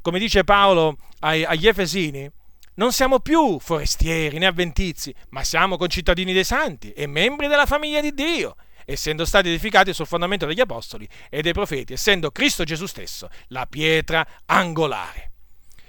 [0.00, 2.30] come dice Paolo agli Efesini,
[2.74, 8.00] non siamo più forestieri né avventizi, ma siamo concittadini dei santi e membri della famiglia
[8.00, 12.86] di Dio, essendo stati edificati sul fondamento degli apostoli e dei profeti, essendo Cristo Gesù
[12.86, 15.30] stesso la pietra angolare.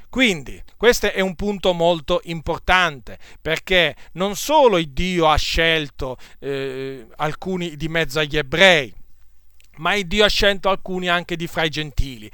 [0.10, 7.76] Quindi, questo è un punto molto importante, perché non solo Dio ha scelto eh, alcuni
[7.76, 8.94] di mezzo agli ebrei,
[9.78, 12.32] ma Dio ha scelto alcuni anche di fra i gentili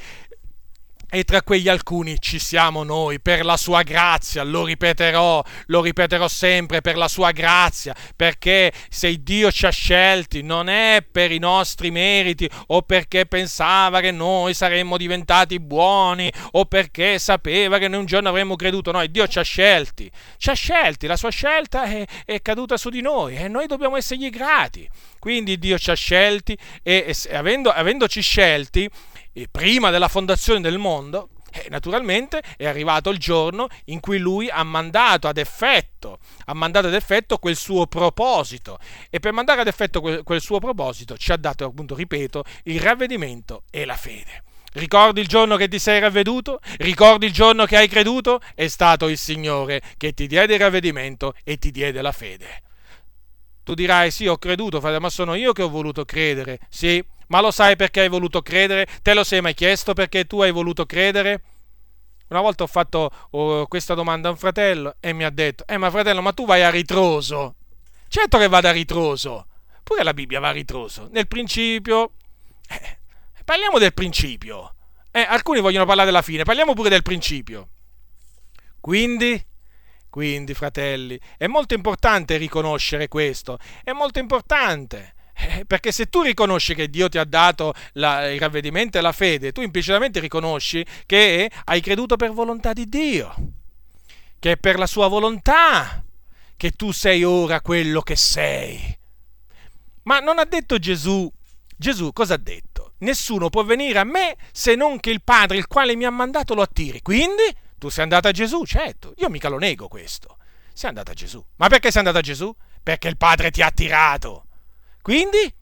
[1.13, 6.25] e tra quegli alcuni ci siamo noi, per la sua grazia, lo ripeterò, lo ripeterò
[6.29, 11.37] sempre, per la sua grazia, perché se Dio ci ha scelti non è per i
[11.37, 17.99] nostri meriti o perché pensava che noi saremmo diventati buoni o perché sapeva che noi
[17.99, 21.83] un giorno avremmo creduto, no, Dio ci ha scelti, ci ha scelti, la sua scelta
[21.83, 24.87] è, è caduta su di noi e noi dobbiamo essergli grati.
[25.19, 28.89] Quindi Dio ci ha scelti e, e avendo, avendoci scelti,
[29.49, 34.63] prima della fondazione del mondo, e naturalmente è arrivato il giorno in cui lui ha
[34.63, 38.79] mandato ad effetto, ha mandato ad effetto quel suo proposito
[39.09, 42.79] e per mandare ad effetto quel, quel suo proposito ci ha dato, appunto, ripeto, il
[42.79, 44.43] ravvedimento e la fede.
[44.73, 46.61] Ricordi il giorno che ti sei ravveduto?
[46.77, 48.39] Ricordi il giorno che hai creduto?
[48.55, 52.61] È stato il Signore che ti diede il ravvedimento e ti diede la fede.
[53.63, 56.59] Tu dirai, sì, ho creduto, ma sono io che ho voluto credere.
[56.69, 58.85] Sì, ma lo sai perché hai voluto credere?
[59.01, 61.41] Te lo sei mai chiesto perché tu hai voluto credere?
[62.27, 65.77] Una volta ho fatto oh, questa domanda a un fratello e mi ha detto: Eh,
[65.77, 67.55] ma fratello, ma tu vai a ritroso.
[68.09, 69.47] Certo che vado a ritroso.
[69.81, 71.07] Pure la Bibbia va a ritroso.
[71.11, 72.11] Nel principio.
[72.67, 72.99] Eh,
[73.45, 74.75] parliamo del principio.
[75.11, 77.69] Eh, alcuni vogliono parlare della fine, parliamo pure del principio.
[78.81, 79.41] Quindi.
[80.09, 83.57] Quindi, fratelli, è molto importante riconoscere questo.
[83.85, 85.15] È molto importante.
[85.41, 89.11] Eh, perché se tu riconosci che Dio ti ha dato la, il ravvedimento e la
[89.11, 93.33] fede, tu implicitamente riconosci che hai creduto per volontà di Dio,
[94.37, 96.03] che è per la sua volontà
[96.55, 98.97] che tu sei ora quello che sei.
[100.03, 101.31] Ma non ha detto Gesù,
[101.75, 102.93] Gesù cosa ha detto?
[102.99, 106.53] Nessuno può venire a me se non che il Padre, il quale mi ha mandato,
[106.53, 107.01] lo attiri.
[107.01, 107.43] Quindi
[107.79, 110.37] tu sei andato a Gesù, certo, io mica lo nego questo.
[110.71, 111.43] Sei andato a Gesù.
[111.55, 112.55] Ma perché sei andato a Gesù?
[112.83, 114.45] Perché il Padre ti ha attirato.
[115.01, 115.53] Quindi?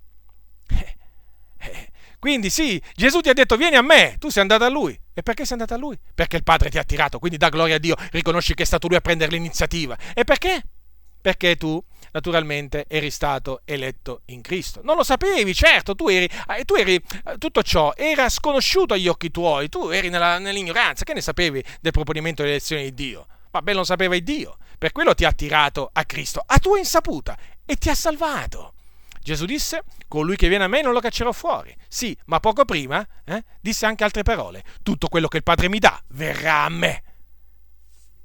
[2.20, 5.00] Quindi sì, Gesù ti ha detto vieni a me, tu sei andato a lui.
[5.14, 5.98] E perché sei andato a lui?
[6.14, 8.88] Perché il Padre ti ha attirato, quindi da gloria a Dio, riconosci che è stato
[8.88, 9.98] lui a prendere l'iniziativa.
[10.14, 10.62] E perché?
[11.22, 14.82] Perché tu, naturalmente, eri stato eletto in Cristo.
[14.84, 19.08] Non lo sapevi, certo, tu eri, eh, tu eri eh, tutto ciò era sconosciuto agli
[19.08, 23.28] occhi tuoi, tu eri nella, nell'ignoranza, che ne sapevi del proponimento dell'elezione di Dio?
[23.52, 27.38] Vabbè, lo sapeva il Dio, per quello ti ha attirato a Cristo, a tua insaputa,
[27.66, 28.74] e ti ha salvato.
[29.30, 31.76] Gesù disse, colui che viene a me non lo caccerò fuori.
[31.88, 34.64] Sì, ma poco prima eh, disse anche altre parole.
[34.82, 37.04] Tutto quello che il Padre mi dà verrà a me.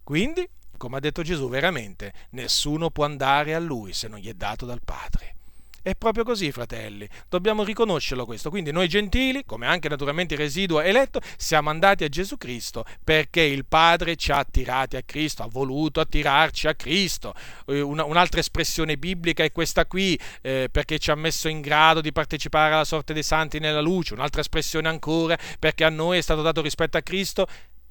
[0.02, 0.48] Quindi,
[0.78, 4.64] come ha detto Gesù, veramente nessuno può andare a lui se non gli è dato
[4.64, 5.36] dal Padre.
[5.84, 8.48] È proprio così, fratelli, dobbiamo riconoscerlo questo.
[8.48, 13.42] Quindi noi gentili, come anche naturalmente il residuo eletto, siamo andati a Gesù Cristo perché
[13.42, 17.34] il Padre ci ha attirati a Cristo, ha voluto attirarci a Cristo.
[17.66, 22.00] Eh, una, un'altra espressione biblica è questa qui, eh, perché ci ha messo in grado
[22.00, 24.14] di partecipare alla sorte dei santi nella luce.
[24.14, 27.46] Un'altra espressione ancora, perché a noi è stato dato rispetto a Cristo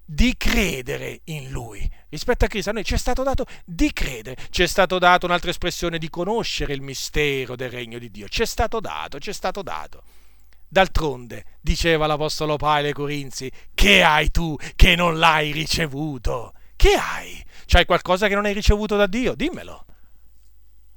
[0.05, 1.89] di credere in Lui.
[2.09, 5.25] Rispetto a Cristo, a noi ci è stato dato di credere, ci è stato dato
[5.25, 8.27] un'altra espressione di conoscere il mistero del regno di Dio.
[8.27, 10.03] Ci è stato dato, ci è stato dato.
[10.67, 16.53] D'altronde, diceva l'Apostolo Paolo ai Corinzi, che hai tu che non l'hai ricevuto?
[16.75, 17.43] Che hai?
[17.65, 19.35] C'hai qualcosa che non hai ricevuto da Dio?
[19.35, 19.85] Dimmelo.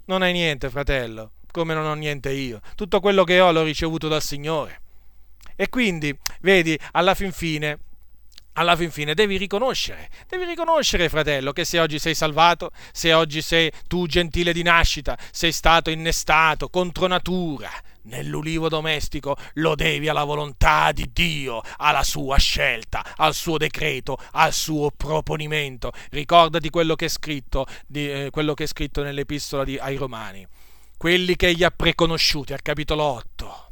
[0.07, 2.61] Non hai niente, fratello, come non ho niente io.
[2.75, 4.81] Tutto quello che ho l'ho ricevuto dal Signore.
[5.57, 7.79] E quindi, vedi, alla fin fine,
[8.57, 13.43] alla fin fine devi riconoscere, devi riconoscere, fratello, che se oggi sei salvato, se oggi
[13.43, 17.71] sei tu gentile di nascita, sei stato innestato contro natura
[18.03, 24.53] nell'ulivo domestico, lo devi alla volontà di Dio, alla sua scelta, al suo decreto, al
[24.53, 25.93] suo proponimento.
[26.11, 30.47] Ricordati quello che è scritto, di, eh, quello che è scritto nell'epistola di, ai Romani.
[30.97, 33.66] Quelli che egli ha preconosciuti, al capitolo 8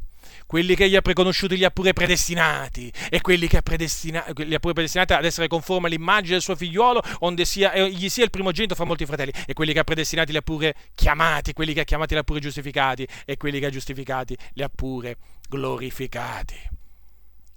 [0.45, 2.91] quelli che gli ha preconosciuti li ha pure predestinati.
[3.09, 6.55] E quelli che ha predestina- li ha pure predestinati ad essere conformi all'immagine del suo
[6.55, 9.31] figliuolo onde sia, egli sia il primogenito fra molti fratelli.
[9.45, 12.23] E quelli che ha predestinati li ha pure chiamati quelli che ha chiamati li ha
[12.23, 13.07] pure giustificati.
[13.25, 15.17] E quelli che ha giustificati li ha pure
[15.47, 16.74] glorificati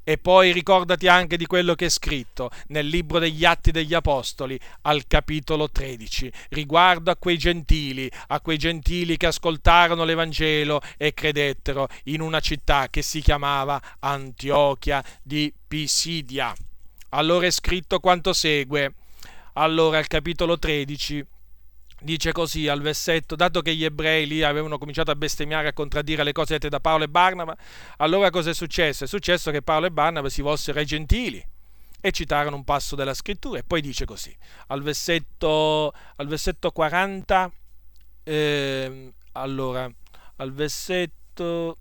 [0.08, 4.58] e poi ricordati anche di quello che è scritto nel libro degli Atti degli Apostoli
[4.82, 11.88] al capitolo 13, riguardo a quei gentili, a quei gentili che ascoltarono l'Evangelo e credettero
[12.04, 16.54] in una città che si chiamava Antiochia di Pisidia.
[17.10, 18.94] Allora è scritto quanto segue.
[19.52, 21.22] Allora al capitolo 13
[22.00, 26.22] dice così al versetto, dato che gli ebrei lì avevano cominciato a bestemmiare, a contraddire
[26.22, 27.56] le cose dette da Paolo e Barnaba,
[27.98, 29.04] allora cosa è successo?
[29.04, 31.44] È successo che Paolo e Barnaba si volsero ai gentili
[32.00, 34.34] e citarono un passo della scrittura e poi dice così,
[34.68, 37.50] al versetto, al versetto 40,
[38.22, 39.90] eh, allora,
[40.36, 41.76] al versetto,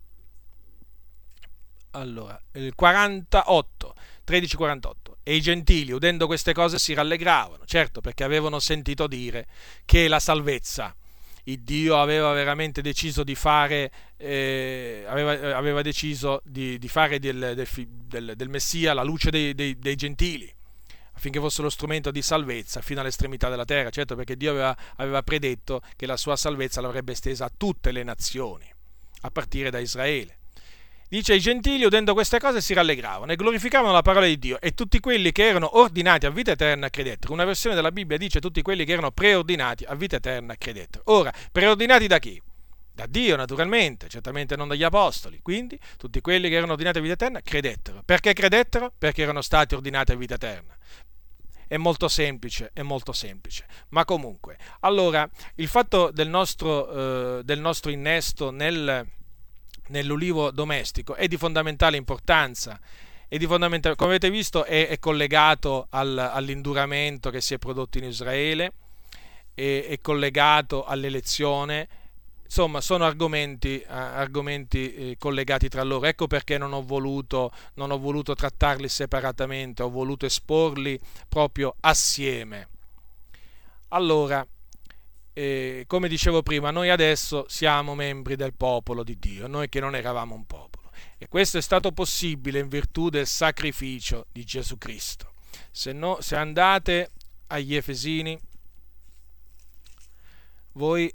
[1.92, 5.07] allora, il 48, 1348.
[5.28, 9.46] E i gentili, udendo queste cose, si rallegravano, certo perché avevano sentito dire
[9.84, 10.96] che la salvezza,
[11.44, 17.52] il Dio aveva veramente deciso di fare, eh, aveva, aveva, deciso di, di fare del,
[18.06, 20.50] del, del, Messia la luce dei, dei, dei, gentili,
[21.12, 25.22] affinché fosse lo strumento di salvezza fino all'estremità della terra, certo perché Dio aveva, aveva
[25.22, 28.64] predetto che la sua salvezza l'avrebbe estesa a tutte le nazioni,
[29.20, 30.37] a partire da Israele.
[31.10, 34.72] Dice i gentili udendo queste cose si rallegravano e glorificavano la parola di Dio e
[34.72, 37.32] tutti quelli che erano ordinati a vita eterna credettero.
[37.32, 41.04] Una versione della Bibbia dice tutti quelli che erano preordinati a vita eterna credettero.
[41.06, 42.38] Ora, preordinati da chi?
[42.92, 45.40] Da Dio naturalmente, certamente non dagli apostoli.
[45.40, 48.02] Quindi tutti quelli che erano ordinati a vita eterna credettero.
[48.04, 48.92] Perché credettero?
[48.98, 50.76] Perché erano stati ordinati a vita eterna.
[51.66, 53.64] È molto semplice, è molto semplice.
[53.90, 59.06] Ma comunque, allora, il fatto del nostro, eh, del nostro innesto nel
[59.88, 62.80] nell'ulivo domestico è di fondamentale importanza.
[63.28, 68.04] Di fondamentale, come avete visto è, è collegato al, all'induramento che si è prodotto in
[68.04, 68.72] Israele,
[69.52, 71.88] è, è collegato all'elezione,
[72.42, 76.06] insomma sono argomenti, argomenti eh, collegati tra loro.
[76.06, 80.98] Ecco perché non ho, voluto, non ho voluto trattarli separatamente, ho voluto esporli
[81.28, 82.68] proprio assieme.
[83.88, 84.46] Allora,
[85.38, 89.94] eh, come dicevo prima, noi adesso siamo membri del popolo di Dio, noi che non
[89.94, 90.90] eravamo un popolo.
[91.16, 95.34] E questo è stato possibile in virtù del sacrificio di Gesù Cristo.
[95.70, 97.12] Se, no, se andate
[97.46, 98.36] agli Efesini,
[100.72, 101.12] voi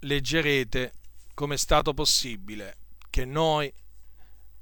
[0.00, 0.92] leggerete
[1.34, 2.78] come è stato possibile
[3.10, 3.72] che noi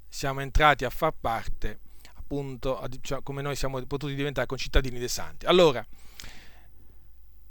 [0.07, 1.79] siamo entrati a far parte,
[2.17, 5.47] appunto, cioè, come noi siamo potuti diventare concittadini dei santi.
[5.47, 5.83] Allora,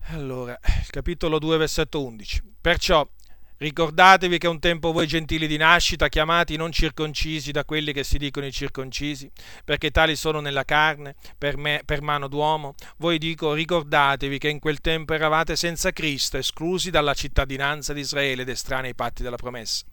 [0.07, 0.59] allora,
[0.91, 2.43] capitolo 2, versetto 11.
[2.61, 3.09] Perciò
[3.59, 8.19] ricordatevi che un tempo voi gentili di nascita, chiamati non circoncisi da quelli che si
[8.19, 9.31] dicono i circoncisi,
[9.65, 14.59] perché tali sono nella carne, per, me, per mano d'uomo, voi dico ricordatevi che in
[14.59, 19.37] quel tempo eravate senza Cristo, esclusi dalla cittadinanza di Israele ed estranei ai patti della
[19.37, 19.85] promessa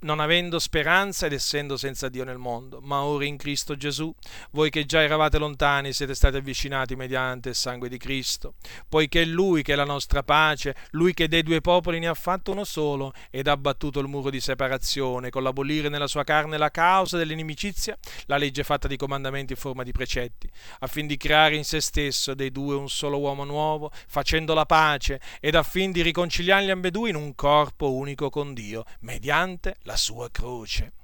[0.00, 4.12] non avendo speranza ed essendo senza Dio nel mondo, ma ora in Cristo Gesù,
[4.52, 8.54] voi che già eravate lontani siete stati avvicinati mediante il sangue di Cristo,
[8.88, 12.52] poiché Lui che è la nostra pace, Lui che dei due popoli ne ha fatto
[12.52, 16.70] uno solo ed ha battuto il muro di separazione, con l'abolire nella sua carne la
[16.70, 17.96] causa dell'inimicizia,
[18.26, 20.50] la legge fatta di comandamenti in forma di precetti,
[20.80, 25.20] affin di creare in se stesso dei due un solo uomo nuovo, facendo la pace
[25.38, 30.30] ed affin di riconciliarli ambedue in un corpo unico con Dio, mediante mediante la sua
[30.30, 30.94] croce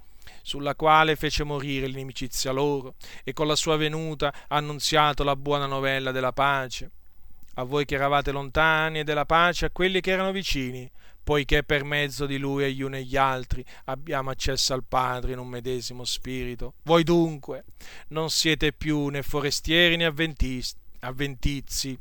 [0.41, 5.65] sulla quale fece morire l'inimicizia loro, e con la sua venuta ha annunziato la buona
[5.65, 6.89] novella della pace.
[7.55, 10.89] A voi che eravate lontani e della pace, a quelli che erano vicini,
[11.21, 15.33] poiché per mezzo di lui e gli uni e gli altri abbiamo accesso al Padre
[15.33, 16.75] in un medesimo spirito.
[16.83, 17.65] Voi dunque
[18.09, 21.97] non siete più né forestieri né avventizi,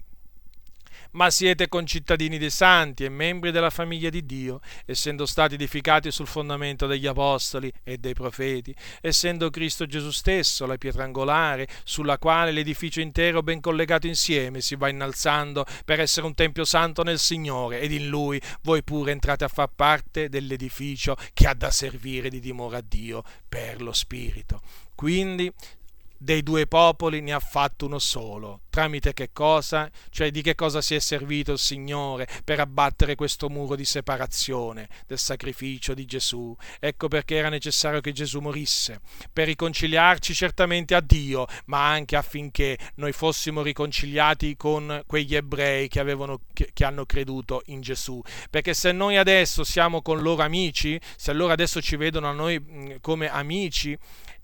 [1.12, 6.26] ma siete concittadini dei santi e membri della famiglia di Dio, essendo stati edificati sul
[6.26, 12.52] fondamento degli apostoli e dei profeti, essendo Cristo Gesù stesso la pietra angolare, sulla quale
[12.52, 17.80] l'edificio intero ben collegato insieme si va innalzando per essere un tempio santo nel Signore,
[17.80, 22.40] ed in lui voi pure entrate a far parte dell'edificio che ha da servire di
[22.40, 24.60] dimora a Dio per lo Spirito.
[24.94, 25.52] Quindi
[26.18, 28.60] dei due popoli ne ha fatto uno solo.
[28.70, 29.90] Tramite che cosa?
[30.10, 34.88] Cioè di che cosa si è servito il Signore per abbattere questo muro di separazione
[35.06, 36.54] del sacrificio di Gesù.
[36.78, 39.00] Ecco perché era necessario che Gesù morisse,
[39.32, 46.00] per riconciliarci certamente a Dio, ma anche affinché noi fossimo riconciliati con quegli ebrei che,
[46.00, 48.20] avevano, che, che hanno creduto in Gesù.
[48.50, 52.98] Perché se noi adesso siamo con loro amici, se loro adesso ci vedono a noi
[53.00, 53.96] come amici,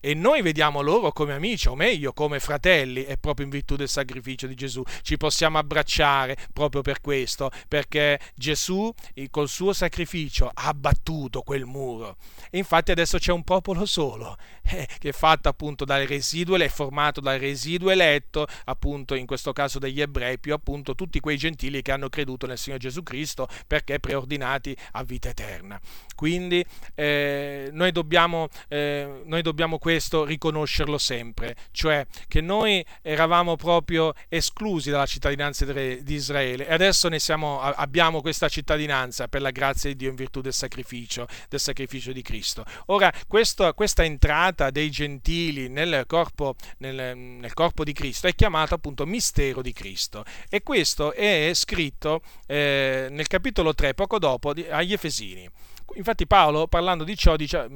[0.04, 3.88] e noi vediamo loro come amici, o meglio come fratelli, e proprio in virtù del
[3.88, 8.92] sacrificio di Gesù ci possiamo abbracciare proprio per questo, perché Gesù
[9.30, 12.16] col suo sacrificio ha abbattuto quel muro.
[12.50, 16.68] E infatti adesso c'è un popolo solo, eh, che è fatto appunto dal residuo, è
[16.68, 21.80] formato dal residuo eletto, appunto in questo caso degli ebrei, più appunto tutti quei gentili
[21.80, 25.80] che hanno creduto nel Signore Gesù Cristo perché preordinati a vita eterna.
[26.16, 26.64] Quindi
[26.96, 29.91] eh, noi, dobbiamo, eh, noi dobbiamo questo
[30.24, 37.60] riconoscerlo sempre, cioè che noi eravamo proprio esclusi dalla cittadinanza di Israele e adesso siamo,
[37.60, 42.22] abbiamo questa cittadinanza per la grazia di Dio in virtù del sacrificio, del sacrificio di
[42.22, 42.64] Cristo.
[42.86, 48.74] Ora, questo, questa entrata dei gentili nel corpo, nel, nel corpo, di Cristo è chiamata
[48.76, 54.92] appunto mistero di Cristo e questo è scritto eh, nel capitolo 3, poco dopo, agli
[54.92, 55.48] Efesini.
[55.94, 57.66] Infatti Paolo, parlando di ciò, dice,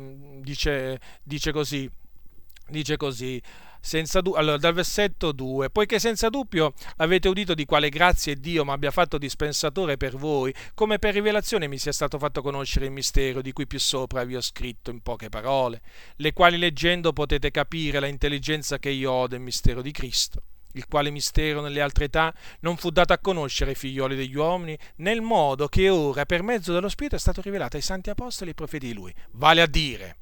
[0.41, 1.91] dice, dice così,
[2.69, 3.41] dice così
[4.21, 8.73] du- allora, dal versetto 2, poiché senza dubbio avete udito di quale grazie Dio mi
[8.73, 13.41] abbia fatto dispensatore per voi, come per rivelazione mi sia stato fatto conoscere il mistero
[13.41, 15.81] di cui più sopra vi ho scritto in poche parole,
[16.17, 20.43] le quali leggendo potete capire la intelligenza che io ho del mistero di Cristo
[20.77, 24.79] il quale mistero nelle altre età non fu dato a conoscere ai figlioli degli uomini,
[24.97, 28.55] nel modo che ora per mezzo dello Spirito è stato rivelato ai santi apostoli e
[28.55, 29.15] profeti di lui.
[29.31, 30.17] Vale a dire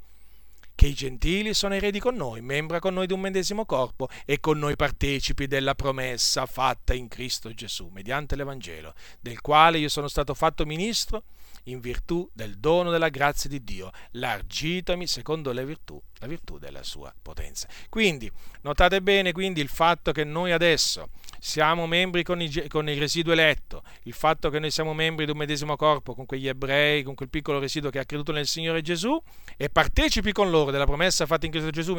[0.75, 4.41] che i gentili sono eredi con noi, membra con noi di un medesimo corpo e
[4.41, 10.09] con noi partecipi della promessa fatta in Cristo Gesù, mediante l'Evangelo, del quale io sono
[10.09, 11.25] stato fatto ministro
[11.65, 16.83] in virtù del dono della grazia di Dio, largitami secondo le virtù la virtù della
[16.83, 17.69] sua potenza.
[17.89, 18.31] Quindi,
[18.63, 21.11] notate bene quindi il fatto che noi adesso
[21.45, 25.31] siamo membri con, i, con il residuo eletto, il fatto che noi siamo membri di
[25.31, 28.81] un medesimo corpo con quegli ebrei, con quel piccolo residuo che ha creduto nel Signore
[28.81, 29.23] Gesù
[29.59, 31.95] e partecipi con loro della promessa fatta in Cristo Gesù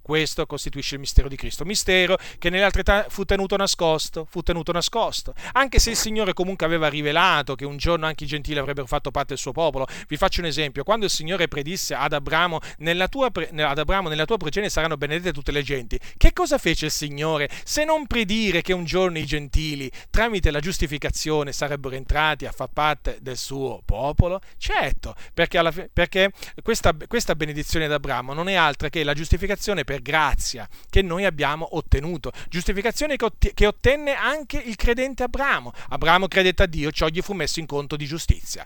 [0.00, 4.40] questo costituisce il mistero di Cristo, mistero che nelle altre età fu tenuto nascosto, fu
[4.40, 8.58] tenuto nascosto, anche se il Signore comunque aveva rivelato che un giorno anche i gentili
[8.58, 9.86] avrebbero fatto parte del suo popolo.
[10.08, 14.24] Vi faccio un esempio, quando il Signore predisse ad Abramo nella tua, ad Abramo, nella
[14.24, 16.00] tua progenie saranno benedette tutte le genti.
[16.16, 17.50] Che cosa fece il Signore?
[17.64, 22.68] Se non predire che un giorno i gentili, tramite la giustificazione, sarebbero entrati a far
[22.72, 24.40] parte del suo popolo?
[24.56, 26.32] Certo, perché, alla, perché
[26.62, 31.24] questa, questa benedizione ad Abramo non è altra che la giustificazione per grazia che noi
[31.24, 32.32] abbiamo ottenuto.
[32.48, 35.72] Giustificazione che ottenne anche il credente Abramo.
[35.88, 38.64] Abramo credette a Dio, ciò gli fu messo in conto di giustizia.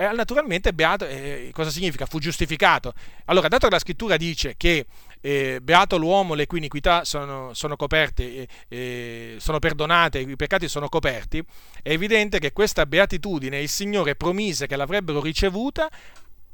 [0.00, 2.06] E naturalmente beato, eh, cosa significa?
[2.06, 2.94] Fu giustificato.
[3.26, 4.86] Allora, dato che la scrittura dice che
[5.20, 10.88] eh, beato l'uomo, le cui iniquità sono, sono coperte, eh, sono perdonate, i peccati sono
[10.88, 11.44] coperti,
[11.82, 15.90] è evidente che questa beatitudine il Signore promise che l'avrebbero ricevuta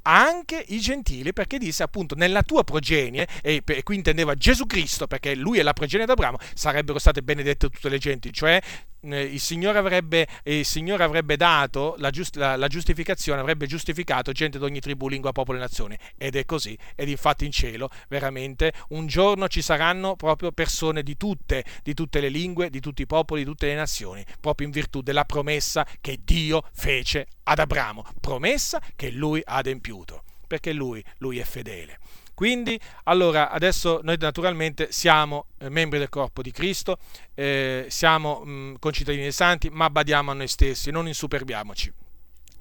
[0.03, 5.07] anche i gentili, perché disse appunto nella tua progenie, e, e qui intendeva Gesù Cristo,
[5.07, 9.41] perché lui è la progenie d'Abramo, sarebbero state benedette tutte le genti, cioè eh, il,
[9.41, 14.65] Signore avrebbe, il Signore avrebbe dato la, giust, la, la, giustificazione, avrebbe giustificato gente di
[14.65, 15.99] ogni tribù, lingua, popolo e nazione.
[16.17, 16.77] Ed è così.
[16.95, 22.21] Ed infatti in cielo, veramente, un giorno ci saranno proprio persone di tutte, di tutte
[22.21, 25.87] le lingue, di tutti i popoli, di tutte le nazioni, proprio in virtù della promessa
[26.01, 28.05] che Dio fece ad Abramo.
[28.21, 31.99] Promessa che lui ha adempiuto, perché lui, lui è fedele.
[32.37, 36.99] Quindi, allora, adesso noi naturalmente siamo eh, membri del corpo di Cristo,
[37.35, 41.91] eh, siamo mh, mm, concittadini dei santi, ma badiamo a noi stessi, non insuperbiamoci.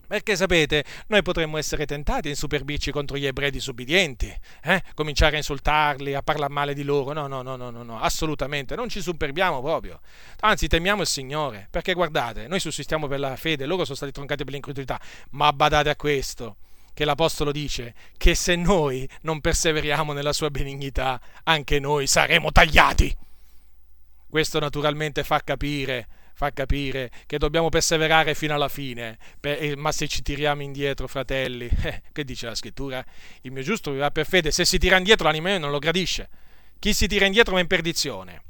[0.08, 4.34] Perché sapete, noi potremmo essere tentati a insuperbirci contro gli ebrei disubbidienti,
[4.64, 4.82] eh?
[4.94, 7.12] cominciare a insultarli, a parlare male di loro.
[7.12, 10.00] No, no, no, no, no, no, assolutamente, non ci superbiamo proprio.
[10.40, 14.46] Anzi, temiamo il Signore, perché guardate, noi sussistiamo per la fede, loro sono stati troncati
[14.46, 14.98] per l'incredulità,
[15.32, 16.56] ma badate a questo
[16.96, 23.16] che l'Apostolo dice che se noi non perseveriamo nella sua benignità, anche noi saremo tagliati.
[24.28, 30.08] Questo naturalmente fa capire, fa capire che dobbiamo perseverare fino alla fine, per, ma se
[30.08, 33.06] ci tiriamo indietro, fratelli, eh, che dice la scrittura?
[33.42, 36.30] Il mio giusto vivrà per fede, se si tira indietro l'anima non lo gradisce.
[36.80, 38.42] Chi si tira indietro va in perdizione.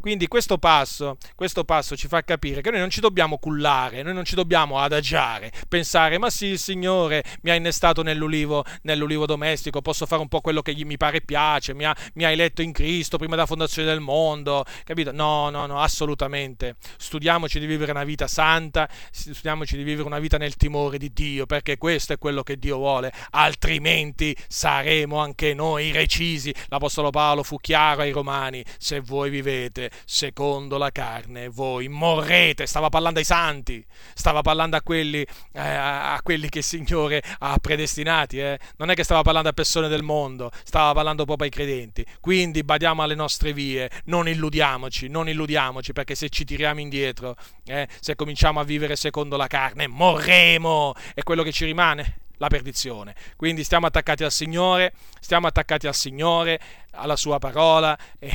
[0.00, 4.14] Quindi questo passo, questo passo ci fa capire che noi non ci dobbiamo cullare, noi
[4.14, 9.82] non ci dobbiamo adagiare, pensare ma sì il Signore mi ha innestato nell'ulivo, nell'ulivo domestico,
[9.82, 12.62] posso fare un po' quello che gli, mi pare piace, mi ha, mi ha eletto
[12.62, 15.12] in Cristo prima della fondazione del mondo, capito?
[15.12, 16.76] No, no, no, assolutamente.
[16.96, 21.46] Studiamoci di vivere una vita santa, studiamoci di vivere una vita nel timore di Dio,
[21.46, 26.54] perché questo è quello che Dio vuole, altrimenti saremo anche noi recisi.
[26.68, 32.66] L'Apostolo Paolo fu chiaro ai Romani, se voi vivete secondo la carne voi morrete.
[32.66, 33.84] Stava parlando ai santi,
[34.14, 38.38] stava parlando a quelli, eh, a quelli che il Signore ha predestinati.
[38.38, 38.58] Eh.
[38.76, 42.04] Non è che stava parlando a persone del mondo, stava parlando proprio ai credenti.
[42.20, 47.36] Quindi badiamo alle nostre vie, non illudiamoci, non illudiamoci, perché se ci tiriamo indietro,
[47.66, 50.94] eh, se cominciamo a vivere secondo la carne, morremo.
[51.14, 53.14] E quello che ci rimane la perdizione.
[53.36, 56.60] Quindi stiamo attaccati al Signore, stiamo attaccati al Signore,
[56.92, 58.28] alla Sua parola e,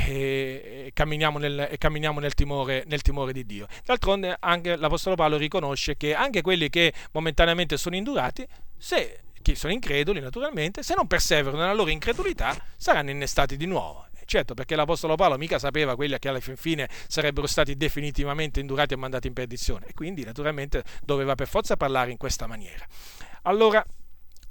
[0.85, 3.67] e, camminiamo, nel, e camminiamo nel, timore, nel, timore, di Dio.
[3.85, 8.45] D'altronde anche l'Apostolo Paolo riconosce che anche quelli che momentaneamente sono indurati,
[8.77, 14.05] se che sono increduli naturalmente, se non perseverano nella loro incredulità, saranno innestati di nuovo.
[14.23, 18.93] Certo, perché l'Apostolo Paolo mica sapeva quelli che alla fin fine sarebbero stati definitivamente indurati
[18.93, 22.85] e mandati in perdizione e quindi naturalmente doveva per forza parlare in questa maniera.
[23.43, 23.83] Allora,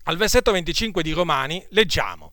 [0.04, 2.32] al versetto 25 di Romani leggiamo,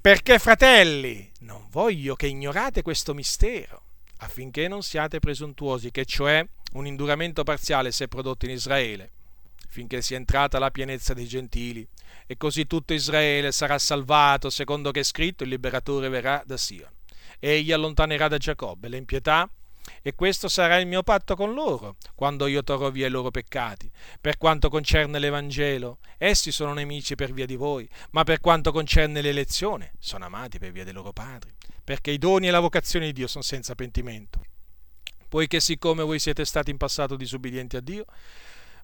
[0.00, 3.82] perché fratelli, non voglio che ignorate questo mistero,
[4.18, 9.10] affinché non siate presuntuosi, che cioè un induramento parziale si è prodotto in Israele,
[9.68, 11.86] finché sia entrata la pienezza dei gentili,
[12.26, 16.88] e così tutto Israele sarà salvato, secondo che è scritto, il liberatore verrà da Sion.
[17.40, 19.50] Egli allontanerà da Giacobbe le impietà
[20.02, 23.90] e questo sarà il mio patto con loro, quando io torrò via i loro peccati.
[24.20, 29.20] Per quanto concerne l'Evangelo, essi sono nemici per via di voi, ma per quanto concerne
[29.20, 31.52] l'elezione, sono amati per via dei loro padri,
[31.84, 34.40] perché i doni e la vocazione di Dio sono senza pentimento.
[35.28, 38.04] Poiché siccome voi siete stati in passato disubbidienti a Dio,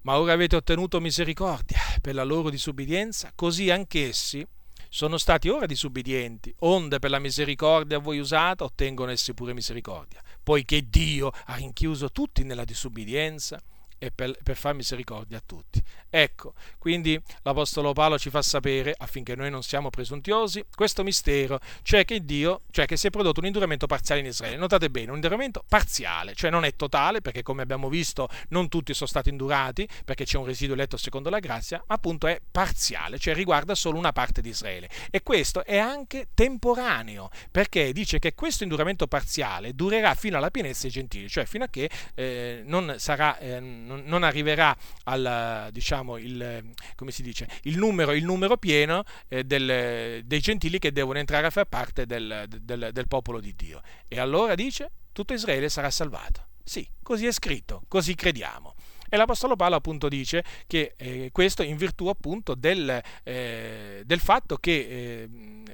[0.02, 4.46] ma ora avete ottenuto misericordia per la loro disubbidienza, così anch'essi
[4.88, 10.22] sono stati ora disubbidienti, onde per la misericordia a voi usata ottengono essi pure misericordia
[10.46, 13.60] poiché Dio ha rinchiuso tutti nella disubbidienza
[13.98, 15.82] e per, per far misericordia a tutti.
[16.08, 22.04] Ecco, quindi l'Apostolo Paolo ci fa sapere, affinché noi non siamo presuntuosi, questo mistero, cioè
[22.04, 24.56] che Dio, cioè che si è prodotto un induramento parziale in Israele.
[24.56, 28.94] Notate bene, un induramento parziale, cioè non è totale, perché come abbiamo visto non tutti
[28.94, 33.18] sono stati indurati, perché c'è un residuo eletto secondo la grazia, ma appunto è parziale,
[33.18, 34.88] cioè riguarda solo una parte di Israele.
[35.10, 40.82] E questo è anche temporaneo, perché dice che questo induramento parziale durerà fino alla pienezza
[40.82, 43.38] dei gentili, cioè fino a che eh, non sarà...
[43.38, 49.04] Eh, non, non arriverà al, diciamo, il, come si dice, il numero, il numero pieno
[49.28, 53.54] eh, del, dei gentili che devono entrare a far parte del, del, del popolo di
[53.54, 53.80] Dio.
[54.08, 56.48] E allora dice, tutto Israele sarà salvato.
[56.62, 58.74] Sì, così è scritto, così crediamo.
[59.08, 64.56] E l'Apostolo Paolo appunto dice che eh, questo in virtù appunto del, eh, del, fatto,
[64.56, 65.28] che, eh,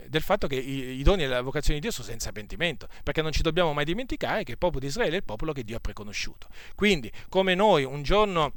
[0.08, 3.22] del fatto, che, i, i doni e la vocazione di Dio sono senza pentimento, perché
[3.22, 5.76] non ci dobbiamo mai dimenticare che il popolo di Israele è il popolo che Dio
[5.76, 6.48] ha preconosciuto.
[6.74, 8.52] Quindi, come noi un giorno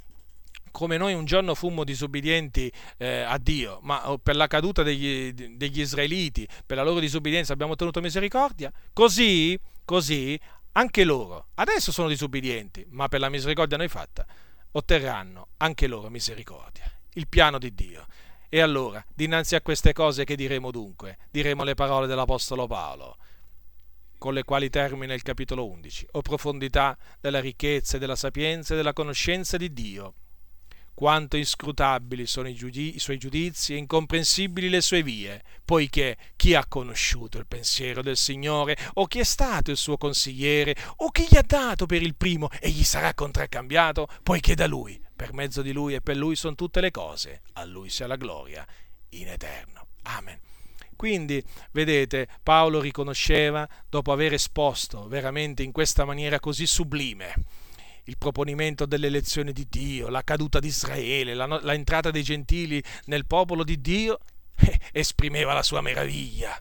[0.71, 5.31] come noi un giorno fummo disubbidienti eh, a Dio, ma oh, per la caduta degli,
[5.31, 10.37] degli, israeliti, per la loro disubbidienza abbiamo ottenuto misericordia, così, così
[10.73, 14.25] anche loro adesso sono disubbidienti, ma per la misericordia noi fatta
[14.75, 16.89] otterranno anche loro misericordia.
[17.13, 18.05] Il piano di Dio.
[18.49, 21.17] E allora, dinanzi a queste cose che diremo dunque?
[21.31, 23.17] Diremo le parole dell'Apostolo Paolo.
[24.17, 28.77] con le quali termina il capitolo 11, o profondità della ricchezza e della sapienza e
[28.77, 30.13] della conoscenza di Dio.
[30.95, 36.55] Quanto inscrutabili sono i, giudi- i, suoi giudizi e incomprensibili le sue vie, poiché chi
[36.55, 41.27] ha conosciuto il pensiero del Signore, o chi è stato il suo consigliere, o chi
[41.29, 45.61] gli ha dato per il primo e gli sarà contraccambiato, poiché da lui, per mezzo
[45.61, 48.65] di lui e per lui sono tutte le cose, a lui sia la gloria
[49.09, 49.87] in eterno.
[50.03, 50.39] Amen.
[50.95, 57.33] Quindi, vedete, Paolo riconosceva, dopo aver esposto veramente in questa maniera così sublime,
[58.05, 63.25] il proponimento dell'elezione di Dio, la caduta di Israele, la, la entrata dei gentili nel
[63.25, 64.19] popolo di Dio,
[64.55, 66.59] eh, esprimeva la sua meraviglia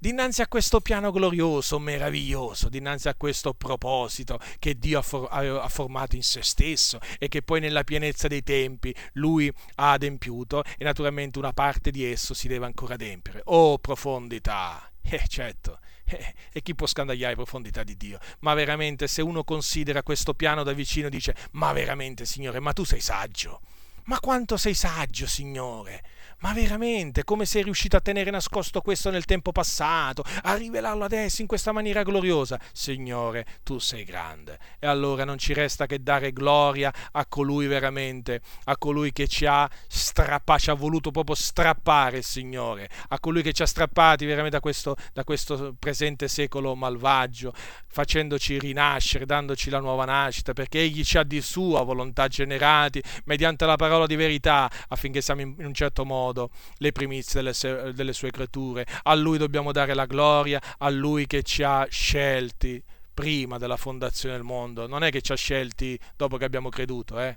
[0.00, 5.68] dinanzi a questo piano glorioso, meraviglioso, dinanzi a questo proposito che Dio ha, for- ha,
[5.68, 10.84] formato in se stesso e che poi nella pienezza dei tempi lui ha adempiuto e
[10.84, 13.42] naturalmente una parte di esso si deve ancora adempiere.
[13.44, 14.90] Oh profondità!
[15.02, 15.80] Eh certo,
[16.52, 18.18] e chi può scandagliare profondità di Dio?
[18.40, 22.84] Ma veramente se uno considera questo piano da vicino dice, ma veramente Signore, ma tu
[22.84, 23.60] sei saggio?
[24.04, 26.02] Ma quanto sei saggio, Signore?
[26.40, 31.42] Ma veramente, come sei riuscito a tenere nascosto questo nel tempo passato, a rivelarlo adesso
[31.42, 32.58] in questa maniera gloriosa?
[32.72, 34.58] Signore, tu sei grande.
[34.78, 39.44] E allora non ci resta che dare gloria a colui veramente, a colui che ci
[39.44, 44.56] ha strappato, ci ha voluto proprio strappare, Signore, a colui che ci ha strappati veramente
[44.56, 47.52] da questo, da questo presente secolo malvagio,
[47.86, 53.66] facendoci rinascere, dandoci la nuova nascita, perché Egli ci ha di sua volontà generati mediante
[53.66, 58.12] la parola di verità, affinché siamo in un certo modo modo le primizie delle, delle
[58.12, 58.86] sue creature.
[59.02, 62.82] A Lui dobbiamo dare la gloria, a Lui che ci ha scelti
[63.12, 64.86] prima della fondazione del mondo.
[64.86, 67.36] Non è che ci ha scelti dopo che abbiamo creduto, eh?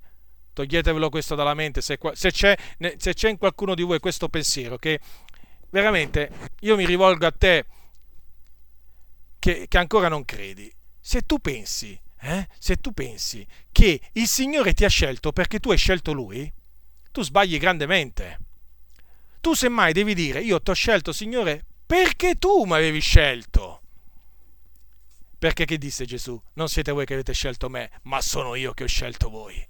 [0.53, 1.81] Toglietevelo questo dalla mente.
[1.81, 2.55] Se, se, c'è,
[2.97, 4.99] se c'è in qualcuno di voi questo pensiero, che
[5.71, 7.65] veramente io mi rivolgo a te
[9.39, 10.71] che, che ancora non credi.
[10.99, 15.71] Se tu pensi, eh, se tu pensi che il Signore ti ha scelto perché tu
[15.71, 16.51] hai scelto Lui,
[17.11, 18.37] tu sbagli grandemente.
[19.43, 23.81] Tu semmai devi dire, io ti ho scelto, Signore, perché tu mi avevi scelto.
[25.37, 26.41] Perché che disse Gesù?
[26.53, 29.61] Non siete voi che avete scelto me, ma sono io che ho scelto voi.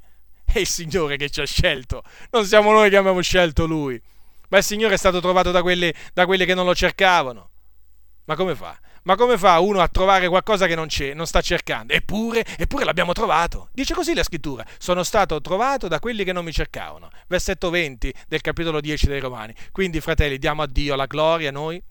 [0.43, 3.99] È il Signore che ci ha scelto, non siamo noi che abbiamo scelto Lui.
[4.49, 7.49] Ma il Signore è stato trovato da quelli, da quelli che non lo cercavano.
[8.25, 8.79] Ma come fa?
[9.03, 11.93] Ma come fa uno a trovare qualcosa che non c'è, non sta cercando?
[11.93, 13.69] Eppure, eppure l'abbiamo trovato.
[13.73, 14.65] Dice così la scrittura.
[14.77, 17.09] Sono stato trovato da quelli che non mi cercavano.
[17.27, 19.53] Versetto 20 del capitolo 10 dei Romani.
[19.71, 21.81] Quindi, fratelli, diamo a Dio la gloria noi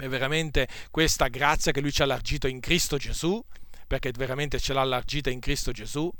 [0.00, 3.44] per veramente questa grazia che Lui ci ha allargito in Cristo Gesù,
[3.86, 6.10] perché veramente ce l'ha allargita in Cristo Gesù.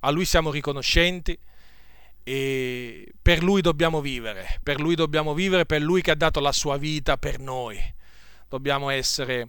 [0.00, 1.38] A Lui siamo riconoscenti
[2.24, 6.50] e per Lui dobbiamo vivere, per Lui dobbiamo vivere, per Lui che ha dato la
[6.50, 7.78] sua vita per noi.
[8.48, 9.48] Dobbiamo essere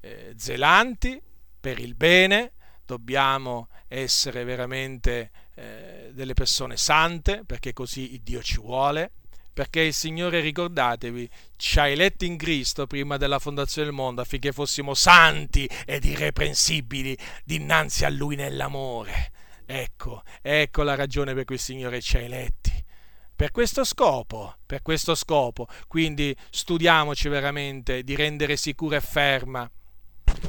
[0.00, 1.20] eh, zelanti
[1.60, 2.52] per il bene,
[2.84, 9.12] dobbiamo essere veramente eh, delle persone sante, perché così Dio ci vuole,
[9.52, 14.52] perché il Signore, ricordatevi, ci ha eletti in Cristo prima della fondazione del mondo affinché
[14.52, 19.32] fossimo santi ed irreprensibili dinanzi a Lui nell'amore.
[19.66, 22.72] Ecco, ecco la ragione per cui il Signore ci ha eletti.
[23.34, 29.70] Per questo scopo, per questo scopo, quindi studiamoci veramente di rendere sicura e ferma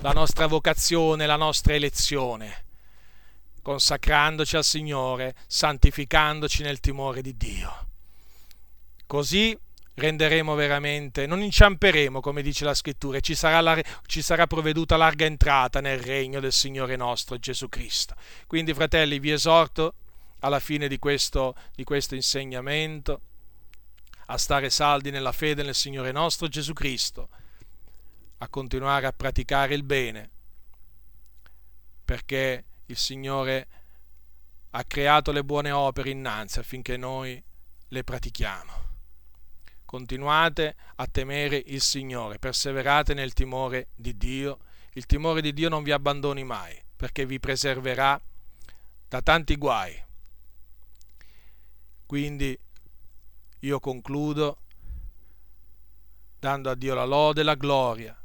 [0.01, 2.65] la nostra vocazione, la nostra elezione,
[3.61, 7.87] consacrandoci al Signore, santificandoci nel timore di Dio.
[9.05, 9.57] Così
[9.95, 15.25] renderemo veramente, non inciamperemo, come dice la scrittura, ci sarà, la, ci sarà provveduta larga
[15.25, 18.15] entrata nel regno del Signore nostro Gesù Cristo.
[18.47, 19.95] Quindi, fratelli, vi esorto
[20.39, 23.21] alla fine di questo, di questo insegnamento
[24.27, 27.29] a stare saldi nella fede nel Signore nostro Gesù Cristo
[28.41, 30.29] a continuare a praticare il bene,
[32.05, 33.67] perché il Signore
[34.71, 37.41] ha creato le buone opere innanzi affinché noi
[37.89, 38.87] le pratichiamo.
[39.83, 44.59] Continuate a temere il Signore, perseverate nel timore di Dio.
[44.93, 48.19] Il timore di Dio non vi abbandoni mai, perché vi preserverà
[49.07, 50.05] da tanti guai.
[52.05, 52.57] Quindi
[53.59, 54.61] io concludo
[56.39, 58.18] dando a Dio la lode e la gloria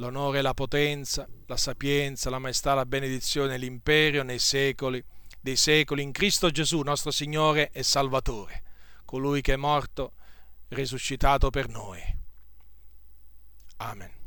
[0.00, 5.04] l'onore, la potenza, la sapienza, la maestà, la benedizione, l'imperio nei secoli
[5.42, 8.62] dei secoli in Cristo Gesù, nostro Signore e Salvatore,
[9.04, 10.12] colui che è morto,
[10.68, 12.00] risuscitato per noi.
[13.76, 14.19] Amen.